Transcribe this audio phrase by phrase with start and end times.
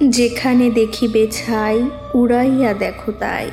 [0.00, 3.50] যেখানে দেখিবে ছাই, উড়াইয়া দেখো তাই।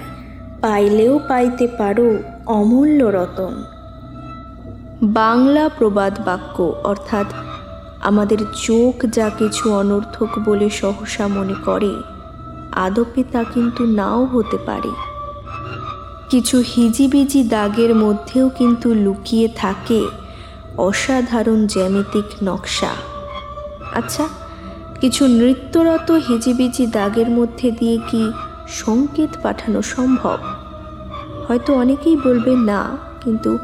[0.62, 3.63] পাইলেও পাইতে পারো অমূল্য রতন।
[5.02, 7.25] বাংলা প্রবাদ বাক্য, অর্থাৎ
[8.02, 11.93] আমাদের চোখ যা কিছু অনর্থক বলে সহসা মনে করে,
[12.71, 14.89] আদপে তা কিন্তু নাও হতে পারে।
[16.29, 20.06] কিছু হিজিবিজি দাগের মধ্যেও কিন্তু লুকিয়ে থাকে
[20.78, 22.89] অসাধারণ জ্যামিতিক নকশা।
[23.96, 24.28] আচ্ছা
[25.02, 28.32] কিছু নৃত্যরত হিজিবিজি দাগের মধ্যে দিয়ে কি
[28.68, 30.38] সংকেত পাঠানো সম্ভব?
[31.48, 33.58] হয়তো অনেকেই বলবে না, কিন্তু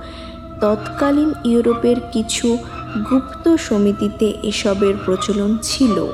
[0.61, 2.57] তৎকালীন ইউরোপের কিছু
[3.09, 6.07] গুপ্ত সমিতিতে এসবের প্রচলন ছিল।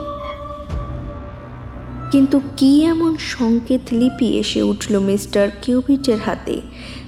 [2.11, 6.61] কিন্তু কি এমন সংকেত লিপি এসে উঠল মিস্টার কিউবিটের হাতে,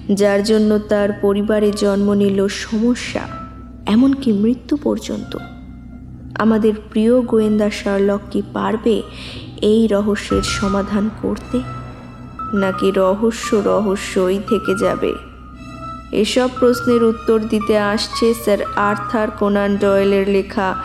[0.10, 3.24] যার জন্য তার পরিবারে জন্ম নিল সমস্যা,
[3.86, 5.38] এমনকি মৃত্যু পর্যন্ত?
[6.40, 9.02] আমাদের প্রিয় গোয়েন্দা শার্লক কি পারবে
[9.62, 11.62] এই রহস্যের সমাধান করতে?
[12.54, 15.14] নাকি রহস্য রহস্যই থেকে যাবে?
[16.12, 20.76] এসব প্রশ্নের উত্তর দিতে আসছে স্যার আর্থার কোনান ডয়েলের লেখা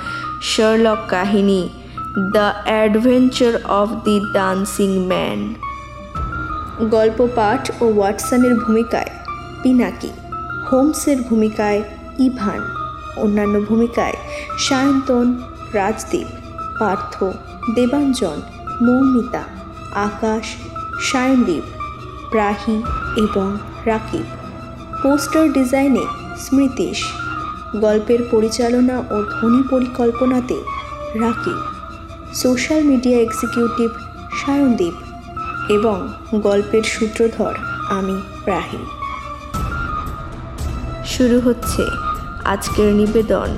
[0.42, 1.68] শার্লক কাহিনী,
[2.32, 5.54] the adventure of the dancing man
[6.90, 9.10] গল্প পাঠ ও ওয়াটসনের ভূমিকায়
[9.62, 10.10] পিনাকি,
[10.70, 11.82] হোমসের ভূমিকায়
[12.18, 12.77] ইভান।
[13.18, 14.16] অন্যান্য ভূমিকায়
[14.58, 15.26] সায়ন্তন,
[15.72, 16.28] রাজদীপ,
[16.80, 17.14] পার্থ,
[17.74, 18.38] দেবাঞ্জন,
[18.82, 19.42] মৌমিতা,
[19.94, 20.46] আকাশ,
[21.00, 21.62] সায়নদীপ,
[22.30, 22.76] প্রাহি
[23.16, 24.26] এবং রাকিব।
[25.02, 26.04] পোস্টার ডিজাইনে
[26.38, 26.98] স্মৃতিশ।
[27.76, 30.58] গল্পের পরিচালনা ও ধ্বনি পরিকল্পনাতে
[31.14, 31.58] Rakib.
[32.34, 33.90] Social media executive
[34.44, 34.96] Sayandip
[35.70, 37.54] এবং গল্পের সূত্রধর
[37.88, 38.82] আমি প্রাহি।
[41.06, 41.82] শুরু হচ্ছে
[42.54, 43.50] আজকের নিবেদন।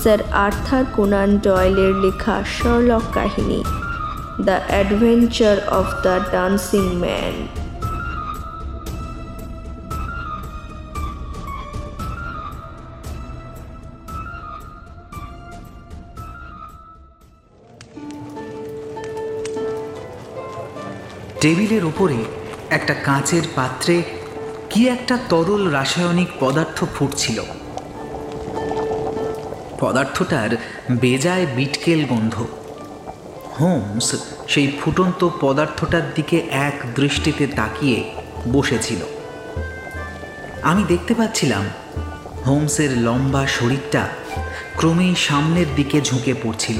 [0.00, 3.60] স্যার আর্থার কোনান ডয়েলের লেখা শার্লক কাহিনী,
[4.46, 7.34] the adventure of the dancing man.
[21.40, 22.18] টেবিলের ওপরে
[22.76, 23.96] একটা কাঁচের পাত্রে
[24.70, 27.40] কি একটা তরল রাসায়নিক পদার্থ ফুটছিল।
[29.84, 30.50] পদার্থটার
[30.90, 32.46] বেজায় বিটকেল গন্ধ।
[33.60, 34.08] হোমস
[34.48, 37.98] সেই ফুটন্ত পদার্থটার দিকে এক দৃষ্টিতে তাকিয়ে
[38.52, 39.00] বসেছিল।
[40.62, 41.64] আমি দেখতে পাচ্ছিলাম
[42.46, 44.08] হোমসের লম্বা শরীরটা
[44.76, 46.78] ক্রমেই সামনের দিকে ঝুঁকে পড়ছিল।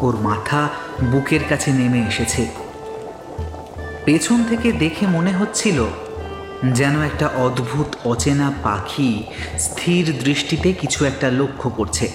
[0.00, 0.68] ওর মাথা
[1.04, 2.42] বুকের কাছে নেমে এসেছে।
[4.04, 5.78] পেছন থেকে দেখে মনে হচ্ছিল
[6.64, 9.22] যেন একটা অদ্ভুত অচেনা পাখি
[9.58, 12.12] স্থির দৃষ্টিতে কিছু একটা লক্ষ্য করছে।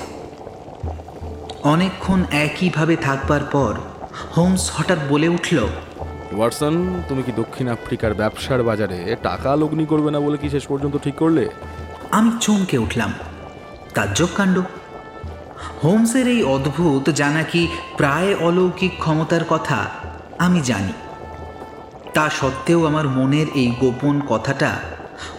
[1.63, 3.75] অনেকক্ষণ একইভাবে থাকবার পর
[4.38, 5.68] হোমস হঠাৎ বলে উঠল
[6.38, 10.97] ওয়াটসন তুমি কি দক্ষিণ আফ্রিকার ব্যবসার বাজারে টাকা লগ্নি করবে না বলে কি শেষ পর্যন্ত
[10.97, 11.50] ঠিক করলে?
[12.12, 13.13] আমি চমকে উঠলাম।
[13.94, 14.62] তাজ্জব কাণ্ড
[15.84, 19.90] হোমসের এই অদ্ভুত যা নাকি প্রায় অলৌকিক ক্ষমতার কথা
[20.38, 20.94] আমি জানি।
[22.13, 24.79] তা সত্ত্বেও আমার মনের এই গোপন কথাটা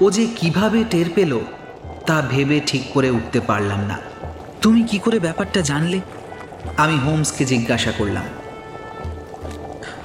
[0.00, 1.40] ও যে কীভাবে টের পেল
[2.06, 3.98] তা ভেবে ঠিক করে উঠতে পারলাম না।
[4.62, 6.00] তুমি কি করে ব্যাপারটা জানলে?
[6.76, 8.24] আমি হোমসকে জিজ্ঞাসা করলাম।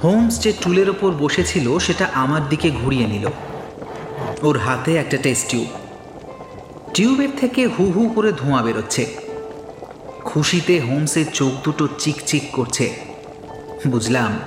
[0.04, 3.26] হোমস যে টুলের ওপর বসেছিল সেটা আমার দিকে ঘুরিয়ে নিল।
[4.42, 5.66] ওর হাতে একটা টেস্ট টিউব।
[6.94, 9.06] টিউবের থেকে হু হু করে ধোঁয়া বেরোচ্ছে।
[10.24, 12.94] খুশিতে হোমসের চোখ দুটো চিকচিক করছে।
[13.88, 14.38] বুঝলাম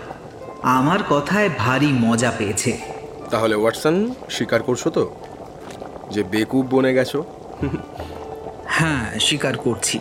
[0.63, 2.77] আমার কথায় ভারী মজা পেয়েছে।
[3.29, 5.09] তাহলে ওয়াটসন স্বীকার করছ তো?
[6.11, 7.23] যে বেকুব বনে গেছো?
[8.67, 9.99] হ্যাঁ স্বীকার করছি।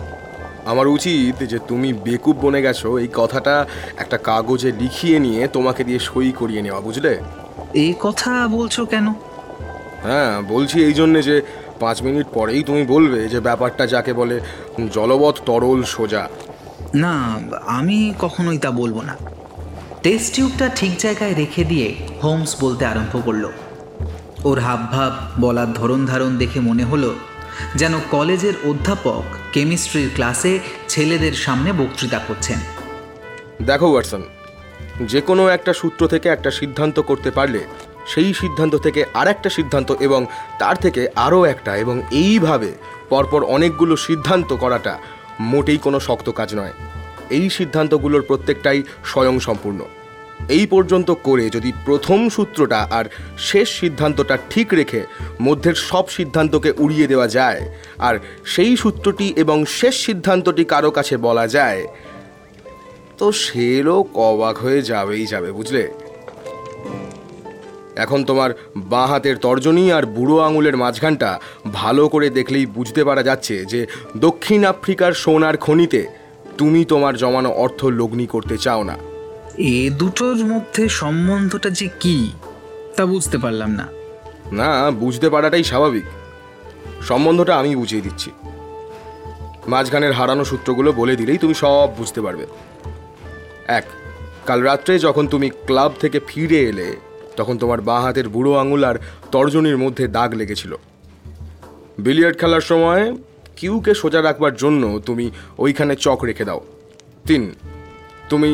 [0.64, 3.66] আমার উচিত যে তুমি বেকুব বনে গেছো এই কথাটা
[3.96, 7.18] একটা কাগজে লিখিয়ে নিয়ে তোমাকে দিয়ে সই করিয়ে নেওয়া বুঝলে?
[7.74, 9.06] এই কথা বলছো কেন?
[10.02, 11.42] হ্যাঁ বলছি এই জন্যে যে
[11.80, 14.40] পাঁচ মিনিট পরেই তুমি বলবে যে ব্যাপারটা যাকে বলে
[14.90, 16.28] জলবৎ তরল সোজা।
[16.94, 17.14] না
[17.66, 19.16] আমি কখনোই তা বলব না।
[20.02, 21.88] টেস্ট টিউবটা ঠিক জায়গায় রেখে দিয়ে
[22.22, 23.44] হোমস বলতে আরম্ভ করল।
[24.44, 27.10] ওর হাবভাব, বলার ধরন ধারণ দেখে মনে হলো
[27.76, 30.52] যেন কলেজের অধ্যাপক কেমিস্ট্রির ক্লাসে
[30.88, 32.58] ছেলেদের সামনে বক্তৃতা করছেন।
[33.62, 34.22] দেখো, ওয়াটসন
[35.06, 37.60] যে কোনো একটা সূত্র থেকে একটা সিদ্ধান্ত করতে পারলে
[38.06, 40.20] সেই সিদ্ধান্ত থেকে আর একটা সিদ্ধান্ত এবং
[40.58, 42.70] তার থেকে আরও একটা এবং এইভাবে
[43.08, 44.94] পরপর অনেকগুলো সিদ্ধান্ত করাটা
[45.40, 46.74] মোটেই কোনো শক্ত কাজ নয়।
[47.30, 49.80] এই সিদ্ধান্তগুলোর প্রত্যেকটাই স্বয়ংসম্পূর্ণ।
[50.48, 53.04] এই পর্যন্ত করে যদি প্রথম সূত্রটা আর
[53.38, 55.00] শেষ সিদ্ধান্তটা ঠিক রেখে
[55.40, 57.60] মধ্যের সব সিদ্ধান্তকে উড়িয়ে দেওয়া যায়,
[57.98, 61.82] আর সেই সূত্রটি এবং শেষ সিদ্ধান্তটি কারও কাছে বলা যায়,
[63.18, 65.82] তো সেরও কবাক হয়ে যাবেই যাবে, বুঝলে?
[67.96, 71.30] এখন তোমার বাঁ হাতের তর্জনী আর বুড়ো আঙুলের মাঝখানটা
[71.72, 73.80] ভালো করে দেখলেই বুঝতে পারা যাচ্ছে যে
[74.16, 76.02] দক্ষিণ আফ্রিকার সোনার খনিতে
[76.60, 78.96] তুমি তোমার জমানো অর্থ লগ্নি করতে চাও না।
[79.74, 82.16] এ দুটোর মধ্যে সম্বন্ধটা যে কি
[82.96, 83.86] তা বুঝতে পারলাম না।
[84.52, 86.06] না বুঝতে পারাটাই স্বাভাবিক।
[87.02, 88.30] সম্বন্ধটা আমি বুঝিয়ে দিচ্ছি।
[89.66, 92.46] মাঝখানের হারানো সূত্রগুলো বলে দিলেই তুমি সব বুঝতে পারবে।
[93.68, 93.86] এক
[94.46, 96.88] কাল রাত্রে যখন তুমি ক্লাব থেকে ফিরে এলে
[97.36, 98.96] তখন তোমার বাঁ হাতের বুড়ো আঙুল আর
[99.32, 100.72] তর্জনীর মধ্যে দাগ লেগেছিল।
[101.98, 103.04] বিলিয়ার্ড খেলার সময়
[103.60, 105.26] কিউকে সোজা রাখবার জন্য তুমি
[105.58, 106.60] ওইখানে চক রেখে দাও।
[107.28, 107.42] তিন,
[108.28, 108.50] তুমি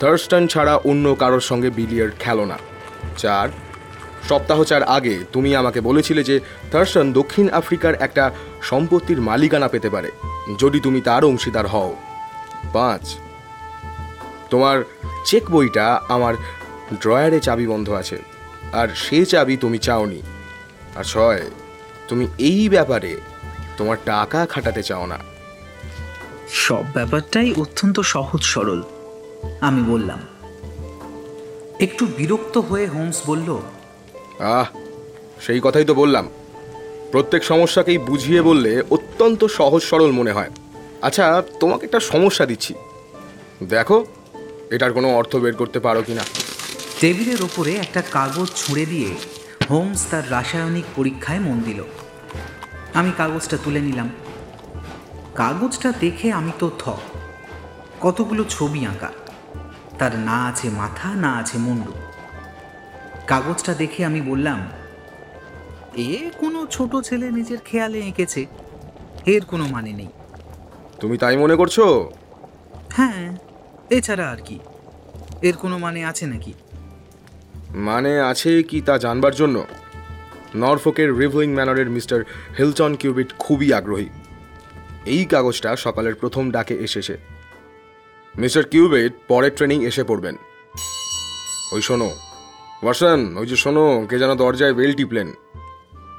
[0.00, 2.58] থার্স্টন ছাড়া অন্য কারোর সঙ্গে বিলিয়ার্ড খেলো না।
[3.16, 3.48] চার,
[4.28, 6.36] সপ্তাহ চার আগে তুমি আমাকে বলেছিলে যে
[6.72, 8.24] থার্সন দক্ষিণ আফ্রিকার একটা
[8.62, 10.10] সম্পত্তির মালিকানা পেতে পারে,
[10.58, 11.92] যদি তুমি তার অংশীদার হও।
[12.72, 13.04] পাঁচ,
[14.50, 14.76] তোমার
[15.24, 16.34] চেক বইটা আমার
[17.00, 18.18] ড্রয়ারে চাবি বন্ধ আছে,
[18.72, 20.20] আর সে চাবি তুমি চাওনি।
[20.96, 21.42] আর ছয়,
[22.08, 23.12] তুমি এই ব্যাপারে
[23.78, 25.18] তোমার টাকা খাটাতে চাও না।
[26.66, 28.80] সব ব্যাপারটাই অত্যন্ত সহজ সরল
[29.60, 30.20] আমি বললাম।
[31.80, 33.48] একটু বিরক্ত হয়ে হোমস বলল
[34.58, 34.68] আহ
[35.40, 36.26] সেই কথাই তো বললাম।
[37.12, 40.50] প্রত্যেক সমস্যাকেই বুঝিয়ে বললে অত্যন্ত সহজ সরল মনে হয়।
[41.02, 41.24] আচ্ছা
[41.60, 42.72] তোমাকে একটা সমস্যা দিচ্ছি।
[43.68, 44.06] দেখো
[44.70, 46.24] এটার কোনো অর্থ বের করতে পারো কি না
[47.00, 49.10] টেবিলের ওপরে একটা কাগজ ছুঁড়ে দিয়ে
[49.70, 51.80] হোমস তার রাসায়নিক পরীক্ষায় মন দিল।
[52.94, 54.10] আমি কাগজটা তুলে নিলাম।
[55.34, 56.88] কাগজটা দেখে আমি তো থ।
[58.00, 59.10] কতগুলো ছবি আঁকা।
[59.98, 61.92] তার না আছে মাথা না আছে মুন্ডু।
[63.26, 64.68] কাগজটা দেখে আমি বললাম
[65.96, 68.46] এ কোনো ছোট ছেলে নিজের খেয়ালে এঁকেছে।
[69.26, 70.08] এর কোনো মানে নেই।
[71.00, 71.80] তুমি তাই মনে করছ?
[72.92, 73.36] হ্যাঁ
[73.90, 74.58] এছাড়া আর কি।
[75.42, 76.52] এর কোনো মানে আছে নাকি?
[77.70, 79.64] মানে আছে কি তা জানবার জন্য?
[80.56, 82.24] নরফোকের রিভলিং ম্যানরের মিস্টার
[82.58, 84.08] হিলটন কিউবিট খুবই আগ্রহী।
[85.06, 87.18] এই কাগজটা সকালের প্রথম ডাকে এসেছে।
[88.38, 90.36] মিস্টার কিউবিট পরের ট্রেনিং এসে পড়বেন।
[91.72, 92.10] ওই শোনো।
[92.82, 95.32] ওয়াটসন ওই যে শোনো, কে যেন দরজায় বেল টিপলেন।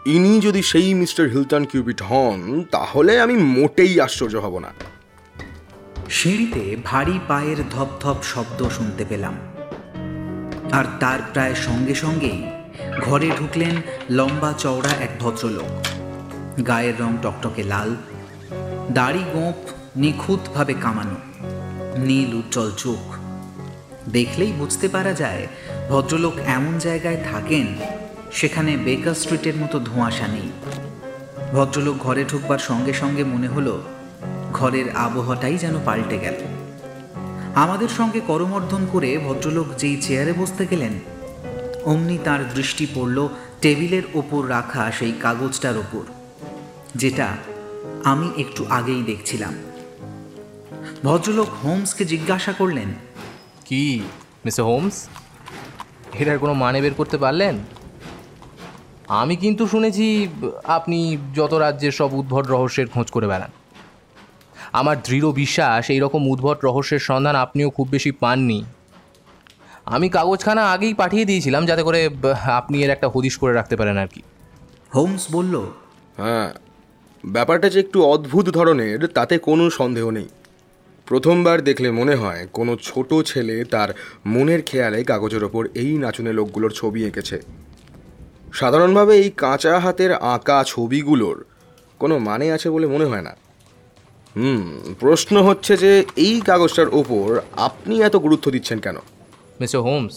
[0.06, 4.74] ইনি যদি সেই মিস্টার হিলটন কিউবিট হন, তাহলে আমি মোটেই আশ্চর্য হব না।
[6.10, 9.38] সিঁড়িতে ভারী পায়ের ধপধপ শব্দ শুনতে পেলাম।
[10.72, 12.44] আর তার প্রায় সঙ্গে সঙ্গেই
[12.98, 13.76] ঘরে ঢুকলেন
[14.10, 15.70] লম্বা চওড়া এক ভদ্রলোক।
[16.68, 17.96] গায়ের রং টকটকে লাল,
[18.92, 19.56] দাড়ি গোঁপ
[19.96, 21.18] নিখুঁতভাবে কামানো,
[22.00, 23.16] নীল উজ্জ্বল চোখ।
[24.10, 25.48] দেখলেই বুঝতে পারা যায়
[25.90, 27.68] ভদ্রলোক এমন জায়গায় থাকেন
[28.32, 30.52] সেখানে বেকার স্ট্রিটের মতো ধোঁয়াশা নেই।
[31.54, 33.82] ভদ্রলোক ঘরে ঢুকবার সঙ্গে সঙ্গে মনে হলো,
[34.54, 36.34] ঘরের আবহাওয়াটাই যেন পাল্টে গেল।
[37.56, 41.00] আমাদের সঙ্গে করমর্ধন করে ভদ্রলোক যেই চেয়ারে বসতে গেলেন
[41.86, 43.28] অমনি তার দৃষ্টি পড়ল
[43.62, 46.04] টেবিলের ওপর রাখা সেই কাগজটার ওপর,
[46.96, 47.38] যেটা
[48.04, 49.54] আমি একটু আগেই দেখছিলাম।
[51.04, 52.94] ভদ্রলোক হোমসকে জিজ্ঞাসা করলেন,
[53.66, 54.00] কি,
[54.46, 55.08] মিস্টার হোমস?
[56.14, 57.58] এটার কোনো মানে বের করতে পারলেন?
[59.08, 60.28] আমি কিন্তু শুনেছি
[60.64, 63.52] আপনি যত রাজ্যের সব উদ্ভট রহস্যের খোঁজ করে বেড়ান।
[64.72, 68.64] আমার দৃঢ় বিশ্বাস এই রকম উদ্ভট রহস্যের সন্ধান আপনিও খুব বেশি পাননি।
[69.90, 72.00] আমি কাগজখানা আগেই পাঠিয়ে দিয়েছিলাম যাতে করে
[72.60, 74.22] আপনি এর একটা হদিশ করে রাখতে পারেন আর কি।
[74.96, 75.56] হোমস বলল
[76.18, 76.48] হ্যাঁ
[77.24, 80.28] ব্যাপারটা যে একটু অদ্ভুত ধরনের তাতে কোনো সন্দেহ নেই।
[81.08, 83.90] প্রথমবার দেখলে মনে হয় কোনো ছোট ছেলে তার
[84.26, 87.38] মনের খেয়ালে কাগজের ওপর এই নাচুনে লোকগুলোর ছবি এঁকেছে।
[88.54, 91.38] সাধারণভাবে এই কাঁচা হাতের আঁকা ছবিগুলোর
[92.00, 93.34] কোনো মানে আছে বলে মনে হয় না।
[94.36, 94.62] হুম
[95.00, 95.92] প্রশ্ন হচ্ছে যে
[96.28, 97.26] এই কাগজটার ওপর
[97.68, 98.98] আপনি এত গুরুত্ব দিচ্ছেন কেন?
[99.62, 100.16] মিস্টার হোমস,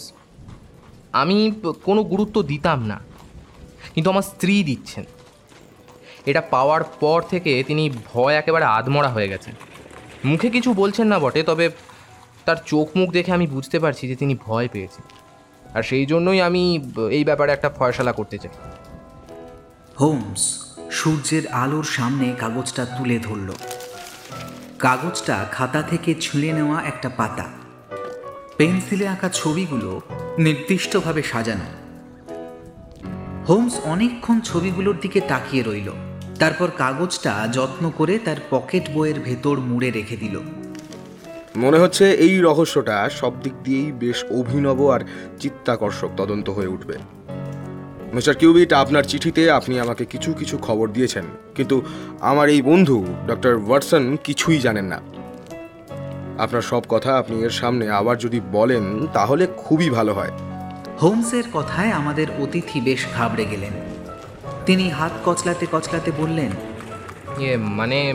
[1.21, 1.37] আমি
[1.87, 2.97] কোনো গুরুত্ব দিতাম না,
[3.93, 5.05] কিন্তু আমার স্ত্রী দিচ্ছেন।
[6.29, 9.53] এটা পাওয়ার পর থেকে তিনি ভয় একেবারে আধমরা হয়ে গেছেন।
[10.29, 11.65] মুখে কিছু বলছেন না বটে, তবে
[12.45, 15.05] তার চোখ মুখ দেখে আমি বুঝতে পারছি যে তিনি ভয় পেয়েছেন।
[15.75, 16.63] আর সেই জন্যই আমি
[17.17, 18.53] এই ব্যাপারে একটা ফয়সালা করতে চাই।
[19.99, 20.43] হোমস,
[20.97, 23.49] সূর্যের আলোর সামনে কাগজটা তুলে ধরল।
[24.85, 27.47] কাগজটা খাতা থেকে ছিঁড়ে নেওয়া একটা পাতা।
[28.57, 30.01] পেন্সিলে আঁকা ছবিগুলো
[30.37, 31.67] নির্দিষ্টভাবে সাজানো।
[33.47, 35.89] হোমস অনেকক্ষণ ছবিগুলোর দিকে তাকিয়ে রইল।
[36.39, 40.39] তারপর কাগজটা যত্ন করে তার পকেট বইয়ের ভেতর মুড়ে রেখে দিল।
[41.55, 45.01] মনে হচ্ছে এই রহস্যটা সব দিক দিয়েই বেশ অভিনব আর
[45.39, 46.95] চিত্তাকর্ষক তদন্ত হয়ে উঠবে।
[48.13, 51.81] মিস্টার কিউবিট, আপনার চিঠিতে আপনি আমাকে কিছু কিছু খবর দিয়েছেন, কিন্তু
[52.19, 54.99] আমার এই বন্ধু, ডক্টর ওয়াটসন, কিছুই জানেন না।
[56.37, 60.31] আপনার সব কথা আপনি এর সামনে আবার যদি বলেন তাহলে খুবই ভালো হয়।
[61.01, 63.73] হোমসের কথায় আমাদের অতিথি বেশ ঘাবড়ে গেলেন।
[64.65, 66.51] তিনি হাত কচলাতে কচলাতে বললেন
[67.37, 68.13] ইয়ে মানে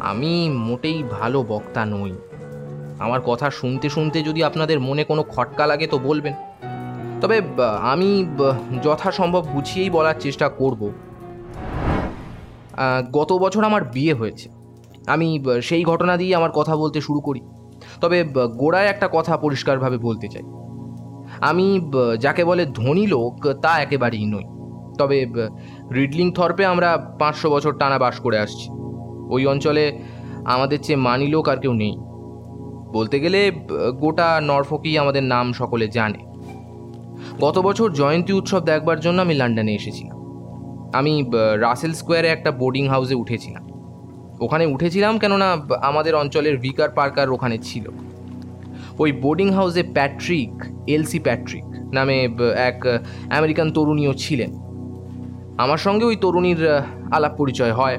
[0.00, 2.12] আমি মোটেই ভালো বক্তা নই।
[2.98, 6.34] আমার কথা শুনতে শুনতে যদি আপনাদের মনে কোনো খটকা লাগে তো বলবেন।
[7.20, 7.42] তবে
[7.80, 8.26] আমি
[8.82, 10.92] যথাসম্ভব গুছিয়েই বলার চেষ্টা করব।
[13.12, 14.63] গত বছর আমার বিয়ে হয়েছে।
[15.06, 17.40] আমি সেই ঘটনা দিয়ে আমার কথা বলতে শুরু করি।
[18.00, 18.24] তবে
[18.56, 20.42] গোড়ায় একটা কথা পরিষ্কারভাবে বলতে চাই।
[21.40, 24.44] আমি যাকে বলে ধনী লোক, তা একেবারেই নই।
[24.98, 25.26] তবে
[25.94, 28.68] রিডলিং থর্পে আমরা পাঁচশো বছর টানা বাস করে আসছি।
[29.30, 29.98] ওই অঞ্চলে
[30.44, 31.96] আমাদের চেয়ে মানি লোক আর কেউ নেই।
[32.92, 33.50] বলতে গেলে
[34.00, 36.18] গোটা নরফকেই আমাদের নাম সকলে জানে।
[37.40, 40.18] গত বছর জয়ন্তী উৎসব দেখবার জন্য আমি লন্ডনে এসেছিলাম।
[40.94, 43.73] আমি রাসেল স্কোয়ারে একটা বোর্ডিং হাউসে উঠেছিলাম।
[44.40, 47.88] ওখানে উঠেছিলাম কেননা আমাদের অঞ্চলের ভিকার পার্কার ওখানে ছিল।
[48.98, 50.50] ওই বোর্ডিং হাউসে প্যাট্রিক
[50.86, 52.86] এলসি প্যাট্রিক নামে এক
[53.30, 54.50] আমেরিকান তরুণীও ছিলেন।
[55.58, 56.66] আমার সঙ্গে ওই তরুণীর
[57.12, 57.98] আলাপ পরিচয় হয়।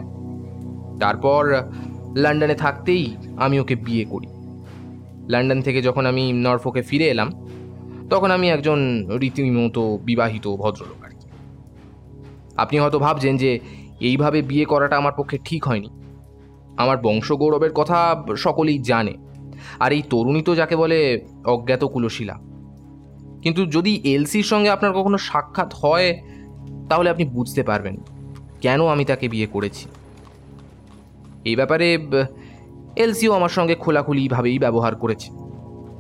[1.00, 1.62] তারপর
[2.16, 4.28] লন্ডনে থাকতেই আমি ওকে বিয়ে করি।
[5.30, 7.32] লন্ডন থেকে যখন আমি নরফোকে ফিরে এলাম,
[8.10, 11.28] তখন আমি একজন রীতিমতো বিবাহিত ভদ্রলোক আর কি।
[12.58, 13.60] আপনি হয়তো ভাবছেন যে,
[14.00, 15.90] এইভাবে বিয়ে করাটা আমার পক্ষে ঠিক হয়নি।
[16.78, 19.14] আমার বংশগৌরবের কথা সকলেই জানে।
[19.80, 22.34] আর এই তরুণী তো যাকে বলে অজ্ঞাত কুলশীলা।
[23.42, 26.22] কিন্তু যদি এলসির সঙ্গে আপনার কখনো সাক্ষাৎ হয়,
[26.90, 27.98] তাহলে আপনি বুঝতে পারবেন
[28.62, 29.90] কেন আমি তাকে বিয়ে করেছি।
[31.46, 32.08] এই ব্যাপারে,
[32.96, 35.32] এলসিও আমার সঙ্গে খোলাখুলিভাবেই ব্যবহার করেছে।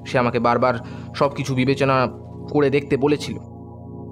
[0.05, 0.74] সে আমাকে বারবার
[1.15, 2.08] সব কিছু বিবেচনা
[2.50, 3.38] করে দেখতে বলেছিল।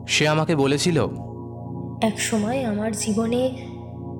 [0.07, 1.07] সে আমাকে বলেছিল,
[2.01, 3.55] এক সময় আমার জীবনে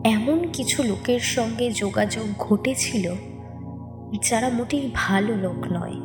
[0.03, 3.13] এমন কিছু লোকের সঙ্গে যোগাযোগ ঘটেছিল
[4.29, 5.95] যারা মোটেই ভালো লোক নয়।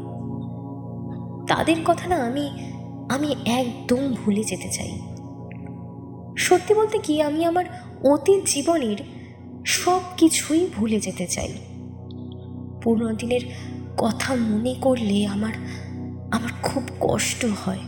[1.47, 2.51] তাদের কথা না আমি
[3.09, 5.01] আমি একদম ভুলে যেতে চাই।
[6.37, 7.65] সত্যি বলতে কি, আমি আমার
[8.11, 8.97] অতীত জীবনের
[9.67, 11.53] সব কিছুই ভুলে যেতে চাই।
[12.83, 13.41] পুরনো দিনের
[13.97, 15.53] কথা মনে করলে আমার
[16.31, 17.79] আমার খুব কষ্ট হয়।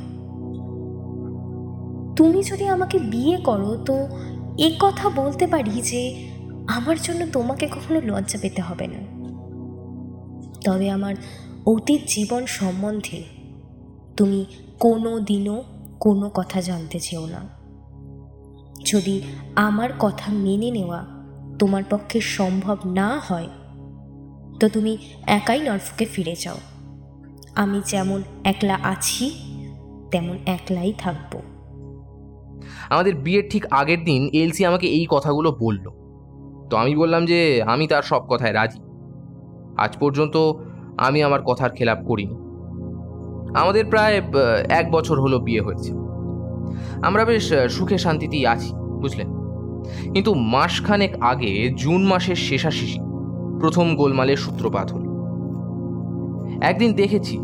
[2.16, 4.08] তুমি যদি আমাকে বিয়ে করো তো
[4.60, 6.28] এ কথা বলতে পারি যে
[6.68, 9.00] আমার জন্য তোমাকে কখনো লজ্জা পেতে হবে না।
[10.64, 11.14] তবে আমার
[11.66, 13.24] অতীত জীবন সম্বন্ধে
[14.16, 14.46] তুমি
[14.80, 15.64] কোনো দিনও
[16.00, 17.48] কোনো কথা জানতে চেও না।
[18.84, 19.22] যদি
[19.56, 21.06] আমার কথা মেনে নেওয়া
[21.58, 23.48] তোমার পক্ষে সম্ভব না হয়,
[24.60, 26.56] তো তুমি একাই নরফুকে ফিরে যাও।
[27.54, 29.30] আমি যেমন একলা আছি,
[30.10, 31.40] তেমন একলাই থাকব।
[32.90, 35.86] আমাদের বিয়ের ঠিক আগের দিন এলসি আমাকে এই কথাগুলো বলল।
[36.70, 38.80] তো আমি বললাম যে, আমি তার সব কথায় রাজি।
[39.76, 40.52] আজ পর্যন্ত
[40.96, 42.34] আমি আমার কথার খেলাপ করিনি।
[43.58, 44.22] আমাদের প্রায়
[44.68, 45.92] এক বছর হলো বিয়ে হয়েছে।
[47.02, 49.28] আমরা বেশ সুখে শান্তিতেই আছি, বুঝলেন?
[50.14, 53.00] কিন্তু মাসখানেক আগে, জুন মাসের শেষাশেষি,
[53.60, 55.04] প্রথম গোলমালের সূত্রপাত হল।
[56.60, 57.36] একদিন দেখেছি,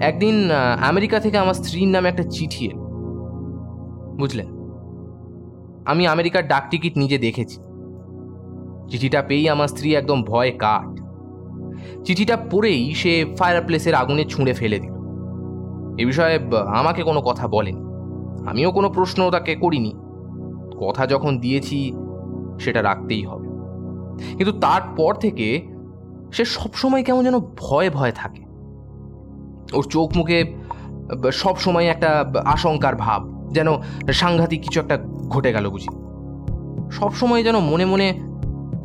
[0.00, 2.82] একদিন আমেরিকা থেকে আমার স্ত্রীর নামে একটা চিঠি এলো।
[4.18, 4.57] বুঝলেন?
[5.88, 7.60] আমি আমেরিকার ডাক টিকিট নিজে দেখেছি।
[8.90, 11.00] চিঠিটা পেয়েই আমার স্ত্রী একদম ভয়ে কাঠ।
[12.04, 14.92] চিঠিটা পড়েই সে ফায়ার প্লেসের আগুনে ছুঁড়ে ফেলে দিল।
[15.98, 17.80] এ বিষয়ে আমাকে কোনো কথা বলেনি।
[18.48, 19.94] আমিও কোনো প্রশ্ন তাকে করিনি।
[20.80, 21.92] কথা যখন দিয়েছি,
[22.60, 23.48] সেটা রাখতেই হবে।
[24.36, 25.66] কিন্তু তারপর থেকে
[26.32, 28.42] সে সবসময় কেমন যেন ভয়ে ভয়ে থাকে।
[29.72, 30.54] ওর চোখ মুখে
[31.32, 33.68] সবসময় একটা আশঙ্কার ভাব। যেন
[34.12, 35.88] সাংঘাতিক কিছু একটা ঘটে গেল বুঝি।
[36.90, 38.20] সবসময় যেন মনে মনে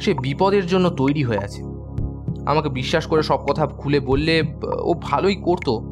[0.02, 1.64] সে বিপদের জন্য তৈরি হয়ে আছে।
[2.46, 4.44] আমাকে বিশ্বাস করে সব কথা খুলে বললে,
[4.84, 5.90] ও ভালোই করতো।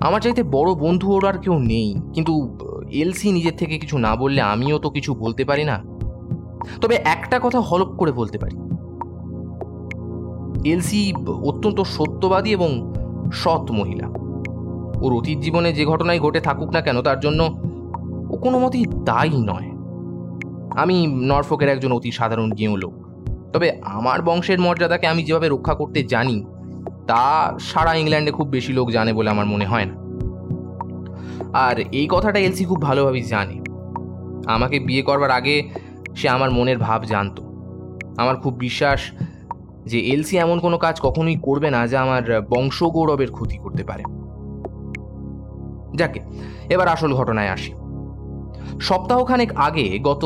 [0.00, 2.58] আমার চাইতে বড় বন্ধু ওর আর কেউ নেই। কিন্তু
[2.90, 5.80] এলসি নিজের থেকে কিছু না বললে আমিও তো কিছু বলতে পারি না।
[6.80, 8.56] তবে একটা কথা হলপ করে বলতে পারি।
[10.70, 12.92] এলসি অত্যন্ত সত্যবাদী এবং
[13.32, 14.08] সৎ মহিলা।
[15.02, 17.54] ওর অতীত জীবনে যে ঘটনাই ঘটে থাকুক না কেন, তার জন্য
[18.32, 19.72] ও কোনো মতেই দায়ী নয়।
[20.70, 22.92] আমি নরফোকের একজন অতি সাধারণ গেঁয়ো লোক।
[23.52, 26.44] তবে আমার বংশের মর্যাদাকে আমি যেভাবে রক্ষা করতে জানি,
[27.06, 30.02] তা সারা ইংল্যান্ডে খুব বেশি লোক জানে বলে আমার মনে হয় না।
[31.52, 33.62] আর এই কথাটা এলসি খুব ভালোভাবেই জানে।
[34.46, 35.70] আমাকে বিয়ে করবার আগে
[36.16, 37.42] সে আমার মনের ভাব জানতো।
[38.18, 39.00] আমার খুব বিশ্বাস
[39.86, 44.02] যে এলসি এমন কোনো কাজ কখনোই করবে না যা আমার বংশগৌরবের ক্ষতি করতে পারে।
[45.94, 46.20] যাকে,
[46.68, 47.72] এবার আসল ঘটনায় আসি।
[48.80, 50.24] সপ্তাহখানেক আগে গত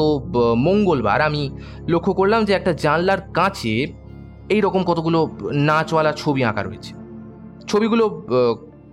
[0.58, 1.50] মঙ্গলবার আমি
[1.88, 3.86] লক্ষ্য করলাম যে একটা জানলার কাঁচে
[4.48, 6.94] এই রকম কতগুলো নাচওয়ালা ছবি আঁকা রয়েছে।
[7.68, 8.26] ছবিগুলো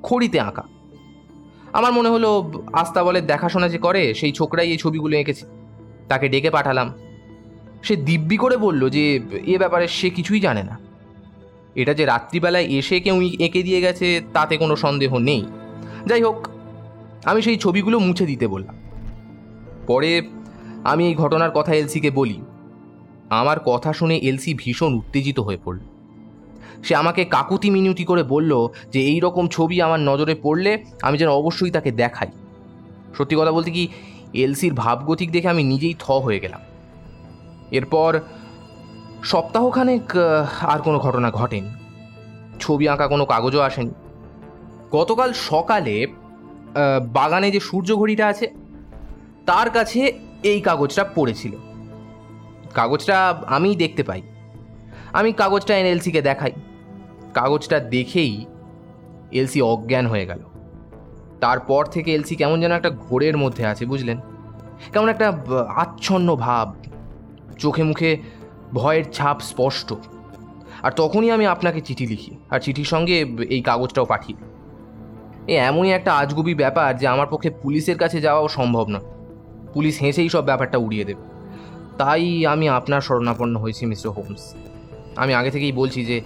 [0.03, 0.63] খড়িতে আঁকা।
[1.73, 5.45] আমার মনে হলো আস্তাবলের দেখাশোনা যে করে, সেই ছোকরাই এই ছবিগুলো এঁকেছে।
[6.07, 6.93] তাকে ডেকে পাঠালাম।
[7.83, 10.79] সে দিব্যি করে বলল যে, এ ব্যাপারে সে কিছুই জানে না।
[11.75, 15.45] এটা যে রাত্রিবেলায় এসে কেউ এঁকে দিয়ে গেছে, তাতে কোনো সন্দেহ নেই।
[16.05, 16.47] যাই হোক,
[17.25, 18.75] আমি সেই ছবিগুলো মুছে দিতে বললাম।
[19.87, 20.29] পরে
[20.83, 22.41] আমি এই ঘটনার কথা এলসিকে বলি।
[23.29, 25.79] আমার কথা শুনে এলসি ভীষণ উত্তেজিত হয়ে পড়ল।
[26.83, 31.29] সে আমাকে কাকুতি মিনতি করে বলল যে এই রকম ছবি আমার নজরে পড়লে আমি যেন
[31.29, 32.27] অবশ্যই তাকে দেখাই।
[33.17, 33.87] সত্যি কথা বলতে কি,
[34.33, 36.59] এলসির ভাবগতিক দেখে আমি নিজেই থ হয়ে গেলাম।
[37.71, 38.19] এরপর
[39.23, 40.17] সপ্তাহখানেক
[40.61, 41.69] আর কোনো ঘটনা ঘটেনি।
[42.59, 43.89] ছবি আঁকা কোনো কাগজও আসেনি।
[44.91, 46.07] গতকাল সকালে
[47.13, 48.62] বাগানে যে সূর্য ঘড়িটা আছে
[49.45, 51.51] তার কাছে এই কাগজটা পড়েছিল।
[52.73, 54.21] কাগজটা আমিই দেখতে পাই।
[55.13, 56.51] আমি কাগজটা এনে এলসিকে দেখাই।
[57.33, 58.45] কাগজটা দেখেই
[59.31, 60.39] এলসি অজ্ঞান হয়ে গেল।
[61.41, 64.17] তারপর থেকে এলসি কেমন যেন একটা ঘোরের মধ্যে আছে, বুঝলেন?
[64.93, 65.37] কেমন একটা
[65.75, 66.75] আচ্ছন্ন ভাব।
[67.59, 68.17] চোখে মুখে
[68.73, 69.93] ভয়ের ছাপ স্পষ্ট।
[70.83, 74.33] আর তখনই আমি আপনাকে চিঠি লিখি, আর চিঠির সঙ্গে এই কাগজটাও পাঠি
[75.47, 79.22] এ এমনই একটা আজগুবি ব্যাপার যে আমার পক্ষে পুলিশের কাছে যাওয়াও সম্ভব নয়।
[79.73, 81.21] পুলিশ হেসেই সব ব্যাপারটা উড়িয়ে দেবে।
[81.97, 84.55] তাই আমি আপনার শরণাপন্ন হয়েছি, মিস্টার হোমস।
[85.15, 86.21] আমি আগে থেকেই বলছি যে,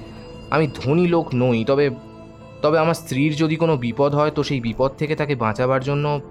[0.49, 1.89] আমি ধনী লোক নই, তবে
[2.61, 6.21] তবে আমার স্ত্রীর যদি কোনো বিপদ হয়, তো সেই বিপদ থেকে তাকে বাঁচাবার জন্য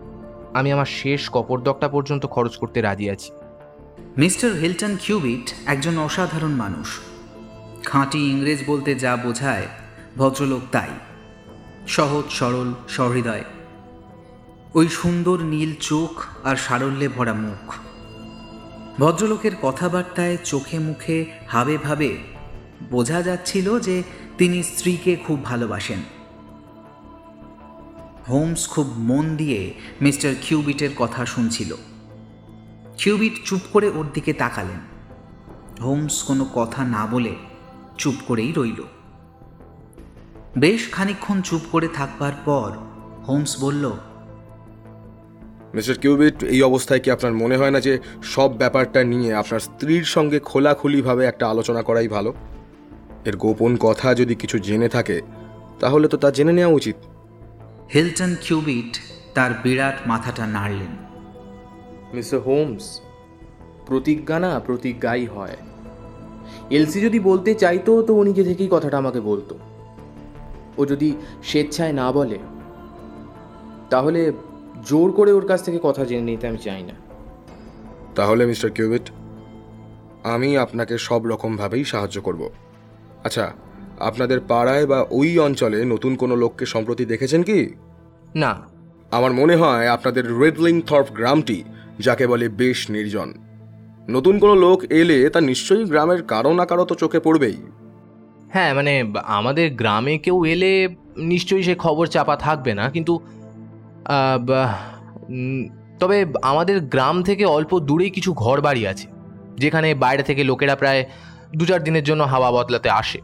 [0.54, 3.30] আমি আমার শেষ কপরদকটা পর্যন্ত খরচ করতে রাজি আছি।
[4.18, 6.98] মিস্টার হিলটন কিউবিট একজন অসাধারণ মানুষ।
[7.84, 9.66] খাঁটি ইংরেজ বলতে যা বোঝায়,
[10.16, 10.88] ভদ্রলোক তাই।
[11.86, 13.44] সহজ, সরল, সহৃদয়।
[14.76, 17.74] ওই সুন্দর নীল চোখ আর সারল্যে ভরা মুখ।
[18.98, 22.18] ভদ্রলোকের কথাবার্তায় চোখে মুখে হাবে ভাবে
[22.90, 24.02] বোঝা যাচ্ছিল যে
[24.38, 25.98] তিনি স্ত্রীকে খুব ভালোবাসেন।
[28.28, 31.74] হোমস খুব মন দিয়ে মিস্টার কিউবিটের কথা শুনছিল।
[32.98, 34.80] কিউবিট চুপ করে ওর দিকে তাকালেন।
[35.82, 37.36] হোমস কোনো কথা না বলে
[37.98, 38.82] চুপ করেই রইল।
[40.58, 42.72] বেশ খানিকক্ষণ চুপ করে থাকবার পর
[43.28, 43.90] হোমস বলল
[45.76, 50.04] মিস্টার কিউবিট এই অবস্থায় কি আপনার মনে হয় না যে সব ব্যাপারটা নিয়ে আপনার স্ত্রীর
[50.04, 52.34] সঙ্গে খোলাখুলিভাবে একটা আলোচনা করাই ভালো?
[53.24, 55.20] এর গোপন কথা যদি কিছু জেনে থাকে
[55.80, 56.96] তাহলে তো তা জেনে নেওয়া উচিত।
[57.94, 58.98] হিলটন কিউবিট
[59.34, 60.92] তার বিরাট মাথাটা নাড়লেন।
[62.14, 63.00] মিস্টার হোমস
[63.86, 65.56] প্রতিজ্ঞা না প্রতিজ্ঞাই হয়।
[66.70, 69.58] এলসি যদি বলতে চাইতো তো ও নিজে থেকেই কথাটা আমাকে বলতো।
[70.78, 72.38] ও যদি স্বেচ্ছায় না বলে
[73.90, 74.32] তাহলে
[74.86, 76.94] জোর করে ওর কাছ থেকে কথা জেনে নিতে আমি চাই না।
[78.14, 79.06] তাহলে মিস্টার কিউবিট
[80.24, 82.42] আমি আপনাকে সব রকমভাবেই সাহায্য করব।
[83.24, 83.46] আচ্ছা
[84.00, 87.60] আপনাদের পাড়ায় বা ওই অঞ্চলে নতুন কোনো লোককে সম্প্রতি দেখেছেন কি?
[88.34, 88.52] না।
[89.10, 91.58] আমার মনে হয় আপনাদের রেডলিং থর্প গ্রামটি
[92.00, 93.28] যাকে বলে বেশ নির্জন।
[94.08, 97.56] নতুন কোনো লোক এলে তা নিশ্চয়ই গ্রামের কারও না কারও তো চোখে পড়বেই।
[98.50, 98.92] হ্যাঁ মানে
[99.38, 100.72] আমাদের গ্রামে কেউ এলে
[101.32, 103.12] নিশ্চয়ই সে খবর চাপা থাকবে না কিন্তু
[106.00, 106.16] তবে
[106.50, 109.06] আমাদের গ্রাম থেকে অল্প দূরেই কিছু ঘর বাড়ি আছে,
[109.62, 111.02] যেখানে বাইরে থেকে লোকেরা প্রায়
[111.58, 113.18] দু চার দিনের জন্য হাওয়া বদলাতে আসে।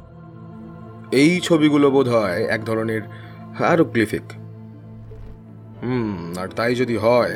[1.22, 3.02] এই ছবিগুলো বোধ হয় এক ধরনের
[3.58, 4.26] হ্যারোগ্লিফিক
[5.82, 7.34] হুম, আর তাই যদি হয়,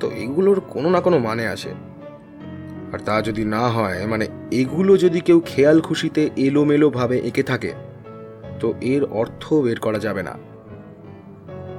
[0.00, 1.70] তো এগুলোর কোনো না কোনো মানে আছে।
[2.92, 4.26] আর তা যদি না হয় মানে
[4.60, 7.72] এগুলো যদি কেউ খেয়াল খুশিতে এলোমেলোভাবে এঁকে থাকে,
[8.60, 10.34] তো এর অর্থ বের করা যাবে না।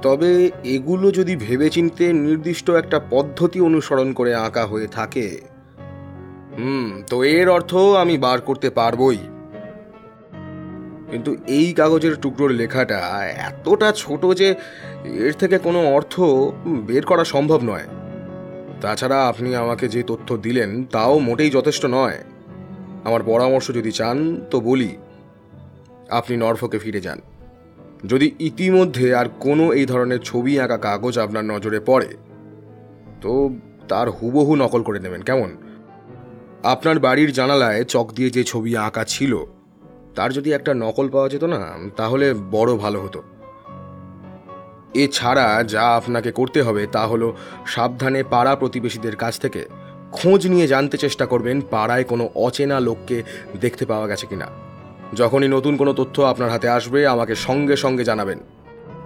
[0.02, 5.40] তবে এগুলো যদি ভেবেচিন্তে নির্দিষ্ট একটা পদ্ধতি অনুসরণ করে আঁকা হয়ে থাকে।
[6.58, 9.18] হুম, তো এর অর্থ আমি বার করতে পারবই।
[11.10, 14.54] কিন্তু এই কাগজের টুকরোর লেখাটা এতটা ছোট যে
[15.04, 16.20] এর থেকে কোনো অর্থ
[16.66, 17.84] বের করা সম্ভব নয়।
[18.80, 22.18] তাছাড়া আপনি আমাকে যে তথ্য দিলেন, তাও মোটেই যথেষ্ট নয়।
[23.04, 24.96] আমার পরামর্শ যদি চান, তো বলি।
[26.10, 27.20] আপনি নরফকে ফিরে যান।
[28.04, 32.08] যদি ইতিমধ্যে আর কোনো এই ধরনের ছবি আঁকা কাগজ আপনার নজরে পড়ে,
[33.20, 33.50] তো
[33.88, 35.56] তার হুবহু নকল করে নেবেন কেমন?
[36.62, 39.44] আপনার বাড়ির জানালায় চক দিয়ে যে ছবি আঁকা ছিল,
[40.14, 43.22] তার যদি একটা নকল পাওয়া যেত না, তাহলে বড় ভালো হতো।
[44.94, 49.64] এছাড়া যা আপনাকে করতে হবে তা হলো সাবধানে পাড়া প্রতিবেশীদের কাছ থেকে
[50.12, 53.22] খোঁজ নিয়ে জানতে চেষ্টা করবেন পাড়ায় কোনো অচেনা লোককে
[53.60, 54.67] দেখতে পাওয়া গেছে কিনা।
[55.14, 58.38] যখনই নতুন কোনো তথ্য আপনার হাতে আসবে, আমাকে সঙ্গে সঙ্গে জানাবেন।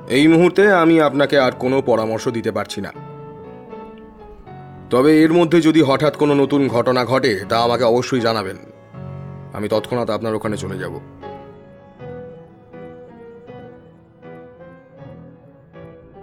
[0.08, 2.92] এই মুহূর্তে আমি আপনাকে আর কোনো পরামর্শ দিতে পারছি না।
[4.90, 8.56] তবে এর মধ্যে যদি হঠাৎ কোনো নতুন ঘটনা ঘটে, তা আমাকে অবশ্যই জানাবেন।
[9.52, 11.00] আমি তৎক্ষণাৎ আপনার ওখানে চলে যাব।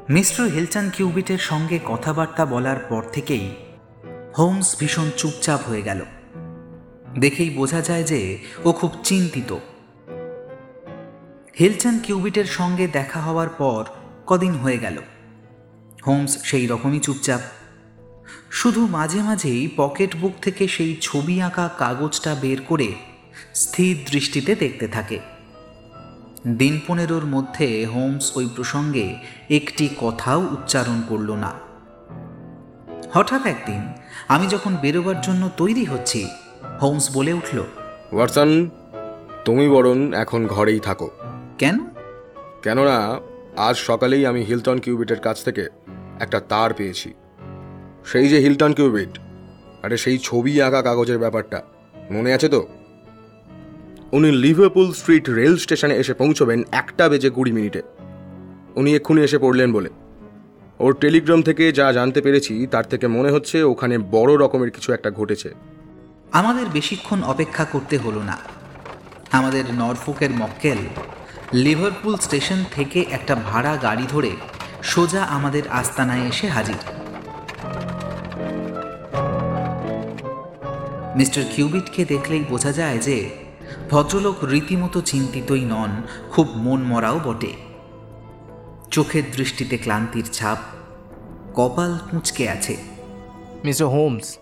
[0.10, 3.56] মিস্টার হিলটন কিউবিটের সঙ্গে কথাবার্তা বলার পর থেকেই
[4.38, 6.00] হোমস ভীষণ চুপচাপ হয়ে গেল।
[7.18, 9.58] দেখেই বোঝা যায় যে ও খুব চিন্তিত।
[11.60, 13.86] হিলটন কিউবিটের সঙ্গে দেখা হওয়ার পর
[14.28, 15.02] কদিন হয়ে গেল।
[16.08, 17.42] হোমস সেই রকমই চুপচাপ।
[18.52, 22.94] শুধু মাঝে মাঝেই পকেট বুক থেকে সেই ছবি আঁকা কাগজটা বের করে
[23.56, 25.20] স্থির দৃষ্টিতে দেখতে থাকে।
[26.48, 29.16] দিন পনেরোর মধ্যে হোমস ওই প্রসঙ্গে
[29.50, 31.54] একটি কথাও উচ্চারণ করল না।
[33.14, 33.94] হঠাৎ একদিন
[34.28, 36.28] আমি যখন বেরোবার জন্য তৈরি হচ্ছি
[36.82, 37.64] হোমস বলে উঠল
[38.14, 38.70] ওয়াটসন
[39.46, 41.10] তুমি বরং এখন ঘরেই থাকো।
[41.58, 41.80] কেন?
[42.64, 43.20] কেননা
[43.58, 45.68] আজ সকালেই আমি হিলটন কিউবিটের কাছ থেকে
[46.20, 47.14] একটা তার পেয়েছি।
[48.06, 49.20] সেই যে হিলটন কিউবিট
[49.84, 51.64] আরে সেই ছবি আঁকা কাগজের ব্যাপারটা
[52.12, 52.68] মনে আছে তো?
[54.12, 57.82] উনি লিভারপুল স্ট্রিট রেল স্টেশনে এসে পৌঁছবেন একটা বেজে কুড়ি মিনিটে।
[58.76, 59.90] উনি এক্ষুনি এসে পড়লেন বলে।
[60.80, 65.12] ওর টেলিগ্রাম থেকে যা জানতে পেরেছি তার থেকে মনে হচ্ছে ওখানে বড় রকমের কিছু একটা
[65.12, 65.54] ঘটেছে।
[66.32, 68.38] আমাদের বেশিক্ষণ অপেক্ষা করতে হলো না।
[69.32, 70.78] আমাদের নরফোকের মক্কেল
[71.54, 74.32] লিভারপুল স্টেশন থেকে একটা ভাড়া গাড়ি ধরে
[74.84, 76.76] সোজা আমাদের আস্তানায় এসে হাজির।
[81.16, 83.30] মিস্টার কিউবিটকে দেখলেই বোঝা যায় যে
[83.90, 87.54] ভদ্রলোক রীতিমতো চিন্তিতই নন, খুব মন মরাও বটে।
[88.92, 90.58] চোখের দৃষ্টিতে ক্লান্তির ছাপ,
[91.54, 92.78] কপাল কুঁচকে আছে।
[93.64, 94.38] মিস্টার হোমস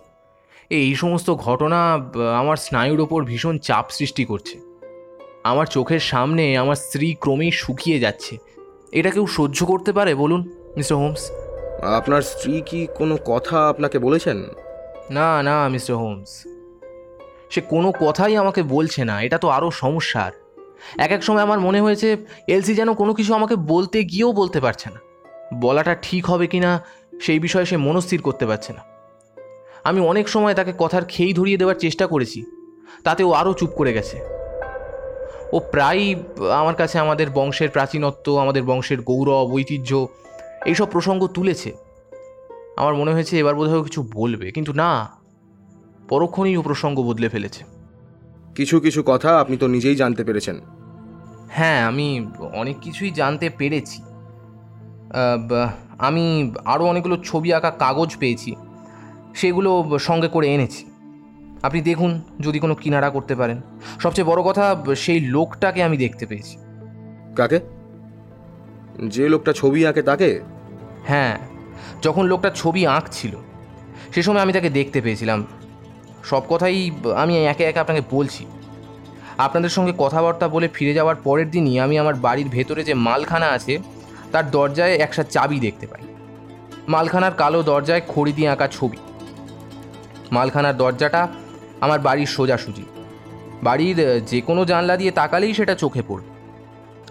[0.70, 1.94] এই সমস্ত ঘটনা
[2.40, 4.60] আমার স্নায়ুর ওপর ভীষণ চাপ সৃষ্টি করছে।
[5.44, 8.38] আমার চোখের সামনে আমার স্ত্রী ক্রমেই শুকিয়ে যাচ্ছে।
[8.92, 11.32] এটা কেউ সহ্য করতে পারে বলুন মিস্টার হোমস?
[11.84, 14.44] আপনার স্ত্রী কি কোনো কথা আপনাকে বলেছেন?
[15.10, 16.44] না না মিস্টার হোমস।
[17.50, 20.32] সে কোনো কথাই আমাকে বলছে না এটা তো আরও সমস্যার।
[20.98, 24.90] এক এক সময় আমার মনে হয়েছে এলসি যেন কোনো কিছু আমাকে বলতে গিয়েও বলতে পারছে
[24.90, 25.00] না।
[25.54, 26.84] বলাটা ঠিক হবে কি না
[27.22, 28.97] সেই বিষয়ে সে মনস্থির করতে পারছে না।
[29.88, 32.40] আমি অনেক সময় তাকে কথার খেই ধরিয়ে দেওয়ার চেষ্টা করেছি
[33.04, 34.18] তাতে ও আরও চুপ করে গেছে।
[35.56, 36.10] ও প্রায়ই
[36.54, 39.92] আমার কাছে আমাদের বংশের প্রাচীনত্ব আমাদের বংশের গৌরব ঐতিহ্য
[40.66, 41.70] এইসব প্রসঙ্গ তুলেছে।
[42.78, 44.92] আমার মনে হয়েছে এবার বোধহয় কিছু বলবে কিন্তু না
[46.10, 47.62] পরক্ষণেই ও প্রসঙ্গ বদলে ফেলেছে।
[48.56, 50.58] কিছু কিছু কথা আপনি তো নিজেই জানতে পেরেছেন।
[51.50, 52.08] হ্যাঁ আমি
[52.54, 54.00] অনেক কিছুই জানতে পেরেছি।
[55.98, 56.26] আমি
[56.66, 58.52] আরও অনেকগুলো ছবি আঁকা কাগজ পেয়েছি।
[59.38, 60.84] সেগুলো সঙ্গে করে এনেছি।
[61.64, 63.62] আপনি দেখুন যদি কোনো কিনারা করতে পারেন।
[64.00, 66.56] সবচেয়ে বড় কথা সেই লোকটাকে আমি দেখতে পেয়েছি।
[67.36, 67.60] কাকে?
[69.08, 70.30] যে লোকটা ছবি আঁকে তাকে?
[71.08, 71.38] হ্যাঁ
[72.02, 73.34] যখন লোকটা ছবি আঁকছিল
[74.14, 75.40] সে সময় আমি তাকে দেখতে পেয়েছিলাম।
[76.24, 78.46] সব কথাই আমি একে একে আপনাকে বলছি।
[79.38, 83.74] আপনাদের সঙ্গে কথাবার্তা বলে ফিরে যাওয়ার পরের দিনই আমি আমার বাড়ির ভেতরে যে মালখানা আছে
[84.32, 86.04] তার দরজায় একটা চাবি দেখতে পাই।
[86.88, 88.98] মালখানার কালো দরজায় খড়ি দিয়ে আঁকা ছবি।
[90.32, 91.28] মালখানার দরজাটা
[91.82, 92.84] আমার বাড়ির সোজাসুজি।
[93.64, 96.30] বাড়ির যে কোনো জানলা দিয়ে তাকালেই সেটা চোখে পড়বে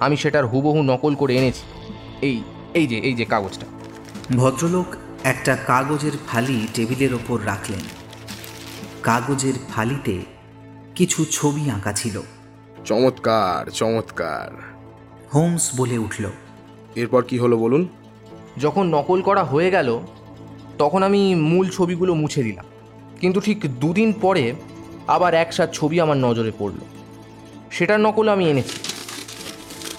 [0.01, 1.63] আমি সেটার হুবহু নকল করে এনেছি।
[2.23, 2.43] এই
[2.75, 3.67] এই যে এই যে কাগজটা।
[4.37, 4.87] ভদ্রলোক
[5.25, 7.81] একটা কাগজের ফালি টেবিলের ওপর রাখলেন।
[9.03, 10.23] কাগজের ফালিতে
[10.95, 12.23] কিছু ছবি আঁকা ছিল।
[12.85, 14.75] চমৎকার চমৎকার।
[15.35, 16.25] হোমস বলে উঠল
[16.97, 17.89] এরপর কি হলো বলুন?
[18.61, 20.01] যখন নকল করা হয়ে গেল
[20.79, 22.65] তখন আমি মূল ছবিগুলো মুছে দিলাম।
[23.21, 24.53] কিন্তু ঠিক দুদিন পরে
[25.07, 26.79] আবার একসাথ ছবি আমার নজরে পড়ল।
[27.71, 28.79] সেটার নকল আমি এনেছি।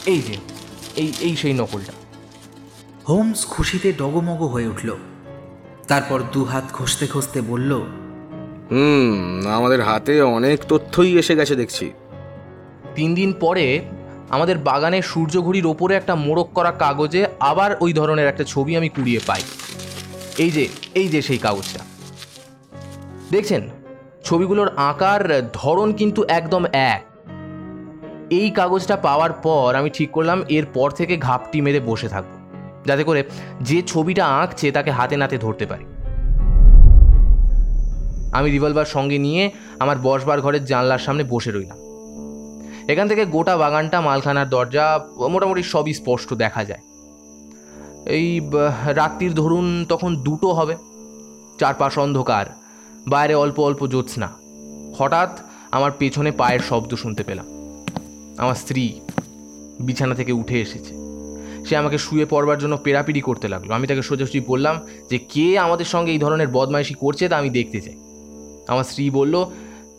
[0.05, 0.35] এই যে
[0.95, 1.91] এই এই সেই নকলটা।
[3.09, 4.95] হোমস খুশিতে ডগমগ হয়ে উঠল।
[5.87, 7.71] তারপর দু হাত ঘষতে ঘষতে বলল
[8.71, 11.91] হুম আমাদের হাতে অনেক তথ্যই এসে গেছে দেখছি।
[12.95, 13.81] তিন দিন পরে
[14.29, 19.19] আমাদের বাগানের সূর্যঘড়ির ওপরে একটা মোড়ক করা কাগজে আবার ওই ধরনের একটা ছবি আমি কুড়িয়ে
[19.27, 19.41] পাই।
[20.37, 21.79] এই যে এই যে সেই কাগজটা।
[23.31, 23.69] দেখছেন?
[24.23, 27.03] ছবিগুলোর আঁকার, ধরন কিন্তু একদম এক।
[28.29, 32.27] এই কাগজটা পাওয়ার পর আমি ঠিক করলাম, এরপর থেকে ঘাপটি মেরে বসে থাকব।
[32.85, 33.23] যাতে করে
[33.61, 35.85] যে ছবিটা আঁকছে তাকে হাতে নাতে ধরতে পারি।
[38.31, 41.77] আমি রিভলভার সঙ্গে নিয়ে আমার বসবার ঘরের জানলার সামনে বসে রইলাম।
[42.87, 46.79] এখান থেকে গোটা বাগানটা, মালখানার দরজা, মোটামুটি সবই স্পষ্ট দেখা যায়।
[48.05, 48.41] এই
[48.85, 50.75] রাত্রির ধরুন তখন দুটো হবে।
[51.59, 52.45] চারপাশ অন্ধকার।
[53.07, 54.37] বাইরে অল্প অল্প জ্যোৎস্না
[54.97, 55.39] হঠাৎ
[55.71, 57.45] আমার পেছনে পায়ের শব্দ শুনতে পেলাম।
[58.37, 58.99] আমার স্ত্রী
[59.79, 60.93] বিছানা থেকে উঠে এসেছে।
[61.65, 65.85] সে আমাকে শুয়ে পড়বার জন্য পেরাপিরি করতে লাগল। আমি তাকে সোজাসুজি বললাম যে, কে আমাদের
[65.85, 67.95] সঙ্গে এই ধরনের বদমাইশি করছে তা আমি দেখতে চাই।
[68.67, 69.45] আমার স্ত্রী বলল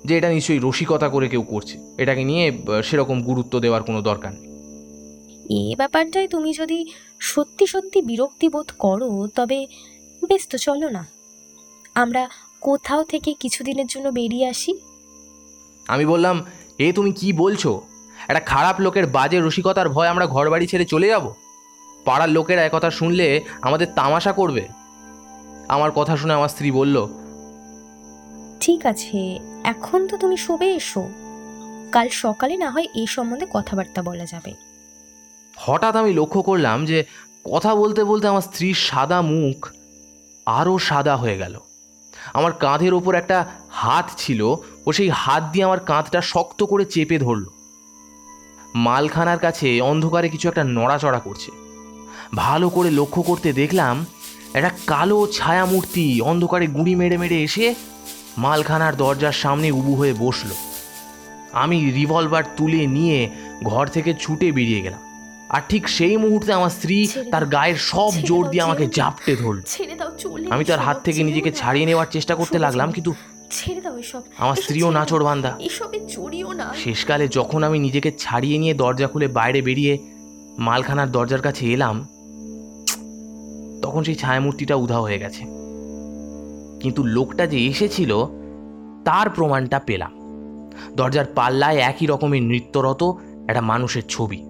[0.04, 5.72] যে, এটা নিশ্চয়ই রসিকতা করে কেউ করছে। এটাকে নিয়ে সেরকম গুরুত্ব দেওয়ার কোনো দরকার নেই।
[5.72, 6.86] এ ব্যাপারটায় তুমি যদি
[7.20, 9.66] সত্যি সত্যি বিরক্তি বোধ করো, তবে,
[10.28, 11.06] বেশ তো চলো না।
[11.94, 12.28] আমরা
[12.60, 14.78] কোথাও থেকে কিছুদিনের জন্য বেরিয়ে আসি?
[15.88, 16.44] আমি বললাম
[16.78, 17.82] এ তুমি কি বলছো?
[18.28, 21.32] একটা খারাপ লোকের বাজে রসিকতার ভয় আমরা ঘর বাড়ি ছেড়ে চলে যাব?
[22.04, 24.68] পাড়ার লোকেরা একথা শুনলে আমাদের তামাশা করবে?
[25.68, 27.08] আমার কথা শুনে আমার স্ত্রী বলল
[28.60, 31.08] ঠিক আছে এখন তো তুমি শোবে এসো।
[31.92, 34.54] কাল সকালে না হয় এই সম্বন্ধে কথাবার্তা বলা যাবে।
[35.56, 37.04] হঠাৎ আমি লক্ষ্য করলাম যে
[37.44, 39.68] কথা বলতে বলতে আমার স্ত্রীর সাদা মুখ
[40.46, 41.60] আরও সাদা হয়ে গেল।
[42.34, 44.42] আমার কাঁধের ওপর একটা হাত ছিল,
[44.86, 47.44] ও সেই হাত দিয়ে আমার কাঁধটা শক্ত করে চেপে ধরল।
[48.74, 51.50] মালখানার কাছে অন্ধকারে কিছু একটা নড়াচড়া করছে।
[52.34, 54.06] ভালো করে লক্ষ্য করতে দেখলাম,
[54.54, 57.74] একটা কালো ছায়ামূর্তি অন্ধকারে গুঁড়ি মেরে মেরে এসে
[58.38, 60.48] মালখানার দরজার সামনে উবু হয়ে বসল।
[61.52, 63.30] আমি রিভলভার তুলে নিয়ে
[63.64, 65.07] ঘর থেকে ছুটে বেরিয়ে গেলাম।
[65.48, 69.94] আর ঠিক সেই মুহূর্তে আমার স্ত্রী তার গায়ের সব জোর দিয়ে আমাকে। জাপটে ধরল। ছেড়ে
[69.94, 73.14] দাও চলে আমি তার হাত থেকে নিজেকে ছাড়িয়ে নেওয়ার চেষ্টা করতে লাগলাম কিন্তু
[73.50, 78.58] ছেড়ে দাও এসব। আমার স্ত্রীও। নাচড় বান্দা। এসবে জড়িও না। শেষকালে যখন আমি নিজেকে ছাড়িয়ে
[78.58, 79.98] নিয়ে দরজা খুলে বাইরে বেরিয়ে
[80.58, 82.08] মালখানার দরজার কাছে এলাম
[83.82, 85.42] তখন সেই ছায়ামূর্তিটা উধাও হয়ে গেছে।
[86.80, 88.24] কিন্তু লোকটা যে এসেছিল
[89.04, 90.12] তার প্রমাণটা পেলাম।
[90.96, 93.02] দরজার পাল্লায় একই রকমের নৃত্যরত
[93.48, 94.47] একটা মানুষের ছবি।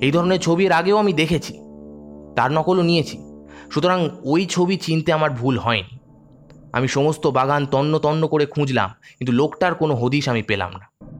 [0.00, 1.52] এই ধরনের ছবি এর আগেও আমি দেখেছি।
[2.36, 3.18] তার নকলও নিয়েছি।
[3.70, 5.98] সুতরাং ওই ছবি চিনতে আমার ভুল হয়নি।
[6.72, 11.12] আমি সমস্ত বাগান তন্ন তন্ন করে খুঁজলাম, কিন্তু লোকটার কোনো হদিশ আমি পেলাম না।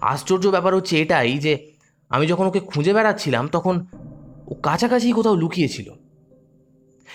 [0.00, 1.72] আশ্চর্য ব্যাপার হচ্ছে এটাই যে,
[2.08, 3.86] আমি যখন ওকে খুঁজে বেড়াচ্ছিলাম, তখন
[4.48, 5.90] ও কাছাকাছি কোথাও লুকিয়েছিল।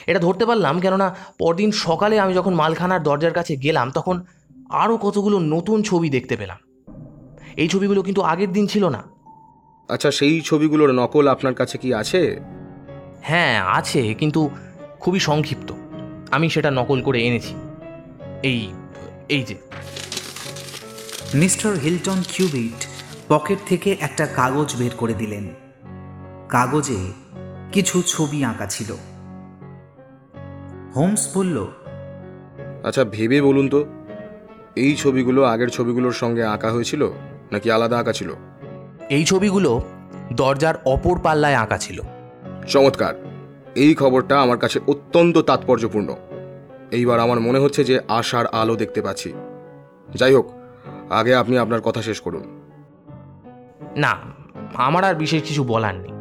[0.08, 4.24] এটা ধরতে পারলাম, কেননা পরদিন সকালে আমি যখন মালখানার দরজার কাছে গেলাম, তখন
[4.70, 6.58] আরও কতগুলো নতুন ছবি দেখতে পেলাম।
[7.58, 9.15] এই ছবিগুলো কিন্তু আগের দিন ছিল না।
[9.90, 12.40] আচ্ছা সেই ছবিগুলোর নকল আপনার কাছে কি আছে?
[13.22, 14.50] হ্যাঁ আছে কিন্তু
[15.00, 15.74] খুবই সংক্ষিপ্ত।
[16.32, 17.54] আমি সেটা নকল করে এনেছি।
[18.44, 18.74] এই
[19.30, 19.56] এই যে।
[21.34, 22.88] মিস্টার হিলটন কিউবিট
[23.28, 25.54] পকেট থেকে একটা কাগজ বের করে দিলেন।
[26.50, 27.12] কাগজে
[27.72, 28.96] কিছু ছবি আঁকা ছিল।
[30.96, 31.68] হোমস বলল
[32.84, 33.86] আচ্ছা ভেবে বলুন তো
[34.76, 37.12] এই ছবিগুলো আগের ছবিগুলোর সঙ্গে আঁকা হয়েছিল
[37.52, 38.34] নাকি আলাদা আঁকা ছিল?
[39.10, 39.82] এই ছবিগুলো
[40.34, 42.02] দরজার অপর পাল্লায় আঁকা ছিল।
[42.68, 43.14] চমৎকার।
[43.76, 46.16] এই খবরটা আমার কাছে অত্যন্ত তাৎপর্যপূর্ণ।
[46.92, 49.34] এইবার আমার মনে হচ্ছে যে আশার আলো দেখতে পাচ্ছি।
[50.16, 50.52] যাই হোক
[51.10, 52.62] আগে আপনি আপনার কথা শেষ করুন।
[53.96, 54.18] না
[54.74, 56.12] আমার আর বিশেষ কিছু বলার নেই।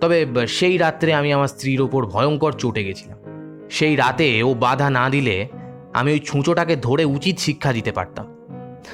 [0.00, 3.18] তবে সেই রাত্রে আমি আমার স্ত্রীর ওপর ভয়ঙ্কর চটে গেছিলাম।
[3.70, 5.48] সেই রাতে ও বাধা না দিলে
[5.92, 8.26] আমি ওই ছুঁচোটাকে ধরে উচিত শিক্ষা দিতে পারতাম।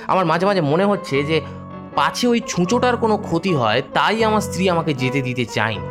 [0.07, 1.41] আমার মাঝে মাঝে মনে হচ্ছে যে
[1.95, 5.87] পাছে ওই ছুঁচোটার কোনো ক্ষতি হয়, তাই আমার স্ত্রী আমাকে যেতে দিতে চায়নি।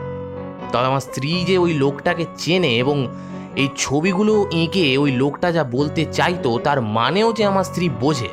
[0.72, 3.08] তবে আমার স্ত্রী যে ওই লোকটাকে চেনে এবং
[3.56, 8.30] এই ছবিগুলো এঁকে ওই লোকটা যা বলতে চাইতো, তার মানেও যে আমার স্ত্রী বোঝে।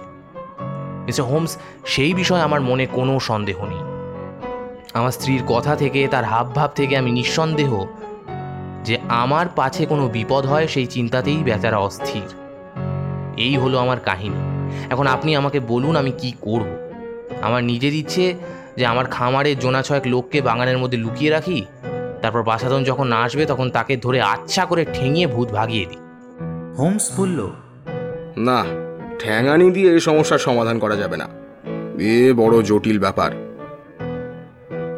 [1.06, 3.78] মিস্টার হোমস, সেই বিষয়ে আমার মনে কোনো সন্দেহ নেই।
[4.94, 7.84] আমার স্ত্রীর কথা থেকে, তার হাবভাব থেকে আমি নিঃসন্দেহ
[8.84, 12.28] যে আমার পাছে কোনো বিপদ হয়, সেই চিন্তাতেই বেচারা অস্থির।
[13.36, 16.85] এই হলো আমার কাহিনী। এখন আপনি আমাকে বলুন আমি কি করব।
[17.42, 18.34] আমার নিজের ইচ্ছে
[18.76, 21.64] যে আমার খামারে জোনা ছয়েক লোককে বাগানের মধ্যে লুকিয়ে রাখি
[22.22, 25.98] তারপর বাসাধন যখন না আসবে তখন তাকে ধরে আচ্ছা করে ঠেঙিয়ে ভূত ভাগিয়ে দিই।
[26.78, 27.50] হোমস বলল
[28.38, 28.64] না
[29.18, 31.28] ঠ্যাঙানি দিয়ে এই সমস্যার সমাধান করা যাবে না।
[31.98, 33.30] এ বড় জটিল ব্যাপার।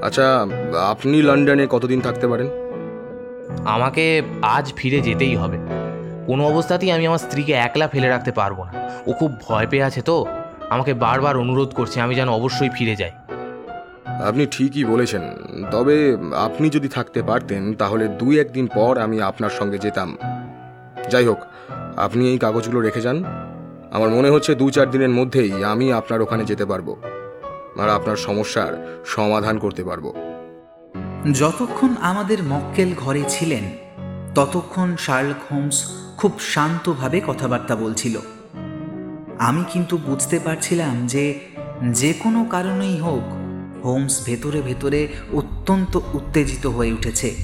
[0.03, 0.47] আচ্ছা
[0.91, 2.49] আপনি লন্ডনে কতদিন থাকতে পারেন?
[3.65, 5.59] আমাকে আজ ফিরে যেতেই হবে।
[6.27, 10.03] কোনো অবস্থাতেই আমি আমার স্ত্রীকে একলা ফেলে রাখতে পারব না। ও খুব ভয় পেয়ে আছে
[10.03, 10.27] তো।
[10.71, 13.11] আমাকে বারবার অনুরোধ করছে আমি যেন অবশ্যই ফিরে যাই।
[14.29, 15.23] আপনি ঠিকই বলেছেন
[15.71, 20.17] তবে আপনি যদি থাকতে পারতেন তাহলে দুই একদিন পর আমি আপনার সঙ্গে যেতাম।
[21.11, 21.41] যাই হোক
[21.97, 23.25] আপনি এই কাগজগুলো রেখে যান।
[23.93, 26.97] আমার মনে হচ্ছে দু চার দিনের মধ্যেই আমি আপনার ওখানে যেতে পারব
[27.79, 30.13] আর আপনার সমস্যার সমাধান করতে পারব।
[31.33, 33.65] যতক্ষণ আমাদের মক্কেল ঘরে ছিলেন
[34.35, 35.79] ততক্ষণ শার্লক হোমস
[36.17, 38.17] খুব শান্তভাবে কথাবার্তা বলছিল।
[39.39, 41.39] আমি কিন্তু বুঝতে পারছিলাম যে
[41.93, 43.23] যে কোনো কারণেই হোক,
[43.85, 47.35] হোমস ভেতরে ভেতরে অত্যন্ত উত্তেজিত হয়ে উঠেছে।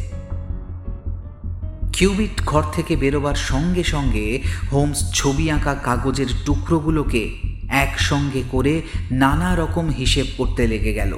[1.92, 7.36] কিউবিট ঘর থেকে বেরোবার সঙ্গে সঙ্গে হোমস ছবি আঁকা কাগজের টুকরোগুলোকে
[7.68, 11.16] একসঙ্গে করে নানা রকম হিসেব করতে লেগে গেল।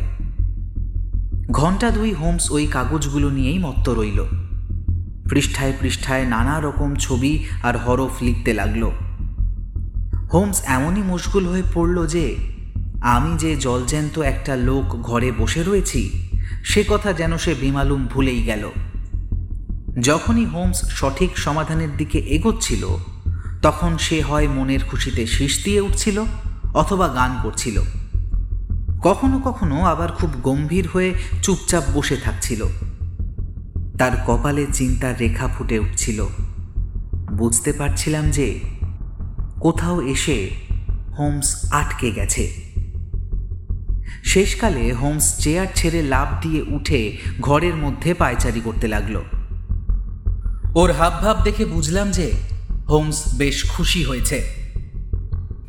[1.50, 4.24] ঘণ্টা দুই হোমস ওই কাগজগুলো নিয়েই মত্ত রইল।
[5.30, 8.90] পৃষ্ঠায় পৃষ্ঠায় নানা রকম ছবি আর হরফ লিখতে লাগল।
[10.32, 12.36] হোমস এমনই মুশগুল হয়ে পড়ল যে,
[13.00, 16.28] আমি যে জলজ্যান্ত একটা লোক ঘরে বসে রয়েছি,
[16.64, 18.70] সে কথা যেন সে বেমালুম ভুলেই গেল।
[20.00, 22.96] যখনই হোমস সঠিক সমাধানের দিকে এগোচ্ছিল,
[23.62, 26.24] তখন সে হয় মনের খুশিতে শীষ দিয়ে উঠছিল
[26.74, 27.80] অথবা গান করছিল।
[29.02, 32.64] কখনো কখনো আবার খুব গম্ভীর হয়ে চুপচাপ বসে থাকছিল।
[33.98, 36.26] তার কপালে চিন্তার রেখা ফুটে উঠছিল।
[37.32, 38.60] বুঝতে পারছিলাম যে
[39.60, 40.50] কোথাও এসে
[41.18, 42.52] হোমস আটকে গেছে।
[44.24, 49.22] শেষকালে হোমস চেয়ার ছেড়ে লাভ দিয়ে উঠে ঘরের মধ্যে পায়চারি করতে লাগল।
[50.74, 52.32] ওর হাবভাব দেখে বুঝলাম যে
[52.88, 54.42] হোমস বেশ খুশি হয়েছে।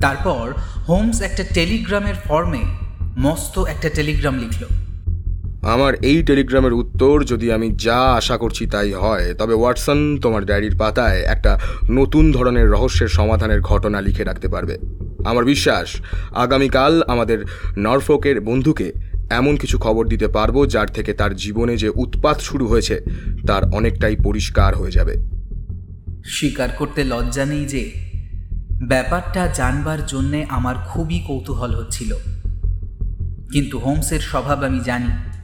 [0.02, 0.54] তারপর
[0.90, 2.64] হোমস একটা টেলিগ্রামের ফর্মে
[3.18, 4.87] মস্ত একটা টেলিগ্রাম লিখল।
[5.68, 10.78] আমার এই টেলিগ্রামের উত্তর যদি আমি যা আশা করছি তাই হয়, তবে ওয়াটসন, তোমার ডায়েরির
[10.78, 14.78] পাতায় একটা নতুন ধরনের রহস্যের সমাধানের ঘটনা লিখে রাখতে পারবে।
[15.26, 15.96] আমার বিশ্বাস,
[16.36, 17.46] আগামীকাল আমাদের
[17.78, 18.92] নরফোকের বন্ধুকে
[19.30, 23.02] এমন কিছু খবর দিতে পারব যার থেকে তার জীবনে যে উৎপাত শুরু হয়েছে,
[23.48, 25.16] তার অনেকটাই পরিষ্কার হয়ে যাবে।
[26.26, 27.92] স্বীকার করতে লজ্জা নেই যে,
[28.88, 32.16] ব্যাপারটা জানবার জন্যে আমার খুবই কৌতূহল হচ্ছিল।
[33.52, 35.37] কিন্তু হোমসের স্বভাব আমি জানি।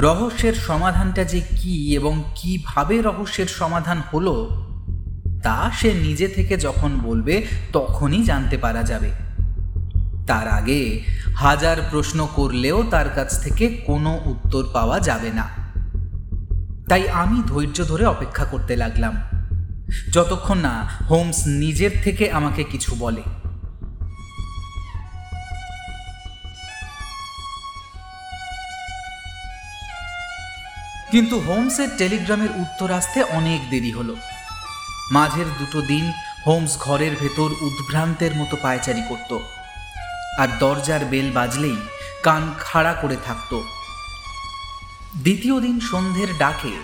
[0.00, 4.50] রহস্যের সমাধানটা যে কি এবং কীভাবে রহস্যের সমাধান হলো,
[5.42, 9.10] তা সে নিজে থেকে যখন বলবে, তখনই জানতে পারা যাবে।
[10.26, 11.02] তার আগে
[11.34, 15.48] হাজার প্রশ্ন করলেও তার কাছ থেকে কোনো উত্তর পাওয়া যাবে না।
[16.88, 19.16] তাই আমি ধৈর্য ধরে অপেক্ষা করতে লাগলাম।
[20.12, 23.22] যতক্ষণ না হোমস নিজের থেকে আমাকে কিছু বলে।
[31.10, 34.16] কিন্তু হোমসের টেলিগ্রামের উত্তর আসতে অনেক দেরি হলো।
[35.10, 36.12] মাঝের দুটো দিন
[36.46, 39.38] হোমস ঘরের ভেতর উদ্ভ্রান্তের মতো পায়চারি করত।
[40.38, 41.76] আর দরজার বেল বাজলেই
[42.22, 43.60] কান খাড়া করে থাকত।
[45.16, 46.74] দ্বিতীয় দিন সন্ধ্যের ডাকে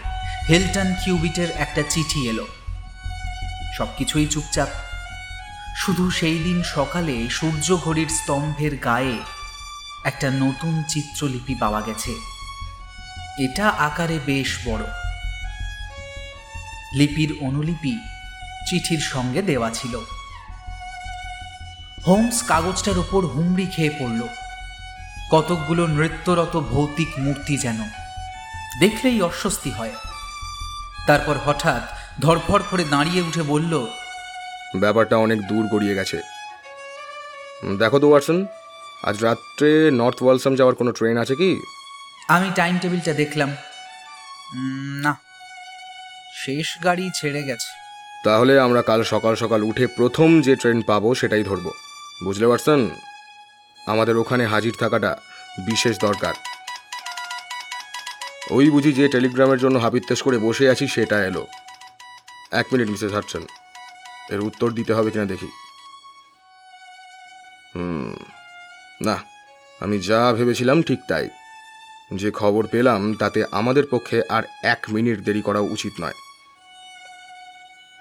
[0.48, 2.46] হেলটন কিউবিটের একটা চিঠি এলো।
[3.78, 4.68] সবকিছুই চুপচাপ।
[5.76, 9.18] শুধু সেই দিন সকালে সূর্য ঘড়ির স্তম্ভের গায়ে
[10.04, 12.33] একটা নতুন চিত্রলিপি পাওয়া গেছে।
[13.38, 14.84] এটা আকারে বেশ বড়।
[16.94, 17.98] লিপির অনুলিপি
[18.68, 20.00] চিঠির সঙ্গে দেওয়া ছিল।
[22.06, 24.26] হোমস কাগজটার উপর হুমড়ি খেয়ে পড়ল।
[25.32, 27.82] কতকগুলো নৃত্যরত ভৌতিক মূর্তি যেন।
[28.80, 29.94] দেখলেই অস্বস্তি হয়।
[31.06, 31.82] তারপর হঠাৎ
[32.22, 33.86] ধরফড় করে দাঁড়িয়ে উঠে বলল,
[34.76, 36.20] ব্যাপারটা অনেক দূর গড়িয়ে গেছে।
[37.78, 38.46] দেখো তো, ওয়াটসন,
[39.02, 41.73] আজ রাত্রে নর্থ ওয়ালসাম যাওয়ার কোনো ট্রেন আছে কি?
[42.28, 43.56] আমি টাইম টেবিলটা দেখলাম।
[45.02, 45.16] না,
[46.44, 47.70] শেষ গাড়ি ছেড়ে গেছে।
[48.24, 51.72] তাহলে আমরা কাল সকাল সকাল উঠে প্রথম যে ট্রেন পাবো সেটাই ধরবো।
[52.24, 52.90] বুঝলে পারছেন
[53.87, 55.16] আমাদের ওখানে হাজির থাকাটা
[55.66, 56.34] বিশেষ দরকার।
[58.50, 61.46] ওই বুঝি যে টেলিগ্রামের জন্য হাপিত্তেশ করে বসে আছি, সেটা এলো।
[62.52, 63.46] এক মিনিট, মিসেস হাটসন।
[64.30, 65.46] এর উত্তর দিতে হবে কিনা দেখি।
[67.74, 68.16] হুম,
[69.02, 69.16] না,
[69.80, 71.28] আমি যা ভেবেছিলাম ঠিক তাই।
[72.12, 76.12] যে খবর পেলাম তাতে আমাদের পক্ষে আর এক মিনিট দেরি করা উচিত নয়।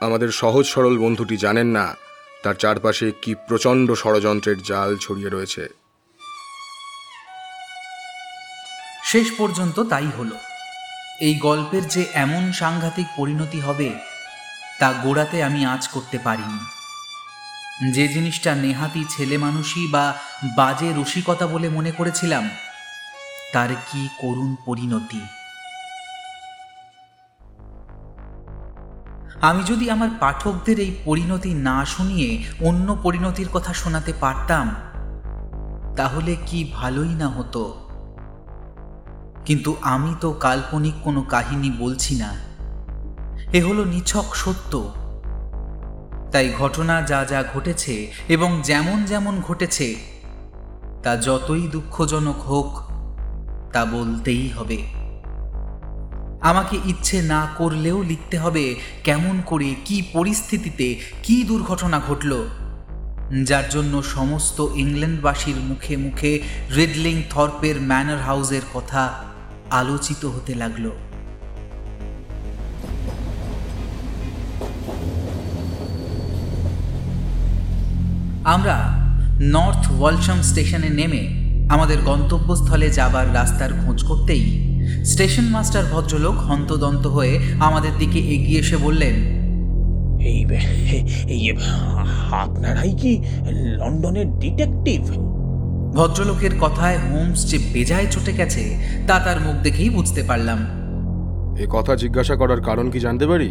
[0.02, 1.96] আমাদের সহজ সরল বন্ধুটি জানেন না
[2.44, 5.68] তার চারপাশে কি প্রচণ্ড ষড়যন্ত্রের জাল ছড়িয়ে রয়েছে।
[9.04, 10.38] শেষ পর্যন্ত তাই হলো।
[11.22, 13.94] এই গল্পের যে এমন সাংঘাতিক পরিণতি হবে,
[14.80, 16.60] তা গোড়াতে আমি আজ করতে পারিনি।
[17.92, 20.20] যে জিনিসটা নেহাতি ছেলে মানুষই বা
[20.58, 22.50] বাজে রসিকতা বলে মনে করেছিলাম
[23.54, 25.22] তার কি করুণ পরিণতি?
[29.42, 34.76] আমি যদি আমার পাঠকদের এই পরিণতি না শুনিয়ে অন্য পরিণতির কথা শোনাতে পারতাম,
[35.96, 37.90] তাহলে কি ভালোই না হতো?
[39.46, 42.34] কিন্তু আমি তো কাল্পনিক কোনো কাহিনী বলছি না।
[43.54, 44.94] এ হলো নিছক সত্য।
[46.32, 49.96] তাই ঘটনা যা যা ঘটেছে এবং যেমন যেমন ঘটেছে,
[51.04, 52.83] তা যতই দুঃখজনক হোক
[53.74, 54.78] তা বলতেই হবে।
[56.42, 62.48] আমাকে ইচ্ছে না করলেও লিখতে হবে কেমন করে, কি পরিস্থিতিতে, কি দুর্ঘটনা ঘটল।
[63.44, 66.42] যার জন্য সমস্ত ইংল্যান্ডবাসীর মুখে মুখে
[66.76, 69.24] রেডলিং থর্পের ম্যানার হাউসের কথা
[69.70, 70.90] আলোচিত হতে লাগল।
[78.44, 78.78] আমরা
[79.42, 84.74] নর্থ ওয়ালশাম স্টেশনে নেমে আমাদের গন্তব্যস্থলে যাবার রাস্তার খোঁজ করতেই
[85.06, 89.44] স্টেশন মাস্টার ভদ্রলোক হন্তদন্ত হয়ে আমাদের দিকে এগিয়ে এসে বললেন
[90.20, 90.46] এই
[91.28, 91.52] এই
[92.32, 95.02] আপনারাই কি লন্ডনের ডিটেকটিভ?
[95.94, 100.58] ভদ্রলোকের কথায় হোমস যে বেজায় চটে গেছে তা তার মুখ দেখেই বুঝতে পারলাম।
[101.60, 103.50] এ কথা জিজ্ঞাসা করার কারণ কি জানতে পারি?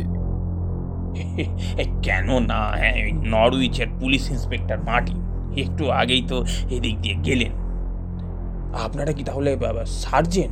[2.02, 5.16] কেন না হ্যাঁ নরউইচের পুলিশ ইন্সপেক্টর মার্টিন
[5.56, 7.61] একটু আগেই তো এদিক দিয়ে গেলেন।
[8.72, 10.50] আপনারা কি তাহলে সার্জেন?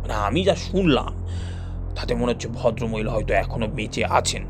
[0.00, 1.12] মানে আমি যা শুনলাম
[1.96, 4.44] তাতে মনে হচ্ছে ভদ্রমহিলা হয়তো এখনও বেঁচে আছেন।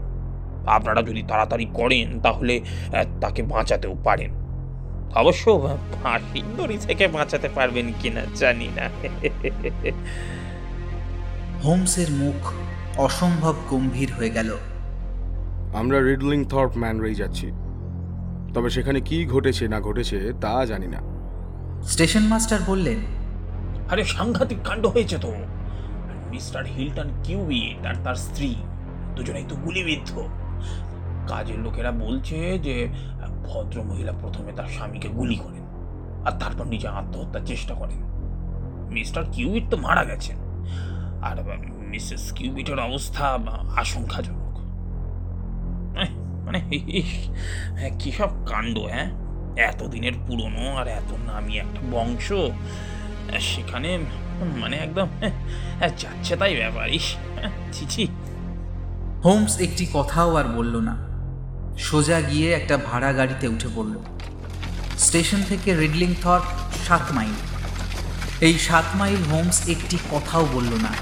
[0.66, 2.60] আপনারা যদি তাড়াতাড়ি করেন তাহলে
[3.20, 4.30] তাকে বাঁচাতেও পারেন।
[5.14, 5.68] অবশ্য
[6.02, 8.88] ফাঁসির দড়ি থেকে বাঁচাতে পারবেন কিনা জানি না।
[11.64, 12.52] হোমসের মুখ
[13.00, 14.56] অসম্ভব গম্ভীর হয়ে গেল।
[15.74, 17.46] আমরা রিডলিং থর্প ম্যানরেই যাচ্ছি।
[18.54, 21.17] তবে সেখানে কি ঘটেছে না ঘটেছে তা জানি না।
[21.86, 22.98] স্টেশন মাস্টার বললেন
[23.90, 25.32] আরে সাংঘাতিক কাণ্ড হয়েছে তো।
[26.30, 28.54] মিস্টার হিলটন কিউবিট আর তার স্ত্রী
[29.16, 30.22] দুজনেই তো গুলিবিদ্ধ।
[31.28, 32.88] কাজের লোকেরা বলছে যে
[33.44, 35.64] ভদ্র মহিলা প্রথমে তার স্বামীকে গুলি করেন
[36.24, 38.00] আর তারপর নিজে আত্মহত্যার চেষ্টা করেন।
[38.90, 40.36] মিস্টার কিউবিট তো মারা গেছেন
[41.22, 41.36] আর
[41.78, 43.38] মিসেস কিউবিটের অবস্থা
[43.76, 44.58] আশঙ্কাজনক।
[46.44, 46.58] মানে
[47.74, 49.27] হ্যাঁ, কি সব কাণ্ড হ্যাঁ?
[49.58, 52.32] এতদিনের পুরনো আর এত নামি একটা বংশ
[53.40, 53.98] সেখানে
[54.56, 55.08] মানে একদম
[55.78, 58.06] হ্যাঁ, যাচ্ছে তাই ব্যাপার ইস হ্যাঁ, ছি ছি।
[59.24, 60.96] হোমস একটি কথাও আর বলল না।
[61.78, 63.94] সোজা গিয়ে একটা ভাড়া গাড়িতে উঠে পড়ল।
[64.98, 66.40] স্টেশন থেকে রিডলিং থর
[66.86, 67.36] সাত মাইল।
[68.40, 70.92] এই সাত মাইল হোমস একটি কথাও বলল না।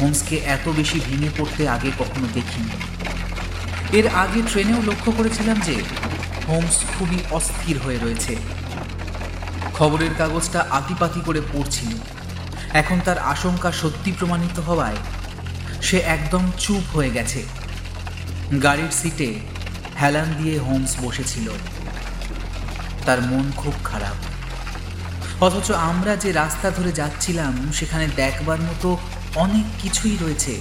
[0.00, 2.70] হোমসকে এত বেশি ভেঙে পড়তে আগে কখনো দেখিনি।
[3.98, 5.74] এর আগে ট্রেনেও লক্ষ্য করেছিলাম যে
[6.48, 8.36] হোমস খুবই অস্থির হয়ে রয়েছে।
[9.74, 11.96] খবরের কাগজটা আতিপাতি করে পড়ছিল।
[12.72, 14.96] এখন তার আশঙ্কা সত্যি প্রমাণিত হওয়ায়
[15.82, 17.44] সে একদম চুপ হয়ে গেছে।
[18.62, 19.34] গাড়ির সিটে
[20.02, 21.50] হেলান দিয়ে হোমস বসেছিল।
[23.06, 24.16] তার মন খুব খারাপ।
[25.42, 28.98] অথচ আমরা যে রাস্তা ধরে যাচ্ছিলাম, সেখানে দেখবার মতো
[29.34, 30.60] অনেক কিছুই রয়েছে।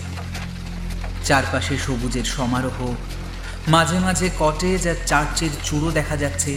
[1.26, 2.96] চারপাশে সবুজের সমারোহ
[3.68, 6.54] মাঝে মাঝে কটেজ আর চার্চের চূড়ো দেখা যাচ্ছে।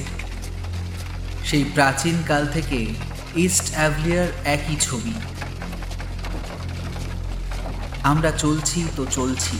[1.44, 2.86] সেই প্রাচীন কাল থেকে
[3.34, 5.14] ইস্ট অ্যাভলিয়ার একই ছবি।
[8.02, 9.56] আমরা চলছি তো চলছি।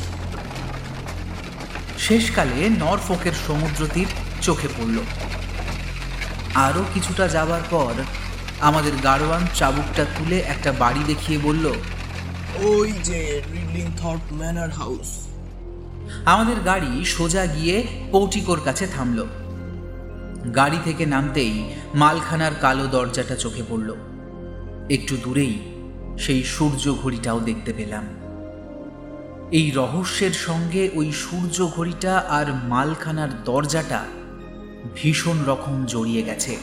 [1.98, 4.06] শেষকালে নরফোকের সমুদ্র তীর
[4.42, 4.98] চোখে পড়ল।
[6.54, 7.92] আরও কিছুটা যাবার পর
[8.60, 11.66] আমাদের গাড়োয়ান চাবুকটা তুলে একটা বাড়ি দেখিয়ে বলল,
[12.70, 13.20] ওই যে
[13.52, 15.08] রিডলিং থর্প ম্যানার হাউস
[16.24, 19.26] আমাদের গাড়ি সোজা গিয়ে পৌটিকোর কাছে থামল।
[20.56, 23.94] গাড়ি থেকে নামতেই মালখানার কালো দরজাটা চোখে পড়ল।
[24.90, 25.58] একটু দূরেই
[26.18, 28.04] সেই সূর্য ঘড়িটাও দেখতে পেলাম।
[29.50, 34.04] এই রহস্যের সঙ্গে ওই সূর্য ঘড়িটা আর মালখানার দরজাটা
[34.94, 36.56] ভীষণ রকম জড়িয়ে গেছে।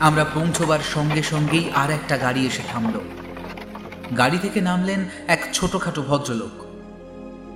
[0.00, 3.00] আমরা পৌঁছবার সঙ্গে সঙ্গেই আর একটা গাড়ি এসে থামল।
[4.16, 6.65] গাড়ি থেকে নামলেন এক ছোটখাটো ভদ্রলোক।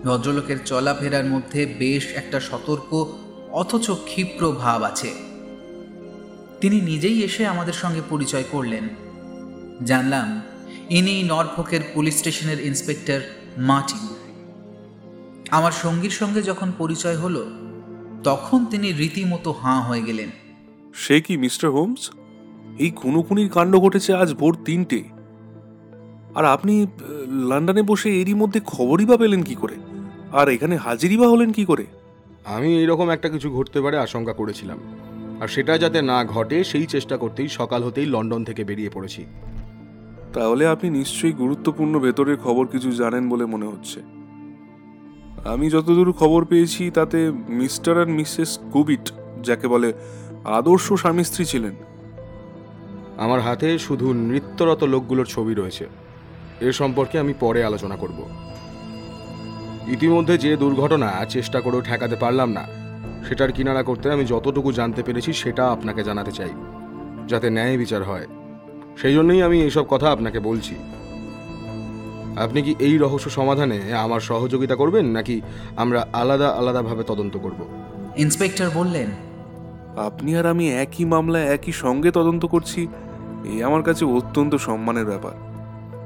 [0.05, 3.07] ভদ্রলোকের চলাফেরার মধ্যে বেশ একটা সতর্ক
[3.51, 5.15] অথচ ক্ষিপ্র ভাব আছে।
[6.61, 8.89] তিনি নিজেই এসে আমাদের সঙ্গে পরিচয় করলেন।
[9.85, 10.41] জানলাম
[10.91, 13.21] ইনি নরফোকের পুলিশ স্টেশনের ইন্সপেক্টর
[13.59, 14.09] মার্টিন।
[15.51, 17.51] আমার সঙ্গীর সঙ্গে যখন পরিচয় হলো,
[18.25, 20.31] তখন তিনি রীতিমতো হাঁ হয়ে গেলেন।
[20.95, 22.11] সে কি মিস্টার হোমস?
[22.79, 25.05] এই খুনোখুনির কাণ্ড ঘটেছে আজ ভোর তিনটে।
[26.35, 26.87] আর আপনি
[27.27, 29.77] লন্ডনে বসে এরই মধ্যে খবরই বা পেলেন কি করে?
[30.33, 31.87] আর এখানে হাজিরই বা হলেন কি করে?
[32.45, 34.79] আমি এইরকম একটা কিছু ঘটতে পারে আশঙ্কা করেছিলাম।
[35.41, 39.27] আর সেটা যাতে না ঘটে সেই চেষ্টা করতেই সকাল হতেই লন্ডন থেকে বেরিয়ে পড়েছি।
[40.33, 44.03] তাহলে আপনি নিশ্চয়ই গুরুত্বপূর্ণ ভেতরের খবর কিছু জানেন বলে মনে হচ্ছে।
[45.45, 49.13] আমি যতদূর খবর পেয়েছি তাতে মিস্টার আর মিসেস কুবিট
[49.43, 49.93] যাকে বলে
[50.45, 51.75] আদর্শ স্বামী স্ত্রী ছিলেন।
[53.17, 55.89] আমার হাতে শুধু নৃত্যরত লোকগুলোর ছবি রয়েছে।
[56.61, 58.50] এ সম্পর্কে আমি পরে আলোচনা করব।
[59.87, 62.67] ইতিমধ্যে যে দুর্ঘটনা চেষ্টা করেও ঠেকাতে পারলাম না
[63.29, 66.51] সেটার কিনারা করতে আমি যতটুকু জানতে পেরেছি সেটা আপনাকে জানাতে চাই
[67.29, 68.27] যাতে ন্যায় বিচার হয়।
[68.97, 70.75] সেই জন্যই আমি এইসব কথা আপনাকে বলছি।
[72.37, 75.41] আপনি কি এই রহস্য সমাধানে আমার সহযোগিতা করবেন নাকি
[75.77, 77.67] আমরা আলাদা আলাদাভাবে তদন্ত করব?
[78.17, 79.11] ইন্সপেক্টর বললেন
[79.97, 82.89] আপনি আর আমি একই মামলায় একই সঙ্গে তদন্ত করছি
[83.45, 85.33] এই আমার কাছে অত্যন্ত সম্মানের ব্যাপার।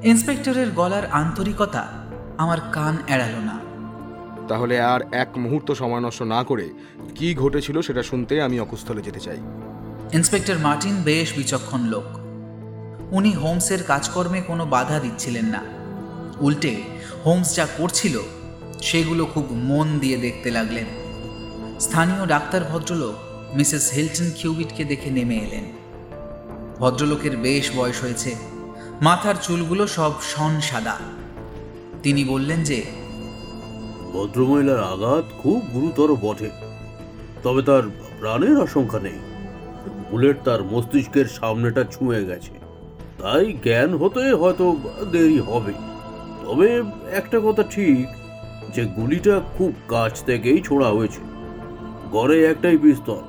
[0.04, 1.92] ইন্সপেক্টরের গলার আন্তরিকতা
[2.38, 3.63] আমার কান এড়ালো না।
[4.48, 6.70] তাহলে আর এক মুহূর্ত সময় নষ্ট না করে
[7.14, 9.36] কি ঘটেছিল সেটা শুনতে আমি অকুস্থলে যেতে চাই।
[10.12, 12.04] ইন্সপেক্টর মার্টিন বেশ বিচক্ষণ লোক।
[13.12, 15.64] উনি হোমসের কাজকর্মে কোনো বাধা দিচ্ছিলেন না।
[16.40, 16.76] উল্টে
[17.26, 18.20] হোমস যা করছিল,
[18.82, 20.84] সেগুলো খুব মন দিয়ে দেখতে লাগলেন।
[21.80, 23.14] স্থানীয় ডাক্তার ভদ্রলোক
[23.56, 25.64] মিসেস হিলটন কিউবিটকে দেখে নেমে এলেন।
[26.78, 28.34] ভদ্রলোকের বেশ বয়স হয়েছে।
[29.02, 30.96] মাথার চুলগুলো সব শন সাদা।
[32.02, 32.84] তিনি বললেন যে
[34.14, 36.50] ভদ্রমহিলার আঘাত খুব গুরুতর বটে।
[37.42, 37.82] তবে তার
[38.20, 39.18] প্রাণের আশঙ্কা নেই।
[40.10, 42.50] বুলেট তার মস্তিষ্কের সামনেটা ছুঁয়ে গেছে।
[43.18, 44.76] তাই জ্ঞান হতে হয়তো
[45.12, 45.72] দেরি হবে।
[46.44, 48.06] তবে একটা কথা ঠিক,
[48.74, 51.20] যে গুলিটা খুব কাছ থেকেই ছোড়া হয়েছে।
[52.12, 53.22] গড়ে একটাই পিস্তল।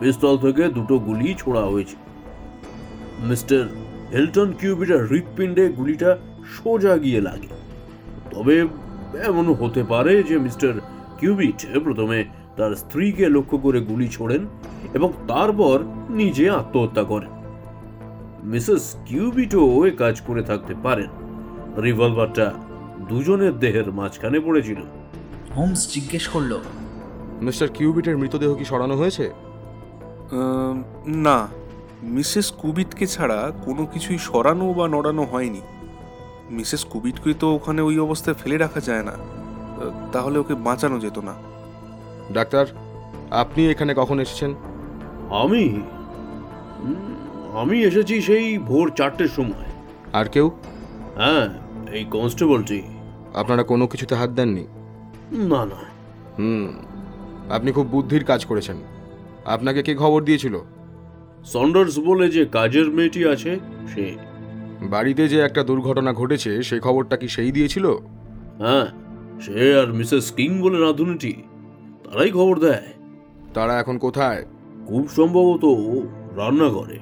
[0.00, 1.96] পিস্তল থেকে দুটো গুলি ছোড়া হয়েছে।
[3.20, 3.68] মিস্টার
[4.12, 6.18] হেলটন কিউবিটার হৃৎপিণ্ডে গুলিটা
[6.56, 7.48] সোজা গিয়ে লাগে।
[8.30, 8.66] তবে
[9.14, 10.80] এমনও হতে পারে যে মিস্টার
[11.18, 12.24] কিউবিট প্রথমে
[12.56, 14.46] তার স্ত্রীকে লক্ষ্য করে গুলি ছোড়েন
[14.94, 17.28] এবং তারপর নিজে আত্মহত্যা করেন।
[18.42, 21.10] মিসেস কিউবিটও এ কাজ করে থাকতে পারেন।
[21.80, 22.52] রিভলভারটা
[23.08, 24.76] দুজনের দেহের মাঝখানে পড়েছিল।
[25.56, 26.58] হোমস জিজ্ঞেস করল
[27.42, 29.30] মিস্টার কিউবিটের মৃতদেহ কি সরানো হয়েছে?
[31.06, 31.48] না।
[32.02, 35.60] মিসেস কুবিটকে ছাড়া কোনো কিছুই সরানো বা নড়ানো হয়নি।
[36.50, 39.12] মিসেস কুবিটকে তো ওখানে ওই অবস্থায় ফেলে রাখা যায় না।
[40.12, 41.34] তাহলে ওকে বাঁচানো যেত না।
[42.32, 42.66] ডাক্তার
[43.30, 44.54] আপনি এখানে কখন এসেছেন?
[45.30, 45.82] আমি?
[47.58, 49.66] আমি এসেছি সেই ভোর চারটের সময়।
[50.12, 50.50] আর কেউ?
[51.16, 51.48] হ্যাঁ
[51.92, 52.82] এই কনস্টেবলটি।
[53.34, 54.66] আপনারা কোনো কিছুতে হাত দেননি?
[55.32, 55.76] না না।
[56.38, 56.68] হুম
[57.50, 58.76] আপনি খুব বুদ্ধির কাজ করেছেন।
[59.44, 60.58] আপনাকে কে খবর দিয়েছিল?
[61.44, 63.58] সন্ডার্স বলে যে কাজের মেয়েটি আছে
[63.94, 64.27] সে।
[64.82, 67.90] বাড়িতে যে একটা দুর্ঘটনা ঘটেছে সেই খবরটা কি সেই দিয়েছিল?
[68.58, 68.86] হ্যাঁ
[69.40, 71.32] সে আর মিসেস কিং বলে রাঁধুনিটি
[72.04, 72.82] তারাই খবর দেয়।
[73.54, 74.44] তারা এখন কোথায়?
[74.86, 75.64] খুব সম্ভবত
[76.38, 76.98] রান্নাঘরে।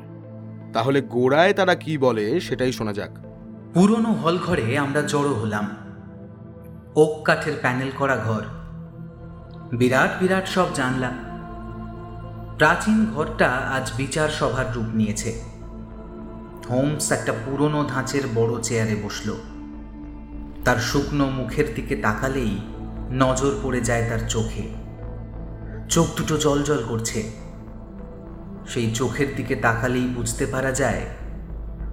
[0.72, 3.10] তাহলে গোড়ায় তারা কি বলে সেটাই শোনা যাক।
[3.74, 5.76] পুরনো হল ঘরে আমরা জড়ো হলাম।
[6.96, 8.42] ওক কাঠের প্যানেল করা ঘর।
[9.76, 11.10] বিরাট বিরাট সব জানলা
[12.58, 15.55] প্রাচীন ঘরটা আজ বিচার সভার রূপ নিয়েছে।
[16.70, 19.28] হোমস একটা পুরনো ধাঁচের বড় চেয়ারে বসল।
[20.64, 22.58] তার শুকনো মুখের দিকে তাকালেই
[23.12, 24.62] নজর পড়ে যায় তার চোখে।
[25.88, 27.30] চোখ দুটো জল জল করছে।
[28.68, 31.02] সেই চোখের দিকে তাকালেই বুঝতে পারা যায়,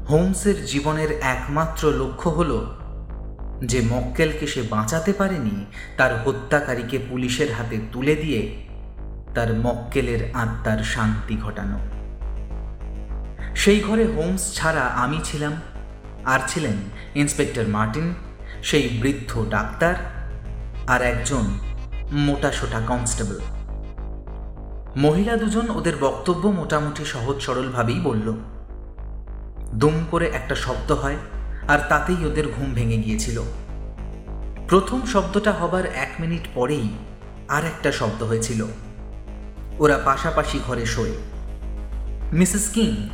[0.09, 2.51] হোমসের জীবনের একমাত্র লক্ষ্য হল
[3.63, 5.65] যে মক্কেলকে সে বাঁচাতে পারেনি,
[5.97, 8.41] তার হত্যাকারীকে পুলিশের হাতে তুলে দিয়ে
[9.35, 11.79] তার মক্কেলের আত্মার শান্তি ঘটানো।
[13.55, 15.53] সেই ঘরে হোমস ছাড়া আমি ছিলাম।
[16.25, 16.73] আর ছিলেন
[17.15, 18.13] ইন্সপেক্টর মার্টিন,
[18.63, 19.95] সেই বৃদ্ধ ডাক্তার
[20.87, 21.59] আর একজন
[22.11, 23.39] মোটাসোটা কনস্টেবল।
[24.97, 28.33] মহিলা দুজন ওদের বক্তব্য মোটামুটি সহজ সরলভাবেই বলল।
[29.73, 31.17] দুম করে একটা শব্দ হয়
[31.67, 33.41] আর তাতেই ওদের ঘুম ভেঙে গিয়েছিল।
[34.67, 36.89] প্রথম শব্দটা হবার এক মিনিট পরেই
[37.49, 38.65] আর একটা শব্দ হয়েছিল।
[39.79, 41.11] ওরা পাশাপাশি ঘরে শোয়।
[42.33, 43.09] মিসেস কিং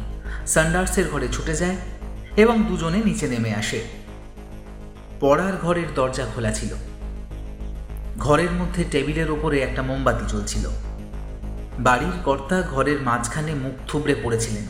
[0.49, 1.75] সান্ডার্সের ঘরে ছুটে যায়
[2.37, 3.81] এবং দুজনে নিচে নেমে আসে।
[5.19, 6.69] পড়ার ঘরের দরজা খোলা ছিল।
[8.17, 10.69] ঘরের মধ্যে টেবিলের ওপরে একটা মোমবাতি জ্বলছিল।
[11.79, 14.63] বাড়ির কর্তা ঘরের মাঝখানে মুখ থুবড়ে পড়েছিলেন।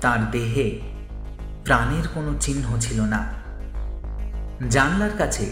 [0.00, 0.80] তার দেহে
[1.64, 3.34] প্রাণের কোনো চিহ্ন ছিল না।
[4.70, 5.50] জানলার কাছে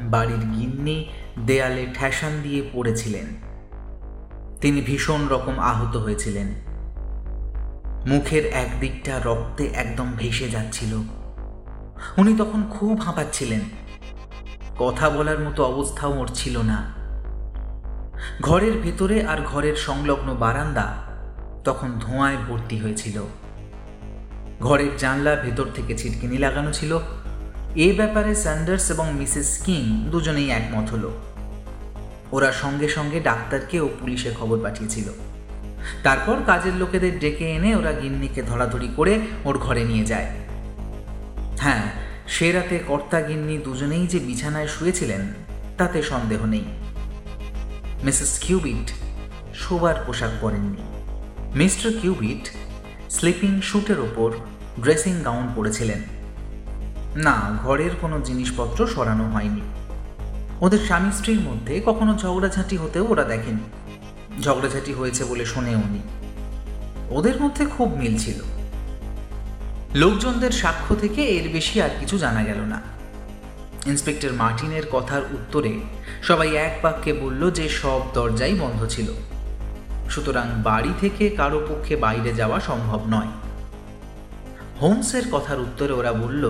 [0.00, 1.08] বাড়ির গিন্নি
[1.46, 3.26] দেয়ালে ঠ্যাসান দিয়ে পড়েছিলেন।
[4.60, 6.67] তিনি ভীষণ রকম আহত হয়েছিলেন।
[8.06, 10.96] মুখের একদিকটা রক্তে একদম ভেসে যাচ্ছিল।
[12.16, 13.60] উনি তখন খুব হাঁপাচ্ছিলেন।
[14.78, 16.98] কথা বলার মতো অবস্থাও ওর ছিল না।
[18.40, 20.94] ঘরের ভেতরে আর ঘরের সংলগ্ন বারান্দা
[21.64, 23.22] তখন ধোঁয়ায় ভর্তি হয়েছিল।
[24.60, 26.98] ঘরের জানলা ভেতর থেকে ছিটকিনি লাগানো ছিল।
[27.74, 31.12] এ ব্যাপারে স্যান্ডার্স এবং মিসেস কিং দুজনেই একমত হলো।
[32.32, 35.27] ওরা সঙ্গে সঙ্গে ডাক্তারকে ও পুলিশে খবর পাঠিয়েছিল।
[36.02, 40.26] তারপর কাজের লোকেদের ডেকে এনে ওরা গিন্নিকে ধরাধরি করে ওর ঘরে নিয়ে যায়।
[41.58, 41.92] হ্যাঁ
[42.28, 45.32] সে রাতে কর্তা গিন্নি দুজনেই যে বিছানায় শুয়েছিলেন,
[45.78, 46.64] তাতে সন্দেহ নেই।
[48.04, 48.92] মিসেস কিউবিট
[49.54, 50.82] শোবার পোশাক পরেননি।
[51.54, 52.48] মিস্টার কিউবিট
[53.10, 54.32] স্লিপিং শ্যুটের ওপর
[54.82, 56.00] ড্রেসিং গাউন পরেছিলেন।
[57.16, 59.60] না, ঘরের কোনো জিনিসপত্র সরানো হয়নি।
[60.60, 63.77] ওদের স্বামী স্ত্রীর মধ্যে কখনো ঝগড়াঝাঁটি হতেও ওরা দেখেনি।
[64.42, 66.00] ঝগড়াঝাঁটি হয়েছে বলে শোনেও উনি
[67.10, 68.38] ওদের মধ্যে খুব মিল ছিল।
[69.94, 72.82] লোকজনদের সাক্ষ্য থেকে এর বেশি আর কিছু জানা গেল না।
[73.86, 75.72] ইন্সপেক্টর মার্টিনের কথার উত্তরে
[76.22, 79.08] সবাই এক বাক্যে বলল যে সব দরজাই বন্ধ ছিল।
[80.10, 83.32] সুতরাং বাড়ি থেকে কারও পক্ষে বাইরে যাওয়া সম্ভব নয়।
[84.80, 86.44] হোমসের কথার উত্তরে ওরা বলল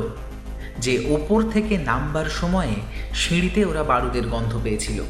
[0.78, 2.74] যে ওপর থেকে নামবার সময়ে
[3.14, 5.02] সিঁড়িতে ওরা বারুদের গন্ধ পেয়েছিল।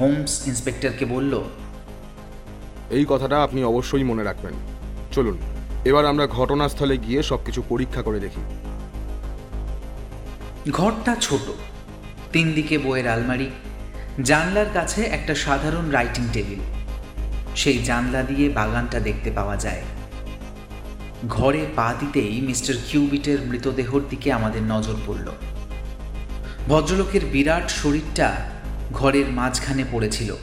[0.00, 1.42] হোমস ইন্সপেক্টরকে বলল
[2.90, 4.54] এই কথাটা আপনি অবশ্যই মনে রাখবেন।
[5.12, 5.36] চলুন
[5.84, 8.42] এবার আমরা ঘটনাস্থলে গিয়ে সবকিছু পরীক্ষা করে দেখি।
[10.70, 11.46] ঘরটা ছোট
[12.32, 13.48] তিন দিকে বইয়ের আলমারি
[14.24, 16.60] জানলার কাছে একটা সাধারণ রাইটিং টেবিল
[17.56, 19.82] সেই জানলা দিয়ে বাগানটা দেখতে পাওয়া যায়।
[21.28, 25.28] ঘরে পা দিতেই মিস্টার কিউবিটের মৃতদেহর দিকে আমাদের নজর পড়ল।
[26.68, 28.28] ভদ্রলোকের বিরাট শরীরটা
[28.92, 30.36] ঘরের মাঝখানে পড়েছিল।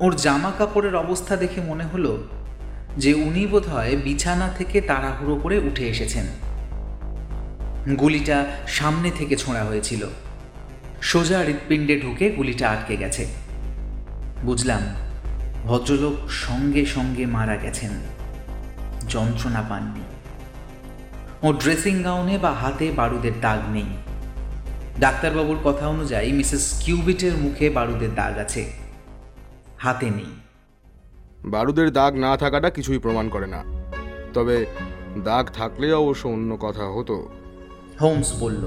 [0.00, 2.22] ওর জামা কাপড়ের অবস্থা দেখে মনে হলো
[2.98, 6.26] যে উনি বোধহয় বিছানা থেকে তাড়াহুড়ো করে উঠে এসেছেন।
[7.96, 10.06] গুলিটা সামনে থেকে ছোঁড়া হয়েছিল।
[11.02, 13.26] সোজা হৃৎপিণ্ডে ঢুকে গুলিটা আটকে গেছে।
[14.42, 14.80] বুঝলাম,
[15.64, 17.90] ভদ্রলোক সঙ্গে সঙ্গে মারা গেছেন।
[19.08, 20.00] যন্ত্রণা পাননি।
[21.42, 23.86] ও ড্রেসিং গাউনে বা হাতে বারুদের দাগ নেই।
[25.00, 28.72] ডাক্তারবাবুর কথা অনুযায়ী মিসেস কিউবিটের মুখে বারুদের দাগ আছে।
[29.78, 30.26] হাতে নেই।
[31.44, 33.64] বারুদের দাগ না থাকাটা কিছুই প্রমাণ করে না।
[34.34, 34.66] তবে
[35.24, 37.28] দাগ থাকলে অবশ্য অন্য কথা হতো।
[38.00, 38.66] হোমস বলল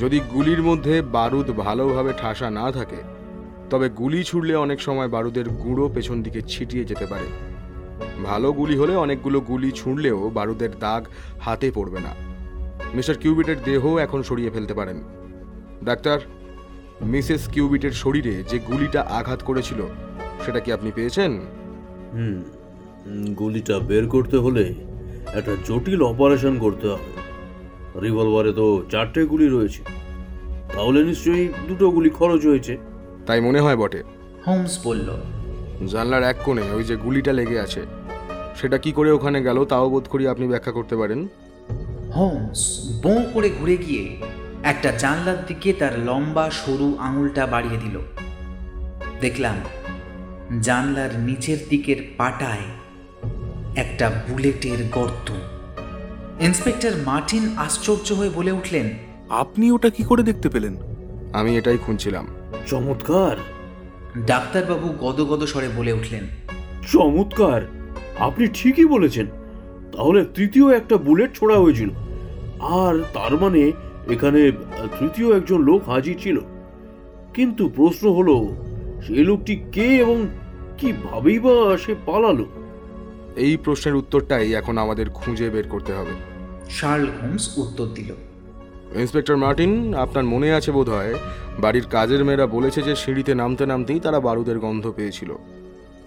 [0.00, 3.02] যদি গুলির মধ্যে বারুদ ভালোভাবে ঠাসা না থাকে
[3.70, 7.26] তবে গুলি ছুড়লে অনেক সময় বারুদের গুঁড়ো পেছন দিকে ছিটিয়ে যেতে পারে।
[8.24, 11.06] ভালো গুলি হলে অনেকগুলো গুলি ছুঁড়লেও বারুদের দাগ
[11.40, 12.14] হাতে পড়বে না।
[12.94, 15.19] মিস্টার কিউবিটের দেহ এখন সরিয়ে ফেলতে পারেন।
[15.84, 16.18] ডাক্তার
[17.02, 19.82] মিসেস কিউবিটের শরীরে যে গুলিটা আঘাত করেছিল
[20.44, 21.40] সেটা কি আপনি পেয়েছেন?
[22.12, 22.42] হুম
[23.34, 24.74] গুলিটা বের করতে হলে
[25.34, 27.10] একটা জটিল অপারেশন করতে হবে।
[28.00, 29.82] রিভলভারে তো চারটে গুলি রয়েছে।
[30.74, 32.76] তাহলে নিশ্চয়ই দুটো গুলি খরচ হয়েছে।
[33.26, 34.02] তাই মনে হয় বটে।
[34.46, 35.08] হোমস বলল।
[35.86, 37.82] জানলার এক কোণে ওই যে গুলিটা লেগে আছে
[38.56, 41.28] সেটা কি করে ওখানে গেল তাও বোধ করি আপনি ব্যাখ্যা করতে পারেন।
[42.14, 42.60] হোমস
[43.02, 44.16] বোঁ করে ঘুরে গিয়ে
[44.64, 47.98] একটা জানলার দিকে তার লম্বা সরু আঙুলটা বাড়িয়ে দিল।
[49.20, 49.56] দেখলাম
[50.60, 52.58] জানলার নিচের দিকের পাটায়
[53.76, 55.30] একটা বুলেটের গর্ত।
[56.40, 58.90] ইন্সপেক্টর মার্টিন আশ্চর্য হয়ে বলে উঠলেন
[59.28, 60.76] আপনি ওটা কি করে দেখতে পেলেন?
[61.32, 62.26] আমি এটাই খুঁজছিলাম।
[62.66, 63.36] চমৎকার।
[64.26, 66.24] ডাক্তারবাবু গদগদ স্বরে বলে উঠলেন
[66.92, 67.62] চমৎকার।
[68.18, 69.26] আপনি ঠিকই বলেছেন।
[69.96, 71.90] তাহলে তৃতীয় একটা বুলেট ছোড়া হয়েছিল।
[72.60, 73.72] আর তার মানে
[74.14, 74.40] এখানে
[74.98, 76.36] তৃতীয় একজন লোক হাজির ছিল।
[77.36, 78.36] কিন্তু প্রশ্ন হলো
[79.06, 80.18] সেই লোকটি কে এবং
[80.78, 81.54] কিভাবেই বা
[81.84, 82.46] সে পালালো?
[83.44, 86.14] এই প্রশ্নের উত্তরটাই এখন আমাদের খুঁজে বের করতে হবে।
[86.70, 88.10] শার্ল হোমস উত্তর দিল।
[89.02, 89.72] ইন্সপেক্টর মার্টিন
[90.04, 91.14] আপনার মনে আছে বোধ হয়
[91.62, 95.30] বাড়ির কাজের মেয়েরা বলেছে যে সিঁড়িতে নামতে নামতেই তারা বারুদের গন্ধ পেয়েছিল।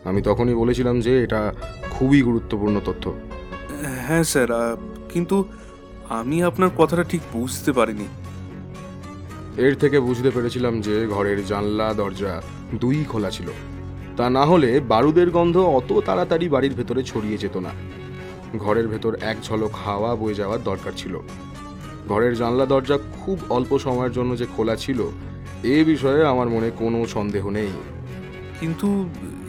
[0.10, 1.42] আমি তখনই বলেছিলাম যে এটা
[1.92, 3.06] খুবই গুরুত্বপূর্ণ তথ্য।
[4.06, 4.50] হ্যাঁ স্যার
[5.14, 5.36] কিন্তু
[6.20, 8.08] আমি আপনার কথাটা ঠিক বুঝতে পারিনি।
[9.58, 12.42] এর থেকে বুঝতে পেরেছিলাম যে ঘরের জানলা দরজা
[12.76, 13.48] দুই খোলা ছিল।
[14.18, 17.70] তা না হলে বারুদের গন্ধ অত তাড়াতাড়ি বাড়ির ভেতরে ছড়িয়ে যেত না।
[18.58, 21.20] ঘরের ভেতর এক ঝলক হাওয়া বয়ে যাওয়ার দরকার ছিল।
[22.10, 25.00] ঘরের জানলা দরজা খুব অল্প সময়ের জন্য যে খোলা ছিল
[25.64, 27.72] এ বিষয়ে আমার মনে কোনো সন্দেহ নেই।
[28.60, 28.88] কিন্তু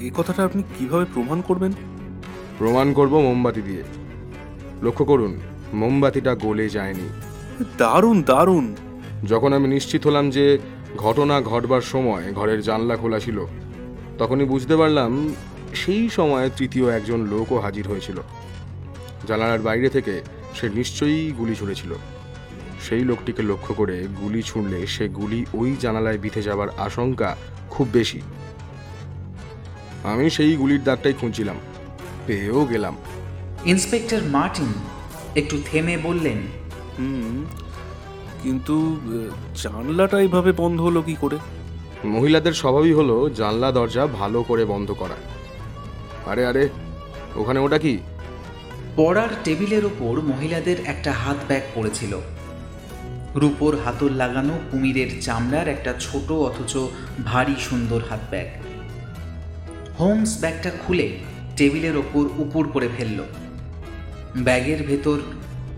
[0.01, 1.73] এ কথাটা আপনি কীভাবে প্রমাণ করবেন?
[2.59, 3.83] প্রমাণ করব মোমবাতি দিয়ে।
[4.83, 5.33] লক্ষ্য করুন
[5.73, 7.09] মোমবাতিটা গলে যায়নি।
[7.79, 8.75] দারুণ দারুণ।
[9.25, 10.59] যখন আমি নিশ্চিত হলাম যে
[10.97, 13.47] ঘটনা ঘটবার সময় ঘরের জানলা খোলা ছিল
[14.19, 15.35] তখনই বুঝতে পারলাম
[15.75, 18.21] সেই সময় তৃতীয় একজন লোকও হাজির হয়েছিল।
[19.29, 20.23] জানালার বাইরে থেকে
[20.55, 21.95] সে নিশ্চয়ই গুলি ছুঁড়েছিল।
[22.81, 27.37] সেই লোকটিকে লক্ষ্য করে গুলি ছুঁড়লে সে গুলি ওই জানালায় বিঁধে যাবার আশঙ্কা
[27.71, 28.21] খুব বেশি।
[30.05, 31.57] আমি সেই গুলির দাগটাই খুঁজছিলাম
[32.27, 32.97] পেয়েও গেলাম।
[33.65, 34.73] ইন্সপেক্টর মার্টিন
[35.35, 36.39] একটু থেমে বললেন
[36.99, 37.45] হুম
[38.43, 38.97] কিন্তু
[39.63, 41.39] জানলাটা এইভাবে বন্ধ হলো কি করে?
[42.05, 45.15] মহিলাদের স্বভাবই হলো জানলা দরজা ভালো করে বন্ধ করা।
[46.27, 46.69] আরে আরে
[47.37, 47.99] ওখানে ওটা কি?
[48.97, 52.19] পড়ার টেবিলের ওপর মহিলাদের একটা হাত ব্যাগ পড়েছিল।
[53.35, 56.77] রূপোর হাতল লাগানো কুমিরের চামড়ার একটা ছোট অথচ
[57.25, 58.47] ভারী সুন্দর হাত ব্যাগ।
[59.99, 61.17] হোমস ব্যাগটা খুলে
[61.57, 63.23] টেবিলের ওপর উপর করে ফেলল।
[64.37, 65.19] ব্যাগের ভেতর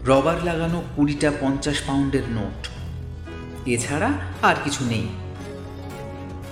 [0.07, 2.61] রবার লাগানো কুড়িটা পঞ্চাশ পাউন্ডের নোট।
[3.67, 5.07] এছাড়া আর কিছু নেই।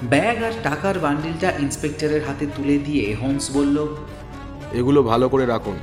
[0.03, 3.87] ব্যাগ আর টাকার বান্ডিলটা ইন্সপেক্টরের হাতে তুলে দিয়ে হোমস বলল,
[4.73, 5.79] এগুলো ভালো করে রাখুন।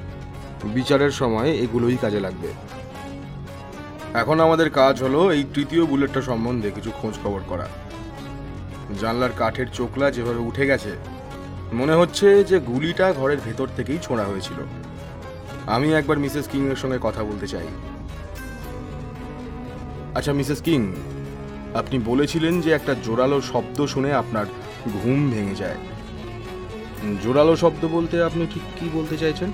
[0.63, 2.47] বিচারের সময় এগুলোই কাজে লাগবে।
[4.13, 7.67] এখন আমাদের কাজ হলো এই তৃতীয় বুলেটটা সম্বন্ধে কিছু খোঁজ খবর করা।
[9.01, 10.91] জানলার কাঠের চোকলা যেভাবে উঠে গেছে,
[11.73, 14.59] মনে হচ্ছে যে গুলিটা ঘরের ভেতর থেকেই ছোঁড়া হয়েছিল।
[15.67, 17.67] আমি একবার মিসেস কিংয়ের সঙ্গে কথা বলতে চাই।
[20.15, 20.93] আচ্ছা মিসেস কিং
[21.73, 24.45] আপনি বলেছিলেন যে একটা জোরালো শব্দ শুনে আপনার
[25.03, 25.75] ঘুম ভেঙে যায়।
[27.23, 29.51] জোরালো শব্দ বলতে আপনি ঠিক কি বলতে চাইছেন?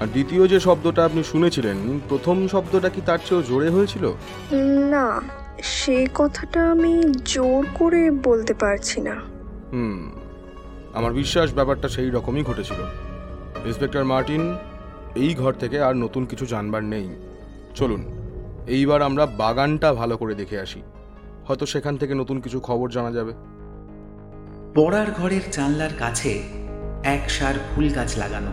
[0.00, 4.12] আর দ্বিতীয় যে শব্দটা আপনি শুনেছিলেন প্রথম শব্দটা কি তার চেয়েও জোরে হয়েছিল?
[4.90, 5.20] না
[5.62, 9.20] সে কথাটা আমি জোর করে বলতে পারছি না।
[9.72, 10.12] হুম
[10.94, 12.80] আমার বিশ্বাস ব্যাপারটা সেই রকমই ঘটেছিল।
[13.64, 14.56] ইন্সপেক্টর মার্টিন
[15.16, 17.08] এই ঘর থেকে আর নতুন কিছু জানবার নেই।
[17.74, 18.04] চলুন,
[18.66, 20.82] এইবার আমরা বাগানটা ভালো করে দেখে আসি।
[21.46, 23.32] হয়তো সেখান থেকে নতুন কিছু খবর জানা যাবে।
[24.74, 26.42] পড়ার ঘরের জানলার কাছে
[27.04, 28.50] এক সার ফুল গাছ লাগানো।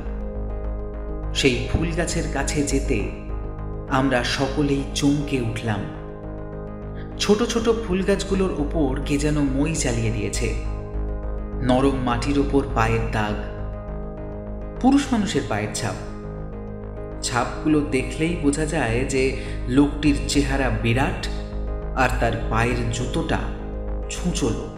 [1.33, 3.11] সেই ফুল গাছের কাছে যেতে
[3.89, 5.79] আমরা সকলেই চমকে উঠলাম।
[7.19, 10.55] ছোট ছোট ফুল গাছগুলোর ওপর কে যেন মই চালিয়ে দিয়েছে।
[11.63, 13.33] নরম মাটির ওপর পায়ের দাগ।
[14.81, 15.95] পুরুষ মানুষের পায়ের ছাপ।
[17.21, 21.27] ছাপগুলো দেখলেই বোঝা যায় যে লোকটির চেহারা বিরাট
[21.95, 23.39] আর তার পায়ের জুতোটা
[24.09, 24.75] ছুঁচলো।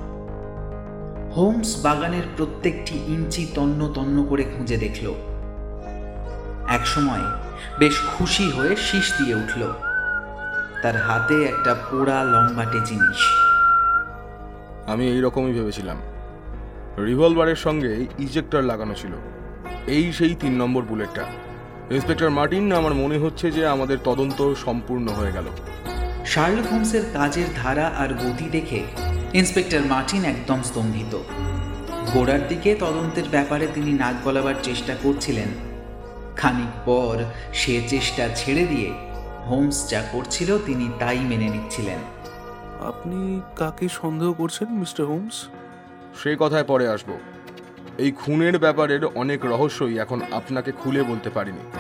[1.35, 5.13] হোমস বাগানের প্রত্যেকটি ইঞ্চি তন্ন তন্ন করে খুঁজে দেখল।
[6.69, 7.25] একসময়
[7.79, 9.73] বেশ খুশি হয়ে শীষ দিয়ে উঠল।
[10.81, 13.19] তার হাতে একটা পোড়া লম্বাটে জিনিস
[14.87, 15.97] আমি এই রকমই ভেবেছিলাম।
[16.97, 19.11] রিভলভারের সঙ্গে ইজেক্টর লাগানো ছিল।
[19.87, 21.23] এই সেই তিন নম্বর বুলেটটা।
[21.91, 25.45] ইন্সপেক্টর মার্টিন আমার মনে হচ্ছে যে আমাদের তদন্ত সম্পূর্ণ হয়ে গেল।
[26.25, 28.83] শার্লক হোমসের কাজের ধারা আর গতি দেখে
[29.33, 31.17] ইন্সপেক্টর মার্টিন একদম স্তম্ভিত।
[32.13, 35.47] গোড়ার দিকে তদন্তের ব্যাপারে তিনি নাক গলাবার চেষ্টা করছিলেন।
[36.37, 37.23] খানিক পর
[37.53, 38.89] সে চেষ্টা ছেড়ে দিয়ে
[39.49, 41.99] হোমস যা করছিল তিনি তাই মেনে নিচ্ছিলেন।
[42.87, 45.47] আপনি কাকে সন্দেহ করছেন মিস্টার হোমস?
[46.23, 47.09] সে কথায় পরে আসব।
[47.97, 51.71] এই খুনের ব্যাপারের অনেক রহস্যই এখন আপনাকে খুলে বলতে পারিনি।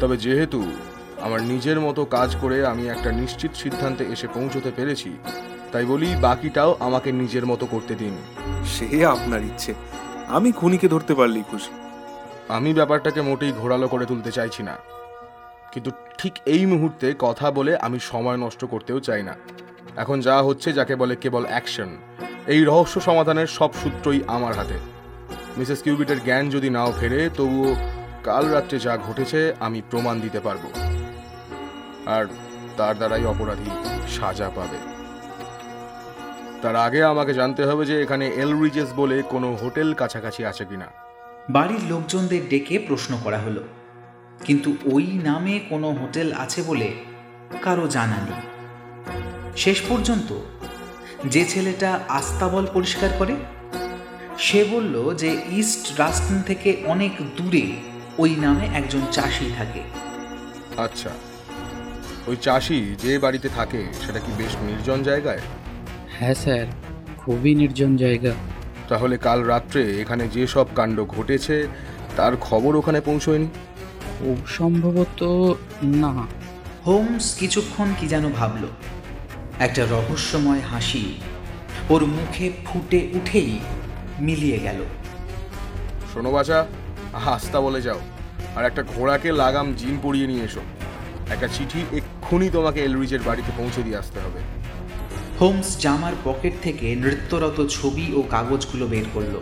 [0.00, 0.72] তবে যেহেতু
[1.20, 5.16] আমার নিজের মতো কাজ করে আমি একটা নিশ্চিত সিদ্ধান্তে এসে পৌঁছতে পেরেছি
[5.72, 8.16] তাই বলি বাকিটাও আমাকে নিজের মতো করতে দিন।
[8.64, 9.74] সে আপনার ইচ্ছে।
[10.28, 11.70] আমি খুনিকে ধরতে পারলেই খুশি।
[12.48, 14.76] আমি ব্যাপারটাকে মোটেই ঘোরালো করে তুলতে চাইছি না।
[15.72, 19.34] কিন্তু ঠিক এই মুহূর্তে কথা বলে আমি সময় নষ্ট করতেও চাই না।
[19.96, 21.88] এখন যা হচ্ছে যাকে বলে কেবল অ্যাকশন
[22.46, 25.01] এই রহস্য সমাধানের সব সূত্রই আমার হাতে।
[25.58, 27.70] মিসেস কিউবিটের জ্ঞান যদি নাও ফেরে, তবুও
[28.26, 30.64] কাল রাত্রে যা ঘটেছে আমি প্রমাণ দিতে পারব।
[32.14, 32.24] আর
[32.78, 33.70] তার দ্বারাই অপরাধী
[34.16, 34.78] সাজা পাবে।
[36.62, 40.88] তার আগে আমাকে জানতে হবে যে এখানে এলরিজেস বলে কোনো হোটেল কাছাকাছি আছে কিনা।
[41.56, 43.62] বাড়ির লোকজনদের ডেকে প্রশ্ন করা হলো,
[44.46, 46.88] কিন্তু ওই নামে কোনো হোটেল আছে বলে
[47.64, 48.42] কারও জানা নেই।
[49.64, 50.30] শেষ পর্যন্ত
[51.34, 53.34] যে ছেলেটা আস্তাবল পরিষ্কার করে
[54.38, 57.72] সে বলল যে ইস্ট রাস্টন থেকে অনেক দূরে
[58.18, 59.80] ওই নামে একজন চাষি থাকে।
[60.76, 61.10] আচ্ছা
[62.26, 65.38] ওই চাষি যে বাড়িতে থাকে সেটা কি বেশ নির্জন জায়গায়?
[66.18, 66.66] হ্যাঁ স্যার
[67.18, 68.32] খুবই নির্জন জায়গা।
[68.88, 71.66] তাহলে কাল রাত্রে এখানে যে সব কাণ্ড ঘটেছে
[72.16, 73.46] তার খবর ওখানে পৌঁছয়নি?
[74.18, 76.26] খুব সম্ভবত না।
[76.86, 78.66] হোমস কিছুক্ষণ কি যেন ভাবল।
[79.58, 81.14] একটা রহস্যময় হাসি
[81.90, 83.58] ওর মুখে ফুটে উঠেই
[84.22, 84.80] মিলিয়ে গেল।
[86.14, 86.66] শোনো বাছা
[87.12, 88.00] হাস্তা বলে যাও।
[88.56, 90.60] আর একটা ঘোড়াকে লাগাম জিন পরিয়ে নিয়ে এসো।
[91.30, 94.40] একটা চিঠি এক্ষুনি তোমাকে এলরিজের বাড়িতে পৌঁছে দিয়ে আসতে হবে।
[95.40, 99.40] হোমস জামার পকেট থেকে নৃত্যরত ছবি ও কাগজগুলো বের করল।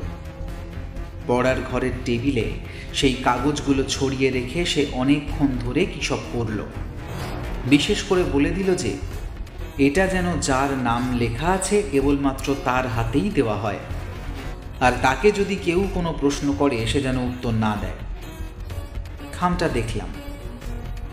[1.26, 2.52] পড়ার ঘরের টেবিলে
[2.94, 6.64] সেই কাগজগুলো ছড়িয়ে রেখে সে অনেকক্ষণ ধরে কী সব করল।
[7.66, 8.96] বিশেষ করে বলে দিল যে
[9.78, 13.78] এটা যেন যার নাম লেখা আছে কেবলমাত্র তার হাতেই দেওয়া হয়।
[14.80, 17.92] আর তাকে যদি কেউ কোনো প্রশ্ন করে, সে যেন উত্তর না দেয়।
[19.32, 20.08] খামটা দেখলাম।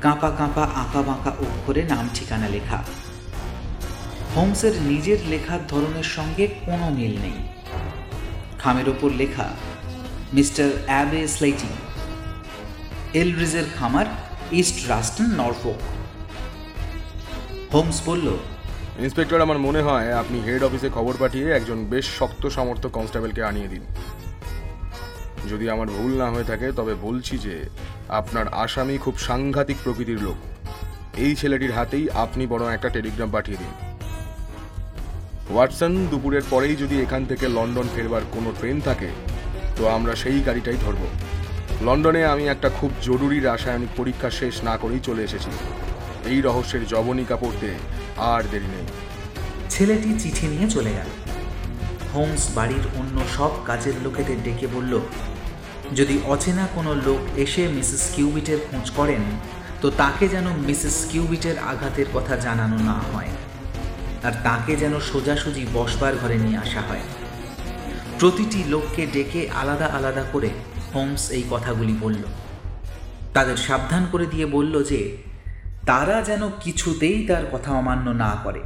[0.02, 2.84] কাঁপা কাঁপা, আঁকা বাঁকা অক্ষরে নাম ঠিকানা লেখা।
[4.36, 7.48] হোমসের নিজের লেখার ধরনের সঙ্গে কোনো মিল নেই।
[8.60, 9.50] খামের ওপর লেখা,
[10.34, 11.68] মিস্টার অ্যাবে স্লেটি
[13.14, 14.06] এলরিজের খামার
[14.52, 15.82] ইস্ট রাস্টন, নরফোক।
[17.74, 18.38] হোমস বলল
[19.06, 23.72] ইন্সপেক্টর, আমার মনে হয় আপনি হেড অফিসে খবর পাঠিয়ে একজন বেশ শক্ত সামর্থ্য কনস্টেবলকে আনিয়ে
[23.74, 23.84] দিন।
[25.52, 27.56] যদি আমার ভুল না হয়ে থাকে, তবে বলছি যে
[28.20, 30.38] আপনার আসামি খুব সাংঘাতিক প্রকৃতির লোক।
[31.26, 33.72] এই ছেলেটির হাতেই আপনি বরং একটা টেলিগ্রাম পাঠিয়ে দিন।
[35.54, 39.10] ওয়াটসন, দুপুরের পরেই যদি এখান থেকে লন্ডন ফেরবার কোনো ট্রেন থাকে,
[39.78, 41.04] তো আমরা সেই গাড়িটাই ধরব।
[41.82, 45.52] লন্ডনে আমি একটা খুব জরুরি রাসায়নিক পরীক্ষা শেষ না করেই চলে এসেছি।
[46.32, 47.70] এই রহস্যের জবনিকা পড়তে
[48.18, 48.86] আর দেরি নেই।
[49.70, 51.10] ছেলেটি চিঠি নিয়ে চলে গেল।
[52.14, 55.00] হোমস বাড়ির অন্য সব কাজের লোকেদের ডেকে বলল,
[55.96, 59.22] যদি অচেনা কোনো লোক এসে মিসেস কিউবিটের খোঁজ করেন,
[59.82, 63.30] তো তাকে যেন মিসেস কিউবিটের আঘাতের কথা জানানো না হয়
[64.24, 67.02] আর তাকে যেন সোজাসুজি বসবার ঘরে নিয়ে আসা হয়।
[68.20, 70.50] প্রতিটি লোককে ডেকে আলাদা আলাদা করে
[70.94, 72.24] হোমস এই কথাগুলি বলল।
[73.34, 75.18] তাদের সাবধান করে দিয়ে বলল যে
[75.88, 78.60] তারা যেন কিছুতেই তার কথা অমান্য না করে।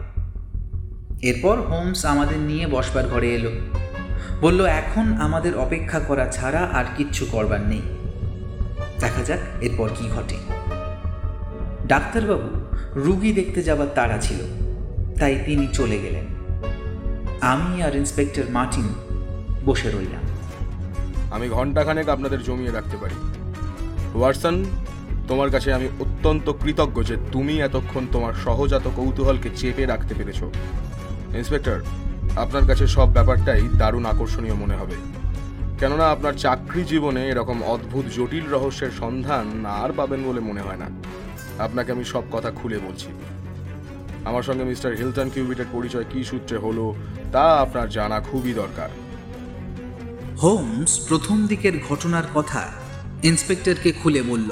[1.21, 3.51] এরপর হোমস আমাদের নিয়ে বসবার ঘরে এলো।
[4.41, 7.81] বলল, এখন আমাদের অপেক্ষা করা ছাড়া আর কিচ্ছু করবার নেই।
[8.99, 10.35] দেখা যাক এরপর কি ঘটে।
[11.87, 12.49] ডাক্তারবাবু,
[12.95, 14.37] রুগী দেখতে যাবার তাড়া ছিল,
[15.19, 16.25] তাই তিনি চলে গেলেন।
[17.41, 18.89] আমি আর ইন্সপেক্টর মার্টিন
[19.65, 20.23] বসে রইলাম।
[21.31, 23.15] আমি ঘন্টাখানেক আপনাদের জমিয়ে রাখতে পারি।
[24.15, 24.65] ওয়াটসন
[25.27, 30.43] তোমার কাছে আমি অত্যন্ত কৃতজ্ঞ যে তুমি এতক্ষণ তোমার সহজাত কৌতূহলকে চেপে রাখতে পেরেছ।
[31.35, 31.81] ইন্সপেক্টর,
[32.35, 34.95] আপনার কাছে সব ব্যাপারটাই দারুণ আকর্ষণীয় মনে হবে।
[35.79, 40.85] কেননা আপনার চাকরি জীবনে এরকম অদ্ভুত জটিল রহস্যের সন্ধান আর পাবেন বলে মনে হয় না।
[41.59, 43.07] আপনাকে আমি সব কথা খুলে বলছি।
[44.25, 46.95] আমার সঙ্গে মিস্টার হিলটন কিউবিটের পরিচয় কী সূত্রে হলো,
[47.31, 48.89] তা আপনার জানা খুবই দরকার।
[50.43, 52.69] হোমস প্রথম দিকের ঘটনার কথা
[53.23, 54.49] ইন্সপেক্টরকে খুলে বলল।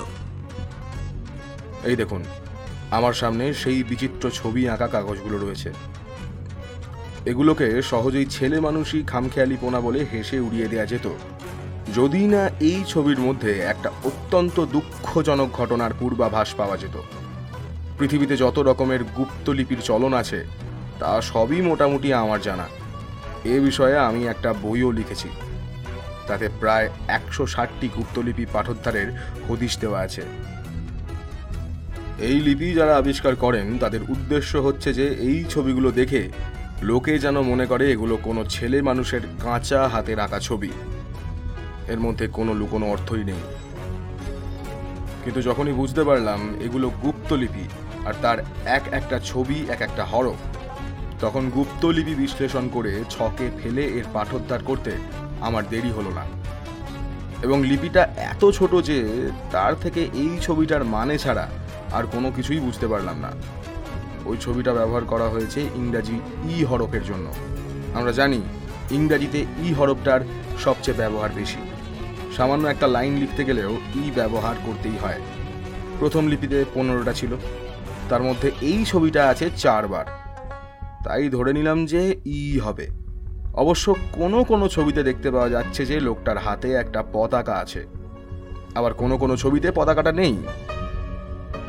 [1.84, 2.24] এই দেখুন,
[2.92, 5.74] আমার সামনে সেই বিচিত্র ছবি আঁকা কাগজগুলো রয়েছে।
[7.26, 11.10] এগুলোকে সহজেই ছেলে মানুষই খামখেয়ালিপোনা বলে হেসে উড়িয়ে দেওয়া যেত।
[11.96, 17.02] যদি না এই ছবির মধ্যে একটা অত্যন্ত দুঃখজনক ঘটনার পূর্বাভাস পাওয়া যেত।
[18.00, 20.46] পৃথিবীতে যত রকমের গুপ্তলিপির চলন আছে,
[21.00, 22.68] তা সবই মোটামুটি আমার জানা।
[23.46, 25.30] এ বিষয়ে আমি একটা বইও লিখেছি।
[26.28, 29.08] তাতে প্রায় একশো ষাটটি গুপ্তলিপি পাঠোদ্ধারের
[29.50, 30.22] হদিশ দেওয়া আছে।
[32.22, 36.30] এই লিপি যারা আবিষ্কার করেন, তাদের উদ্দেশ্য হচ্ছে যে এই ছবিগুলো দেখে
[36.82, 40.70] লোকে যেন মনে করে এগুলো কোনো ছেলে মানুষের কাঁচা হাতে রাখা ছবি।
[41.88, 43.40] এর মধ্যে কোনো লুকোনো অর্থই নেই।
[45.24, 47.70] কিন্তু যখনই বুঝতে পারলাম এগুলো গুপ্তলিপি
[48.06, 50.36] আর তার এক একটা ছবি, এক একটা হরফ,
[51.20, 54.92] তখন গুপ্তলিপি বিশ্লেষণ করে ছকে ফেলে এর পাঠোদ্ধার করতে
[55.42, 56.26] আমার দেরি হলো না।
[57.44, 61.50] এবং লিপিটা এত ছোট যে তার থেকে এই ছবিটার মানে ছাড়া
[61.94, 63.32] আর কোনো কিছুই বুঝতে পারলাম না।
[64.26, 66.20] ওই ছবিটা ব্যবহার করা হয়েছে ইংরাজি
[66.50, 67.34] ই হরফের জন্য।
[67.94, 68.42] আমরা জানি
[68.92, 70.22] ইংরাজিতে ই হরফটার
[70.60, 71.58] সবচেয়ে ব্যবহার বেশি।
[72.38, 75.22] সামান্য একটা লাইন লিখতে গেলেও ই ব্যবহার করতেই হয়।
[76.00, 77.36] প্রথম লিপিতে পনেরোটা ছিল।
[78.10, 80.06] তার মধ্যে এই ছবিটা আছে চারবার।
[81.04, 82.88] তাই ধরে নিলাম যে ই হবে।
[83.54, 87.88] অবশ্য কোনো কোনো ছবিতে দেখতে পাওয়া যাচ্ছে যে লোকটার হাতে একটা পতাকা আছে।
[88.76, 90.38] আবার কোনো কোনো ছবিতে পতাকাটা নেই।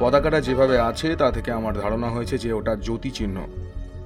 [0.00, 3.46] পতাকাটা যেভাবে আছে, তা থেকে আমার ধারণা হয়েছে যে ওটা জ্যোতি চিহ্ন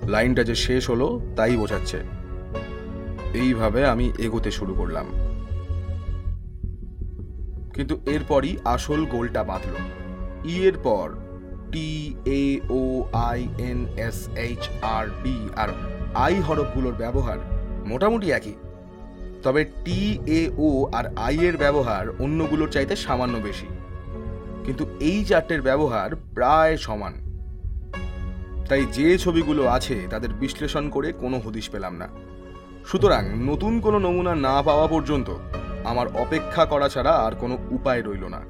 [0.08, 2.02] লাইনটা যে শেষ হলো, তাই বোঝাচ্ছে।
[3.34, 5.06] এইভাবে আমি এগোতে শুরু করলাম।
[7.74, 9.74] কিন্তু এরপরই আসল গোলটা বাঁধল।
[10.48, 11.10] ই এর পর
[11.72, 15.68] T A O I N S H R D R
[16.14, 17.38] I হরফগুলোর ব্যবহার
[17.86, 18.54] মোটামুটি একই।
[19.42, 23.66] তবে টি এ ও আর আই এর ব্যবহার অন্যগুলোর চাইতে সামান্য বেশি।
[24.64, 27.12] কিন্তু এই চারটের ব্যবহার প্রায় সমান।
[28.68, 32.08] তাই যে ছবিগুলো আছে, তাদের বিশ্লেষণ করে কোনো হদিশ পেলাম না।
[32.86, 35.30] সুতরাং নতুন কোনো নমুনা না পাওয়া পর্যন্ত
[35.84, 38.40] আমার অপেক্ষা করা ছাড়া আর কোনো উপায় রইল না।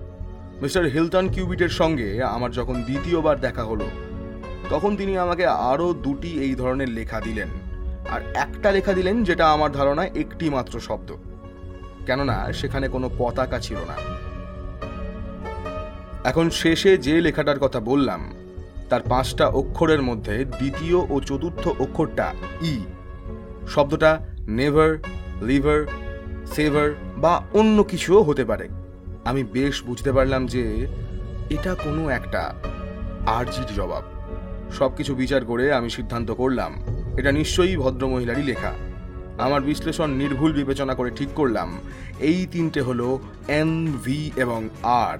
[0.63, 3.85] মিস্টার হিলটন কিউবিটের সঙ্গে আমার যখন দ্বিতীয়বার দেখা হলো,
[4.71, 7.49] তখন তিনি আমাকে আরও দুটি এই ধরনের লেখা দিলেন।
[8.11, 11.13] আর একটা লেখা দিলেন যেটা আমার ধারণা একটি মাত্র শব্দ।
[12.07, 14.24] কেননা সেখানে কোনো পতাকা ছিল না।
[16.25, 18.33] এখন শেষে যে লেখাটার কথা বললাম,
[18.89, 22.77] তার পাঁচটা অক্ষরের মধ্যে দ্বিতীয় ও চতুর্থ অক্ষরটা ই।
[23.69, 24.99] শব্দটা নেভার
[25.43, 25.81] লিভার
[26.47, 28.69] সেভার বা অন্য কিছুও হতে পারে।
[29.25, 30.87] আমি বেশ বুঝতে পারলাম যে
[31.51, 32.55] এটা কোনো একটা
[33.27, 34.03] আর্জির জবাব।
[34.79, 36.73] সব কিছু বিচার করে আমি সিদ্ধান্ত করলাম,
[37.17, 38.73] এটা নিশ্চয়ই ভদ্রমহিলারই লেখা।
[39.39, 41.79] আমার বিশ্লেষণ নির্ভুল বিবেচনা করে ঠিক করলাম,
[42.21, 43.19] এই তিনটে হলো
[43.49, 43.71] এন,
[44.05, 45.19] ভি এবং আর।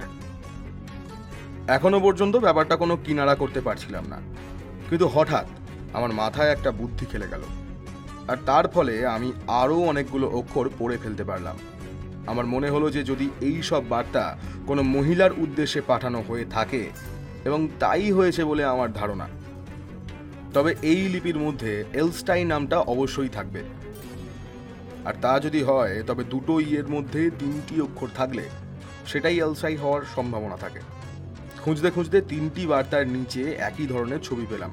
[1.69, 4.19] এখনও পর্যন্ত ব্যাপারটা কোনো কিনারা করতে পারছিলাম না।
[4.91, 5.47] কিন্তু হঠাৎ
[5.93, 7.43] আমার মাথায় একটা বুদ্ধি খেলে গেল।
[8.29, 11.57] আর তার ফলে আমি আরও অনেকগুলো অক্ষর পড়ে ফেলতে পারলাম।
[12.27, 16.91] আমার মনে হলো যে যদি এই সব বার্তা কোনো মহিলার উদ্দেশ্যে পাঠানো হয়ে থাকে,
[17.45, 19.29] এবং তাই হয়েছে বলে আমার ধারণা।
[20.55, 23.63] তবে এই লিপির মধ্যে এলস্টাই নামটা অবশ্যই থাকবে।
[25.05, 28.49] আর তা যদি হয়, তবে দুটো ইয়ের মধ্যে তিনটি অক্ষর থাকলে
[29.07, 30.81] সেটাই এলসাই হওয়ার সম্ভাবনা থাকে।
[31.65, 34.73] খুঁজতে খুঁজতে তিনটি বার্তার নিচে একই ধরনের ছবি পেলাম,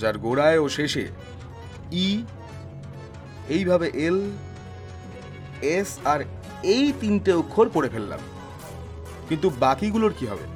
[0.00, 1.04] যার গোড়ায় ও শেষে
[2.06, 2.08] ই,
[3.56, 4.18] এইভাবে এল,
[5.76, 6.20] এস আর
[6.74, 8.20] এই তিনটে অক্ষর পড়ে ফেললাম।
[9.28, 10.46] কিন্তু বাকিগুলোর কি হবে?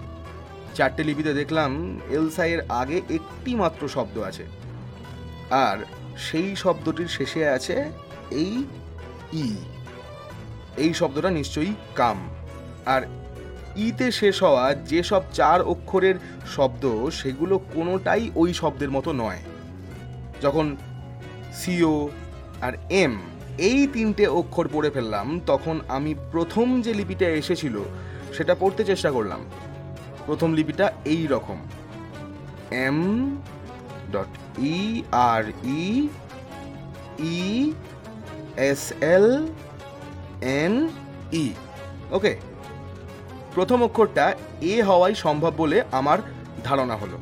[0.77, 1.71] চারটে লিপিতে দেখলাম
[2.17, 4.45] এলসাইয়ের আগে একটি মাত্র শব্দ আছে,
[5.67, 5.79] আর
[6.27, 7.77] সেই শব্দটির শেষে আছে
[8.43, 8.55] এই
[9.45, 9.49] ই।
[10.85, 12.19] এই শব্দটা নিশ্চয়ই কাম,
[12.95, 13.03] আর
[13.77, 16.15] ইতে শেষ হওয়া যেসব চার অক্ষরের
[16.55, 19.39] শব্দ, সেগুলো কোনোটাই ওই শব্দের মতো নয়।
[20.43, 20.77] যখন
[21.55, 22.09] সিও
[22.63, 23.21] আর এম
[23.59, 27.79] এই তিনটে অক্ষর পড়ে ফেললাম, তখন আমি প্রথম যে লিপিটা এসেছিল,
[28.37, 29.45] সেটা পড়তে চেষ্টা করলাম।
[30.27, 31.57] প্রথম লিপিটা এই রকম।
[32.71, 33.31] M
[34.13, 36.09] dot E R E
[37.19, 37.73] E
[38.57, 39.47] S L
[40.43, 40.89] N
[41.33, 41.51] E.
[42.11, 42.56] Okay.
[43.57, 46.19] প্রথম অক্ষরটা এ হওয়াই সম্ভব বলে আমার
[46.65, 47.19] ধারণা হলো।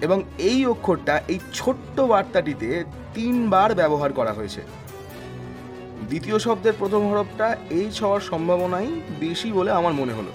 [0.00, 2.84] এবং এই অক্ষরটা এই ছোট্ট বার্তাটিতে
[3.14, 4.62] তিনবার ব্যবহার করা হয়েছে।
[6.08, 8.88] দ্বিতীয় শব্দের প্রথম হরফটা এইচ হওয়ার সম্ভাবনাই
[9.20, 10.32] বেশি বলে আমার মনে হলো।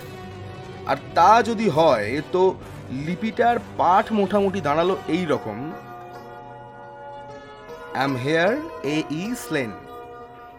[0.88, 2.56] আর তা যদি হয়, তো
[3.06, 5.58] লিপিটার পাঠ মোটামুটি দাঁড়াল এই রকম।
[7.94, 8.54] অ্যাম হেয়ার
[8.84, 9.72] এ ই স্লেন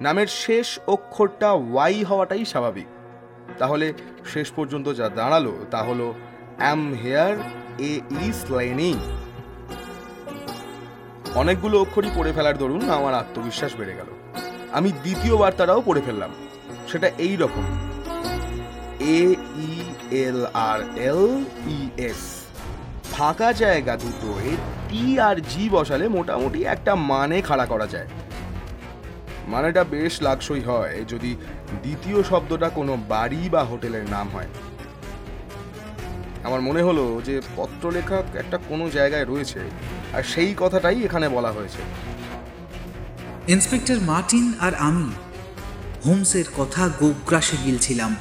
[0.00, 2.99] নামের শেষ অক্ষরটা ওয়াই হওয়াটাই স্বাভাবিক।
[3.59, 3.92] তাহলে
[4.26, 6.14] শেষ পর্যন্ত যা দাঁড়াল তা হলো
[6.59, 7.36] অ্যাম হেয়ার,
[7.78, 8.98] এ ই স্লেনিং
[11.34, 14.07] অনেকগুলো অক্ষরই পড়ে ফেলার দরুন আমার আত্মবিশ্বাস বেড়ে গেল।
[14.72, 16.30] আমি দ্বিতীয় বার্তাটাও পড়ে ফেললাম।
[16.88, 17.64] সেটা এই রকম।
[19.01, 19.72] A E
[20.11, 22.44] L R L E S.
[23.12, 24.57] ফাঁকা জায়গা দুটোয়
[24.88, 28.07] টি আর জি বসালে মোটামুটি একটা মানে খাড়া করা যায়।
[29.51, 31.30] মানেটা বেশ লাগসই হয় যদি
[31.82, 34.51] দ্বিতীয় শব্দটা কোনো বাড়ি বা হোটেলের নাম হয়।
[36.44, 39.61] আমার মনে হলো যে পত্রলেখক একটা কোনো জায়গায় রয়েছে
[40.12, 41.82] আর সেই কথাটাই এখানে বলা হয়েছে।
[43.53, 45.09] ইন্সপেক্টর মার্টিন আর আমি
[46.05, 48.12] হোমসের কথা গোগ্রাসে গিলছিলাম।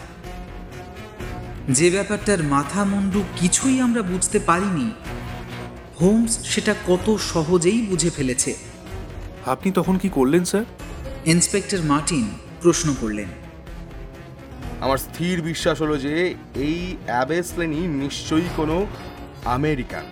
[1.69, 4.87] যে ব্যাপারটার মাথা মুন্ডু কিছুই আমরা বুঝতে পারিনি
[6.01, 8.51] হোমস সেটা কত সহজেই বুঝে ফেলেছে।
[9.45, 10.65] আপনি তখন কি করলেন স্যার?
[11.33, 12.25] ইন্সপেক্টর মার্টিন
[12.63, 13.29] প্রশ্ন করলেন।
[14.85, 16.13] আমার স্থির বিশ্বাস হলো যে
[16.67, 18.77] এই অ্যাবেসলেনি নিশ্চয়ই কোনো
[19.57, 20.05] আমেরিকান।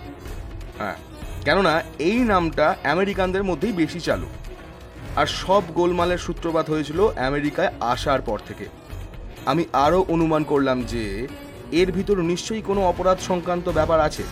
[0.79, 0.97] হ্যাঁ
[1.45, 1.73] কেননা
[2.09, 4.27] এই নামটা আমেরিকানদের মধ্যেই বেশি চালু।
[5.19, 6.99] আর সব গোলমালের সূত্রপাত হয়েছিল
[7.29, 8.65] আমেরিকায় আসার পর থেকে।
[9.51, 11.03] আমি আরও অনুমান করলাম যে
[11.79, 14.23] এর ভিতর নিশ্চয়ই কোনো অপরাধ সংক্রান্ত ব্যাপার আছে।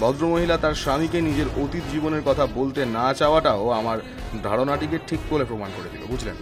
[0.00, 3.98] ভদ্রমহিলা তার স্বামীকে নিজের অতীত জীবনের কথা বলতে না চাওয়াটাও আমার
[4.42, 6.34] ধারণাটিকে ঠিক করে প্রমাণ করে দিল, বুঝলেন?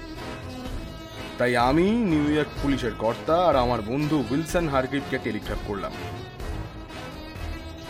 [1.39, 5.93] তাই আমি নিউ ইয়র্ক পুলিশের কর্তা আর আমার বন্ধু উইলসন হারগ্রিভকে টেলিগ্রাফ করলাম।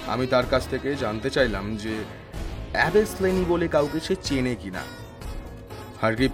[0.07, 2.05] আমি তার কাছ থেকে জানতে চাইলাম যে
[2.73, 4.83] অ্যাবেস লেনি বলে কাউকে সে চেনে কিনা।
[6.01, 6.31] হারগ্রিভ,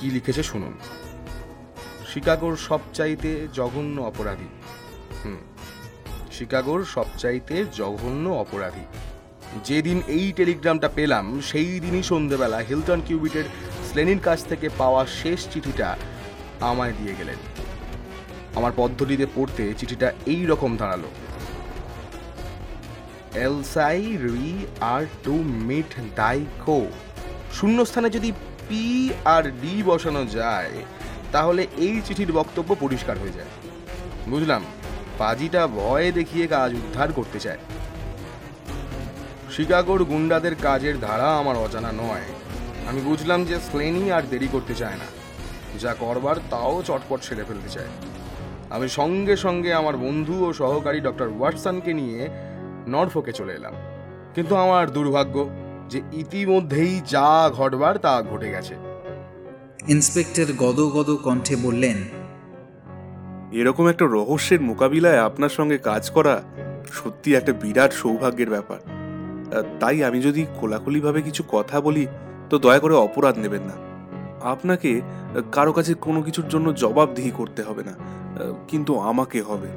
[0.00, 0.72] কি লিখেছে শুনুন।
[2.14, 4.48] শিকাগোর সবচাইতে জঘন্য অপরাধী।
[5.24, 5.36] হুম।
[6.38, 8.84] শিকাগোর সবচাইতে জঘন্য অপরাধী।
[9.64, 13.44] যেদিন এই টেলিগ্রামটা পেলাম, সেই দিনই সন্ধেবেলা হিলটন কিউবিটের
[13.88, 15.96] স্লেনির কাছ থেকে পাওয়া শেষ চিঠিটা
[16.60, 17.38] আমায় দিয়ে গেলেন।
[18.54, 21.04] আমার পদ্ধতিতে পড়তে চিঠিটা এই রকম দাঁড়াল
[23.34, 25.34] এলসাই রি আর টু
[25.68, 26.78] মিট দাই কো।
[27.52, 28.32] শূন্যস্থানে যদি
[28.68, 30.74] পি আর ডি বসানো যায়,
[31.32, 33.52] তাহলে এই চিঠির বক্তব্য পরিষ্কার হয়ে যায়।
[34.28, 34.62] বুঝলাম?
[35.18, 37.58] পাজিটা ভয়ে দেখিয়ে কাজ উদ্ধার করতে চায়।
[39.56, 42.20] শিকাগোর গুন্ডাদের কাজের ধারা আমার অজানা নয়।
[42.88, 45.04] আমি বুঝলাম যে স্লেনি আর দেরি করতে চায় না।
[45.78, 47.86] যা করবার তাও চটপট সেরে ফেলতে চায়।
[48.70, 52.28] আমি সঙ্গে সঙ্গে আমার বন্ধু ও সহকারী ডক্টর ওয়াটসনকে নিয়ে
[52.88, 53.74] নরফোকে চলে এলাম।
[54.34, 55.48] কিন্তু আমার দুর্ভাগ্য
[55.88, 58.74] যে ইতিমধ্যেই যা ঘটবার তা ঘটে গেছে।
[59.88, 62.17] ইন্সপেক্টর গদ গদ কণ্ঠে বললেন
[63.52, 66.34] এরকম একটা রহস্যের মোকাবিলায় আপনার সঙ্গে কাজ করা
[66.92, 68.80] সত্যি একটা বিরাট সৌভাগ্যের ব্যাপার।
[69.80, 72.04] তাই আমি যদি খোলাখুলিভাবে কিছু কথা বলি,
[72.50, 73.76] তো দয়া করে অপরাধ নেবেন না।
[74.52, 74.90] আপনাকে
[75.52, 77.94] কারও কাছে কোনো কিছুর জন্য জবাবদিহি করতে হবে না
[78.70, 79.70] কিন্তু আমাকে হবে।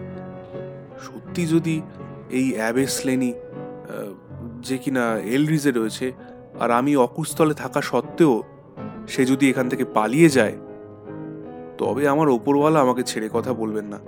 [1.05, 1.75] সত্যি যদি
[2.39, 3.31] এই অ্যাবেস লেনি
[4.67, 5.03] যে কিনা
[5.35, 6.07] এলরিজে রয়েছে,
[6.61, 8.33] আর আমি অকুস্থলে থাকা সত্ত্বেও
[9.07, 10.55] সে যদি এখান থেকে পালিয়ে যায়
[11.81, 13.99] তবে আমার ওপরওয়ালা আমাকে ছেড়ে কথা বলবেন না।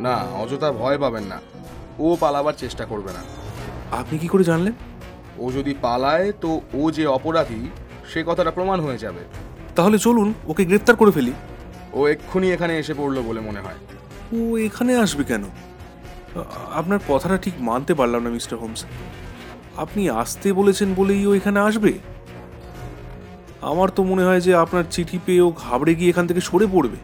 [0.00, 1.40] না অযথা ভয় পাবেন না।
[1.98, 3.22] ও পালাবার চেষ্টা করবে না।
[3.96, 4.72] আপনি কি করে জানলেন?
[5.38, 7.70] ও যদি পালায় তো ও যে অপরাধী
[8.12, 9.18] সে কথাটা প্রমাণ হয়ে যাবে।
[9.76, 11.32] তাহলে চলুন ওকে গ্রেফতার করে ফেলি।
[11.92, 13.80] ও এক্ষুনি এখানে এসে পড়ল বলে মনে হয়।
[14.40, 15.44] ও এখানে আসবে কেন?
[16.74, 18.84] আপনার কথাটা ঠিক মানতে পারলাম না মিস্টার হোমস।
[19.76, 21.92] আপনি আসতে বলেছেন বলেই ও এখানে আসবে?
[23.62, 26.98] আমার তো মনে হয় যে আপনার চিঠি পেয়ে ও ঘাবড়ে গিয়ে এখান থেকে সরে পড়বে।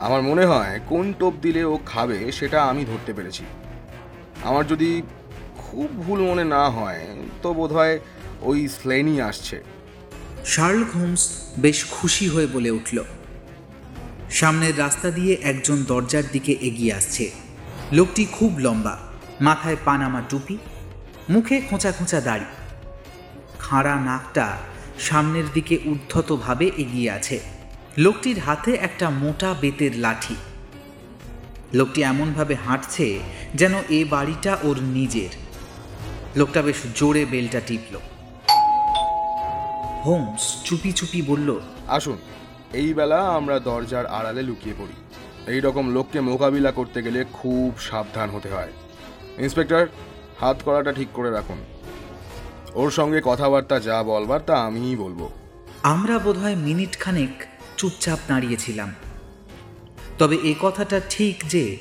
[0.00, 3.44] আমার মনে হয় কোন টোপ দিলে ও খাবে সেটা আমি ধরতে পেরেছি।
[4.44, 5.02] আমার যদি
[5.62, 7.02] খুব ভুল মনে না হয়
[7.42, 7.98] তো বোধহয়
[8.42, 9.56] ওই স্লেনই আসছে।
[10.44, 11.22] শার্লক হোমস
[11.58, 12.98] বেশ খুশি হয়ে বলে উঠল
[14.30, 17.24] সামনের রাস্তা দিয়ে একজন দরজার দিকে এগিয়ে আসছে।
[17.92, 18.94] লোকটি খুব লম্বা
[19.40, 20.56] মাথায় পানামা টুপি
[21.30, 22.48] মুখে খোঁচা খোঁচা দাড়ি।
[23.58, 24.46] খাঁড়া নাকটা
[24.98, 27.40] সামনের দিকে উদ্ধতভাবে এগিয়ে আছে।
[27.98, 30.34] লোকটির হাতে একটা মোটা বেতের লাঠি।
[31.74, 33.18] লোকটি এমনভাবে হাঁটছে
[33.54, 35.28] যেন এ বাড়িটা ওর নিজের।
[36.36, 37.96] লোকটা বেশ জোরে বেলটা টিপল।
[40.04, 42.18] হোমস চুপি চুপি বলল, আসুন,
[42.72, 44.92] এই বেলা আমরা দরজার আড়ালে লুকিয়ে পড়ি।
[45.52, 48.72] এই রকম লোককে মোকাবিলা করতে গেলে খুব সাবধান হতে হয়।
[49.38, 49.86] ইন্সপেক্টর,
[50.40, 51.56] হাত করাটা ঠিক করে রাখুন।
[52.74, 55.28] ওর সঙ্গে কথাবার্তা যা বলবার তা আমিই বলব।
[55.82, 57.44] আমরা বোধহয় মিনিট খানেক
[57.76, 58.94] চুপচাপ দাঁড়িয়েছিলাম।
[60.18, 61.78] তবে এ কথাটা ঠিক যে,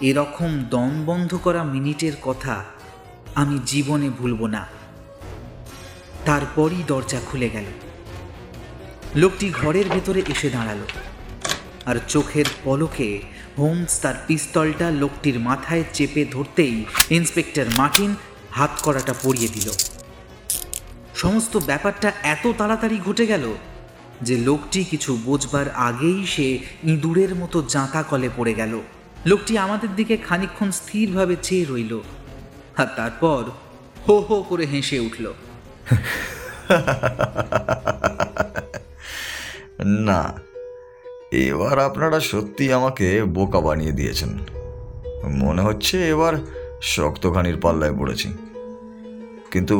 [0.00, 2.64] এরকম দম বন্ধ করা মিনিটের কথা
[3.34, 4.66] আমি জীবনে ভুলব না।
[6.24, 7.64] তারপরই দরজা খুলে গেল।
[9.16, 10.78] লোকটি ঘরের ভেতরে এসে দাঁড়াল।
[11.86, 13.22] আর চোখের পলকে
[13.58, 18.14] হোমস তার পিস্তলটা লোকটির মাথায় চেপে ধরতেই ইন্সপেক্টর মার্টিন
[18.50, 19.95] হাত করাটা পরিয়ে দিল।
[21.16, 23.54] সমস্ত ব্যাপারটা এত তাড়াতাড়ি ঘটে গেল
[24.22, 28.80] যে লোকটি কিছু বোঝবার আগেই সে ইঁদুরের মতো জাঁতা কলে পড়ে গেল।
[29.26, 32.00] লোকটি আমাদের দিকে খানিকক্ষণ স্থিরভাবে চেয়ে রইল
[32.76, 33.44] আর তারপর
[34.08, 35.32] হো হো করে হেসে উঠল।
[40.08, 40.32] না,
[41.32, 44.38] এবার আপনারা সত্যি আমাকে বোকা বানিয়ে দিয়েছেন।
[45.24, 46.34] মনে হচ্ছে এবার
[46.82, 48.28] শক্তখানির পাল্লায় পড়েছি।
[49.56, 49.76] কিন্তু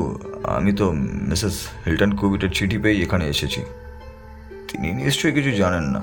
[0.56, 0.86] আমি তো
[1.30, 1.54] মিসেস
[1.86, 3.60] হিল্টন কুবিটের চিঠি পেয়েই এখানে এসেছি।
[4.70, 6.00] তিনি নিশ্চয়ই কিছু জানেন না।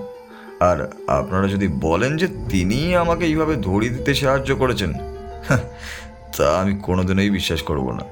[0.60, 4.92] আর আপনারা যদি বলেন যে তিনি আমাকে এইভাবে ধরিয়ে দিতে সাহায্য করেছেন
[6.38, 8.04] তা আমি কোনোদিনই বিশ্বাস করব না।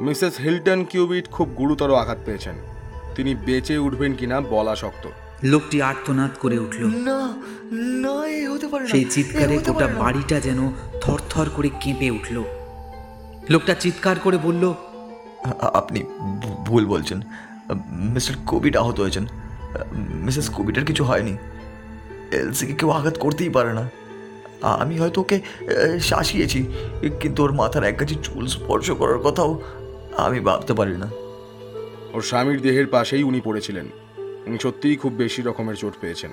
[0.00, 2.54] মিসেস হিল্টন কিউবিট খুব গুরুতর আঘাত পেয়েছেন।
[3.16, 5.04] তিনি বেঁচে উঠবেন কিনা বলা শক্ত।
[5.44, 7.18] লোকটি আর্তনাদ করে উঠল। না
[8.04, 8.16] না
[8.52, 10.60] হতে পারে সেই চিৎকারে গোটা বাড়িটা যেন
[11.00, 12.36] থরথর করে কেঁপে উঠল।
[13.50, 14.74] লোকটা চিৎকার করে বলল
[15.60, 17.20] আপনি ভু- ভুল বলছেন।
[17.90, 19.26] মিস্টার কোভিড আহত হয়েছেন।
[19.96, 21.36] মিসেস কোভিডের কিছু হয়নি।
[22.32, 23.90] এলসিকে কেউ আঘাত করতেই পারে না।
[24.62, 25.40] আমি হয়তো ওকে
[26.00, 26.66] শাসিয়েছি
[27.20, 29.62] কিন্তু ওর মাথার এক কাছে চুল স্পর্শ করার কথাও
[30.16, 31.06] আমি ভাবতে পারি না।
[32.12, 33.86] ওর স্বামীর দেহের পাশেই উনি পড়েছিলেন।
[34.46, 36.30] উনি সত্যিই খুব বেশি রকমের চোট পেয়েছেন।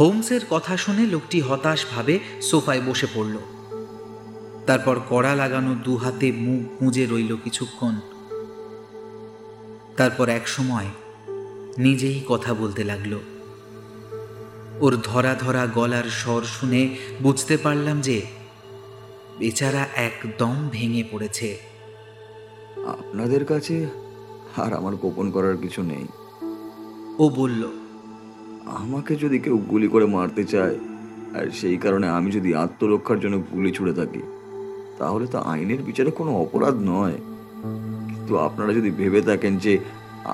[0.00, 3.36] হোমসের কথা শুনে লোকটি হতাশভাবে সোফায় বসে পড়ল।
[4.66, 7.94] তারপর কড়া লাগানো দু হাতে মুখ গুঁজে রইল কিছুক্ষণ।
[9.96, 10.86] তারপর এক সময়
[11.78, 13.18] নিজেই কথা বলতে লাগল।
[14.80, 18.22] ওর ধরা ধরা গলার স্বর শুনে বুঝতে পারলাম যে
[19.38, 21.58] বেচারা একদম ভেঙে পড়েছে।
[22.86, 23.86] আপনাদের কাছে
[24.56, 26.06] আর আমার গোপন করার কিছু নেই।
[27.18, 27.68] ও বলল
[28.66, 30.78] আমাকে যদি কেউ গুলি করে মারতে চায়
[31.34, 34.22] আর সেই কারণে আমি যদি আত্মরক্ষার জন্য গুলি ছুড়ে থাকি
[35.00, 37.16] তাহলে তো আইনের বিচারে কোনো অপরাধ নয়।
[38.10, 39.72] কিন্তু আপনারা যদি ভেবে থাকেন যে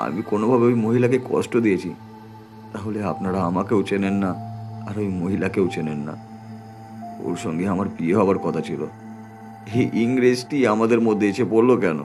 [0.05, 1.91] আমি কোনোভাবে ওই মহিলাকে কষ্ট দিয়েছি,
[2.73, 4.31] তাহলে আপনারা আমাকেও চেনেন না,
[4.89, 6.15] আর ওই মহিলাকেও চেনেন না।
[7.27, 8.83] ওর সঙ্গে আমার বিয়ে হবার কথা ছিল।
[9.79, 11.99] এই ইংরেজটি আমাদের মধ্যে এসে পড়ল কেন?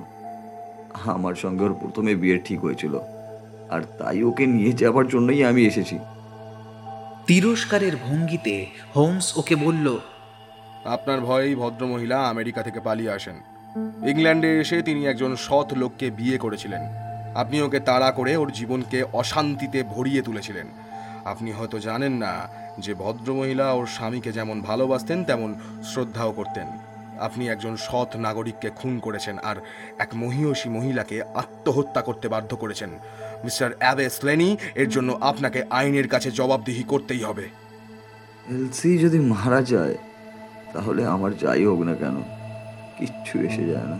[1.16, 2.94] আমার সঙ্গে ওর প্রথমে বিয়ে ঠিক হয়েছিল,
[3.74, 5.98] আর তাই ওকে নিয়ে যাবার জন্যই আমি এসেছি।
[7.28, 8.56] তিরস্কারের ভঙ্গিতে
[8.96, 9.88] হোমস ওকে বলল
[10.86, 13.36] আপনার ভয়েই ভদ্রমহিলা আমেরিকা থেকে পালিয়ে আসেন।
[14.08, 16.82] ইংল্যান্ডে এসে তিনি একজন সৎ লোককে বিয়ে করেছিলেন।
[17.36, 20.68] আপনি ওকে তাড়া করে ওর জীবনকে অশান্তিতে ভরিয়ে তুলেছিলেন।
[21.26, 22.48] আপনি হয়তো জানেন না
[22.80, 26.68] যে ভদ্রমহিলা ওর স্বামীকে যেমন ভালোবাসতেন, তেমন শ্রদ্ধাও করতেন।
[27.20, 29.56] আপনি একজন সৎ নাগরিককে খুন করেছেন আর
[29.98, 32.90] এক মহিয়সী মহিলাকে আত্মহত্যা করতে বাধ্য করেছেন।
[33.44, 37.50] মিস্টার অ্যাবে স্লেনি, এর জন্য আপনাকে আইনের কাছে জবাবদিহি করতেই হবে।
[38.50, 39.96] এলসি যদি মারা যায়
[40.74, 42.22] তাহলে আমার যাই হোক না কেন
[42.98, 43.98] কিচ্ছু এসে যায় না।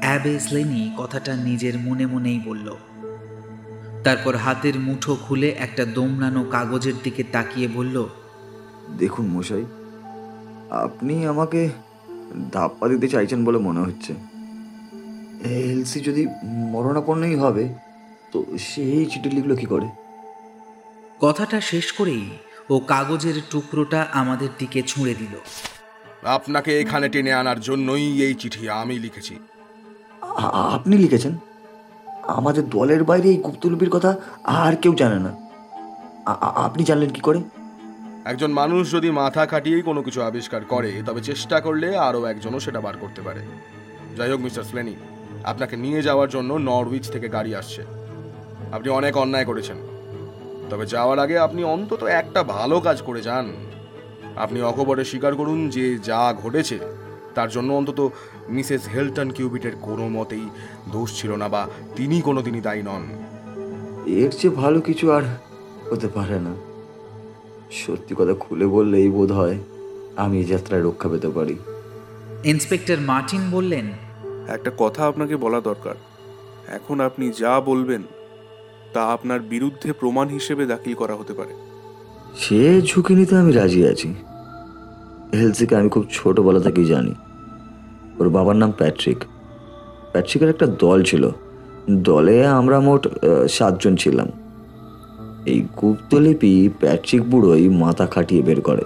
[0.00, 2.76] অ্যাবেস লেনি কথাটা নিজের মনে মনেই বলল।
[4.04, 8.08] তারপর হাতের মুঠো খুলে একটা দোমড়ানো কাগজের দিকে তাকিয়ে বলল
[8.98, 9.64] দেখুন মশাই
[10.70, 11.70] আপনি আমাকে
[12.52, 14.12] ধাপ্পা দিতে চাইছেন বলে মনে হচ্ছে।
[15.44, 17.74] এলসি যদি মরণাপন্নই হবে
[18.32, 19.88] তো সেই চিঠি লিখলো কি করে?
[21.20, 22.30] কথাটা শেষ করেই
[22.70, 25.34] ও কাগজের টুকরোটা আমাদের দিকে ছুঁড়ে দিল।
[26.24, 29.38] আপনাকে এখানে টেনে আনার জন্যই এই চিঠি আমি লিখেছি।
[30.74, 31.36] আপনি লিখেছেন?
[32.22, 35.32] আমাদের দলের বাইরে এই গুপ্তলিপির কথা আর কেউ জানে না।
[36.66, 37.40] আপনি জানলেন কি করে?
[38.24, 42.80] একজন মানুষ যদি মাথা খাটিয়েই কোনো কিছু আবিষ্কার করে তবে চেষ্টা করলে আরও একজনও সেটা
[42.80, 43.40] বার করতে পারে।
[44.16, 44.96] যাই হোক মিস্টার স্লেনি
[45.44, 47.82] আপনাকে নিয়ে যাওয়ার জন্য নরউইচ থেকে গাড়ি আসছে।
[48.72, 49.76] আপনি অনেক অন্যায় করেছেন।
[50.70, 53.52] তবে যাওয়ার আগে আপনি অন্তত একটা ভালো কাজ করে যান।
[54.36, 56.78] আপনি অকবরে স্বীকার করুন যে যা ঘটেছে
[57.34, 58.10] তার জন্য অন্তত
[58.48, 60.48] মিসেস হেলটন কিউবিটের কোনো মতেই
[60.92, 63.02] দোষ ছিল না বা তিনি কোনো দিনই দায়ী নন।
[64.06, 65.22] এর চেয়ে ভালো কিছু আর
[65.90, 66.54] হতে পারে না।
[67.70, 69.58] সত্যি কথা খুলে বললেই বোধ হয়
[70.16, 71.58] আমি এই যাত্রায় রক্ষা পেতে পারি।
[72.44, 73.92] ইন্সপেক্টর মার্টিন বললেন
[74.48, 75.94] একটা কথা আপনাকে বলা দরকার।
[76.68, 78.02] এখন আপনি যা বলবেন
[78.92, 81.54] তা আপনার বিরুদ্ধে প্রমাণ হিসেবে দাখিল করা হতে পারে।
[82.36, 84.14] সে ঝুঁকি নিতে আমি রাজি আছি।
[85.34, 87.14] হেলসিকে আমি খুব ছোটবেলা থেকেই জানি।
[88.20, 89.18] ওর বাবার নাম প্যাট্রিক।
[90.12, 91.30] প্যাট্রিকের একটা দল ছিল।
[91.90, 93.08] দলে আমরা মোট
[93.50, 94.26] সাতজন ছিলাম।
[95.46, 98.84] এই গুপ্তলিপি প্যাট্রিক বুড়োই মাথা খাটিয়ে বের করে।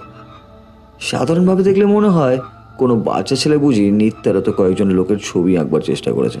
[0.99, 2.37] সাধারণভাবে দেখলে মনে হয়
[2.77, 6.39] কোনো বাচ্চা ছেলে বুঝি নিত্যারত কয়েকজন লোকের ছবি আঁকবার চেষ্টা করেছে।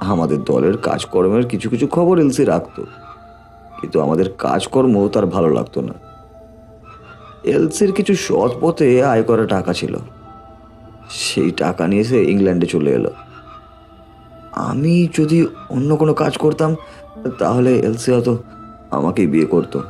[0.00, 2.86] আমাদের দলের কাজকর্মের কিছু কিছু খবর এলসি রাখতো।
[3.80, 5.94] কিন্তু আমাদের কাজকর্ম তার ভালো লাগতো না।
[7.44, 9.96] এলসির কিছু সৎ পথে আয় করা টাকা ছিল।
[11.10, 13.10] সেই টাকা নিয়ে সে ইংল্যান্ডে চলে এলো।
[14.52, 16.76] আমি যদি অন্য কোনো কাজ করতাম,
[17.38, 18.38] তাহলে এলসি হয়তো
[18.90, 19.82] আমাকেই বিয়ে করতো।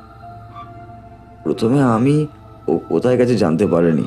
[1.44, 2.26] প্রথমে আমি
[2.68, 4.04] ও কোথায় গেছে জানতে পারিনি।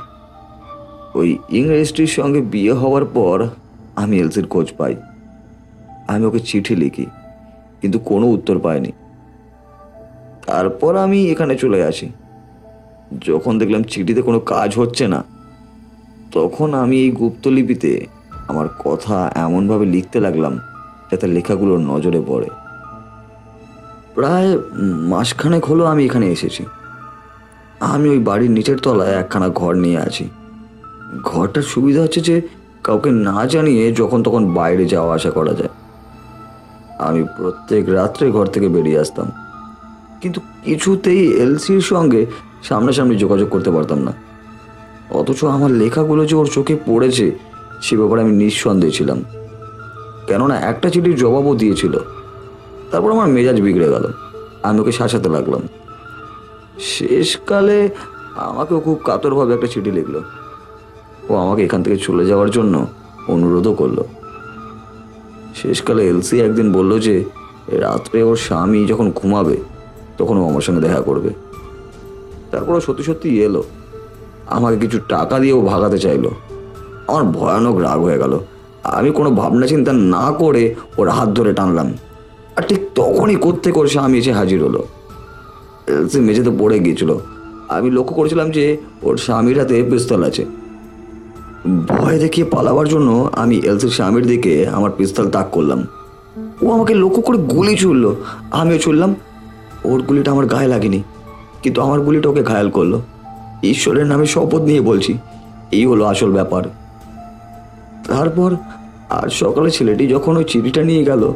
[1.15, 3.47] ওই ইংরেজটির সঙ্গে বিয়ে হওয়ার পর
[3.95, 4.95] আমি এলসির খোঁজ পাই।
[6.11, 7.05] আমি ওকে চিঠি লিখি,
[7.81, 8.91] কিন্তু কোনো উত্তর পাইনি।
[10.47, 12.07] তারপর আমি এখানে চলে আসি।
[13.27, 15.19] যখন দেখলাম চিঠিতে কোনো কাজ হচ্ছে না,
[16.31, 17.91] তখন আমি এই গুপ্তলিপিতে
[18.47, 20.53] আমার কথা এমনভাবে লিখতে লাগলাম
[21.09, 22.49] যাতে লেখাগুলো নজরে পড়ে।
[24.15, 24.49] প্রায়
[25.11, 26.63] মাসখানেক হলো আমি এখানে এসেছি।
[27.93, 30.25] আমি ওই বাড়ির নিচের তলায় একখানা ঘর নিয়ে আছি।
[31.29, 32.35] ঘরটার সুবিধা হচ্ছে যে,
[32.83, 35.73] কাউকে না জানিয়ে যখন তখন বাইরে যাওয়া আসা করা যায়।
[37.01, 39.31] আমি প্রত্যেক রাত্রে ঘর থেকে বেরিয়ে আসতাম।
[40.21, 42.25] কিন্তু কিছুতেই এলসির সঙ্গে
[42.63, 44.13] সামনাসামনি যোগাযোগ করতে পারতাম না।
[45.11, 47.31] অথচ আমার লেখাগুলো যে ওর চোখে পড়েছে,
[47.81, 49.23] সে ব্যাপারে আমি নিঃসন্দেহ ছিলাম।
[50.27, 51.97] কেননা একটা চিঠির জবাবও দিয়েছিল।
[52.91, 54.11] তারপর আমার মেজাজ বিগড়ে গেল।
[54.63, 55.61] আমি ওকে শাসাতে লাগলাম।
[56.79, 57.89] শেষকালে
[58.35, 60.21] আমাকেও খুব কাতরভাবে একটা চিঠি লিখলো।
[61.29, 62.87] ও আমাকে এখান থেকে চলে যাওয়ার জন্য
[63.27, 64.03] অনুরোধও করল।
[65.55, 67.23] শেষকালে এলসি একদিন বলল যে,
[67.67, 69.57] রাত্রে ওর স্বামী যখন ঘুমাবে,
[70.17, 71.29] তখন ও আমার সঙ্গে দেখা করবে।
[72.51, 73.63] তারপর ও সত্যি সত্যি এলো।
[74.47, 76.31] আমাকে কিছু টাকা দিয়ে ও ভাগাতে চাইলো।
[77.07, 78.39] আমার ভয়ানক রাগ হয়ে গেল।
[78.83, 81.93] আমি কোনো ভাবনা চিন্তা না করে ওর হাত ধরে টানলাম।
[82.55, 84.83] আর ঠিক তখনই করতে করে স্বামী এসে হাজির হলো।
[85.87, 87.17] এলসি মেঝেতে পড়ে গিয়েছিল।
[87.69, 90.45] আমি লক্ষ্য করেছিলাম যে ওর স্বামীর হাতে পিস্তল আছে।
[91.65, 95.87] ভয় দেখিয়ে পালাবার জন্য আমি এলসির স্বামীর দিকে আমার পিস্তল তাক করলাম।
[96.61, 98.15] ও আমাকে লক্ষ্য করে গুলি ছুড়লো।
[98.51, 99.15] আমিও ছুড়লাম।
[99.83, 101.03] ওর গুলিটা আমার গায়ে লাগেনি,
[101.63, 102.99] কিন্তু আমার গুলিটা ওকে ঘায়াল করল।
[103.63, 105.17] ঈশ্বরের নামে শপথ নিয়ে বলছি,
[105.71, 106.63] এই হলো আসল ব্যাপার।
[108.07, 108.55] তারপর
[109.09, 111.33] আর সকালে ছেলেটি যখন ওই চিঠিটা নিয়ে গেল,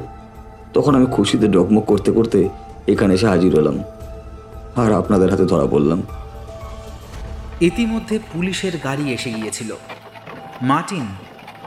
[0.73, 2.49] তখন আমি খুশিতে ডকমক করতে করতে
[2.87, 3.83] এখানে এসে হাজির হলাম।
[4.75, 6.01] আর আপনাদের হাতে ধরা পড়লাম।
[7.61, 9.75] ইতিমধ্যে পুলিশের গাড়ি এসে গিয়েছিল।
[10.61, 11.05] মার্টিন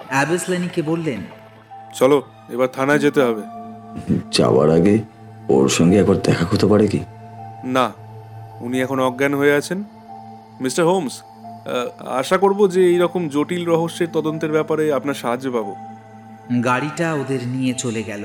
[0.08, 1.20] অ্যাবেসলেনিকে বললেন
[1.94, 3.42] চলো এবার থানায় যেতে হবে।
[4.32, 4.98] যাওয়ার আগে
[5.48, 7.00] ওর সঙ্গে একবার দেখা করতে পারে কি?
[7.64, 7.92] না
[8.60, 9.84] উনি এখন অজ্ঞান হয়ে আছেন।
[10.60, 11.22] মিস্টার হোমস
[11.98, 15.76] আশা করব যে এই রকম জটিল রহস্যের তদন্তের ব্যাপারে আপনার সাহায্য পাবো।
[16.64, 18.24] গাড়িটা ওদের নিয়ে চলে গেল।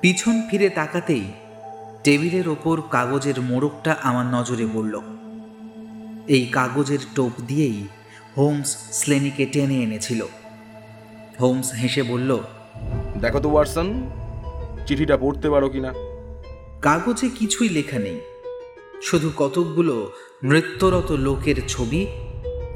[0.00, 1.24] পিছন ফিরে তাকাতেই
[2.04, 5.00] টেবিলের ওপর কাগজের মোড়কটা আমার নজরে পড়ল।
[6.28, 7.86] এই কাগজের টোপ দিয়েই
[8.38, 10.20] হোমস স্লেনিকে টেনে এনেছিল।
[11.40, 12.30] হোমস হেসে বলল
[13.20, 13.88] দেখো তো ওয়াটসন
[14.86, 15.90] চিঠিটা পড়তে পারো কিনা
[16.82, 18.18] কাগজে কিছুই লেখা নেই।
[19.02, 19.96] শুধু কতকগুলো
[20.44, 22.06] নৃত্যরত লোকের ছবি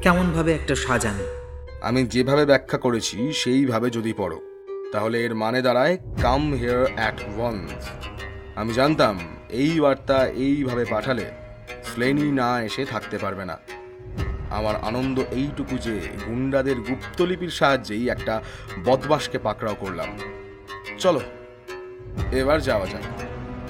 [0.03, 1.25] কেমনভাবে একটা সাজানো।
[1.83, 4.39] আমি যেভাবে ব্যাখ্যা করেছি সেইভাবে যদি পড়ো
[4.93, 7.71] তাহলে এর মানে দাঁড়ায় কাম হেয়ার অ্যাট ওয়ান্স
[8.57, 9.17] আমি জানতাম
[9.51, 11.27] এই বার্তা এইভাবে পাঠালে
[11.85, 13.57] ফ্লেনি না এসে থাকতে পারবে না।
[14.53, 15.95] আমার আনন্দ এইটুকু যে
[16.27, 18.35] গুন্ডাদের গুপ্তলিপির সাহায্যেই একটা
[18.85, 20.11] বদমাসকে পাকড়াও করলাম।
[20.99, 21.21] চলো,
[22.33, 23.07] এবার যাওয়া যাক।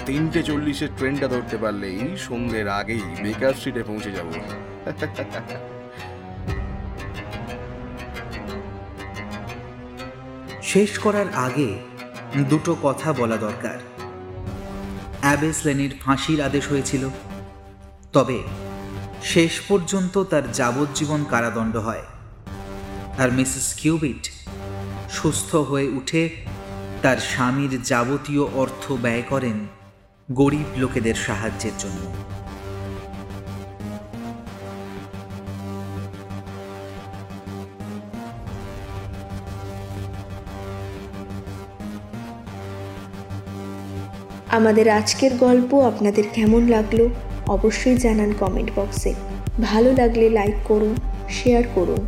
[0.06, 4.28] তিনটে চল্লিশের ট্রেনটা ধরতে পারলেই সন্ধ্যের আগেই বেকার স্ট্রিটে পৌঁছে যাব।
[10.62, 11.70] শেষ করার আগে
[12.50, 13.78] দুটো কথা বলা দরকার।
[15.20, 17.08] অ্যাবেস লেনির ফাঁসির আদেশ হয়েছিল।
[18.12, 18.38] তবে
[19.24, 22.04] শেষ পর্যন্ত তার যাবজ্জীবন কারাদণ্ড হয়।
[23.18, 24.30] আর মিসেস কিউবিট
[25.10, 26.30] সুস্থ হয়ে উঠে
[27.02, 29.66] তার স্বামীর যাবতীয় অর্থ ব্যয় করেন
[30.32, 32.02] গরিব লোকেদের সাহায্যের জন্য।
[44.48, 47.08] আমাদের আজকের গল্প আপনাদের কেমন লাগল?
[47.48, 49.14] অবশ্যই জানান কমেন্ট বক্সে
[49.60, 50.94] ভালো লাগলে লাইক করুন
[51.28, 52.06] শেয়ার করুন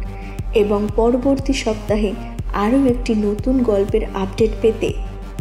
[0.55, 2.13] এবং পরবর্তী সপ্তাহে
[2.53, 4.93] আরও একটি নতুন গল্পের আপডেট পেতে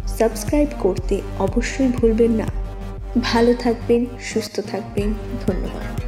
[0.07, 2.48] সাবস্ক্রাইব করতে অবশ্যই ভুলবেন না।
[3.22, 5.14] ভালো থাকবেন, সুস্থ থাকবেন,
[5.48, 6.03] ধন্যবাদ।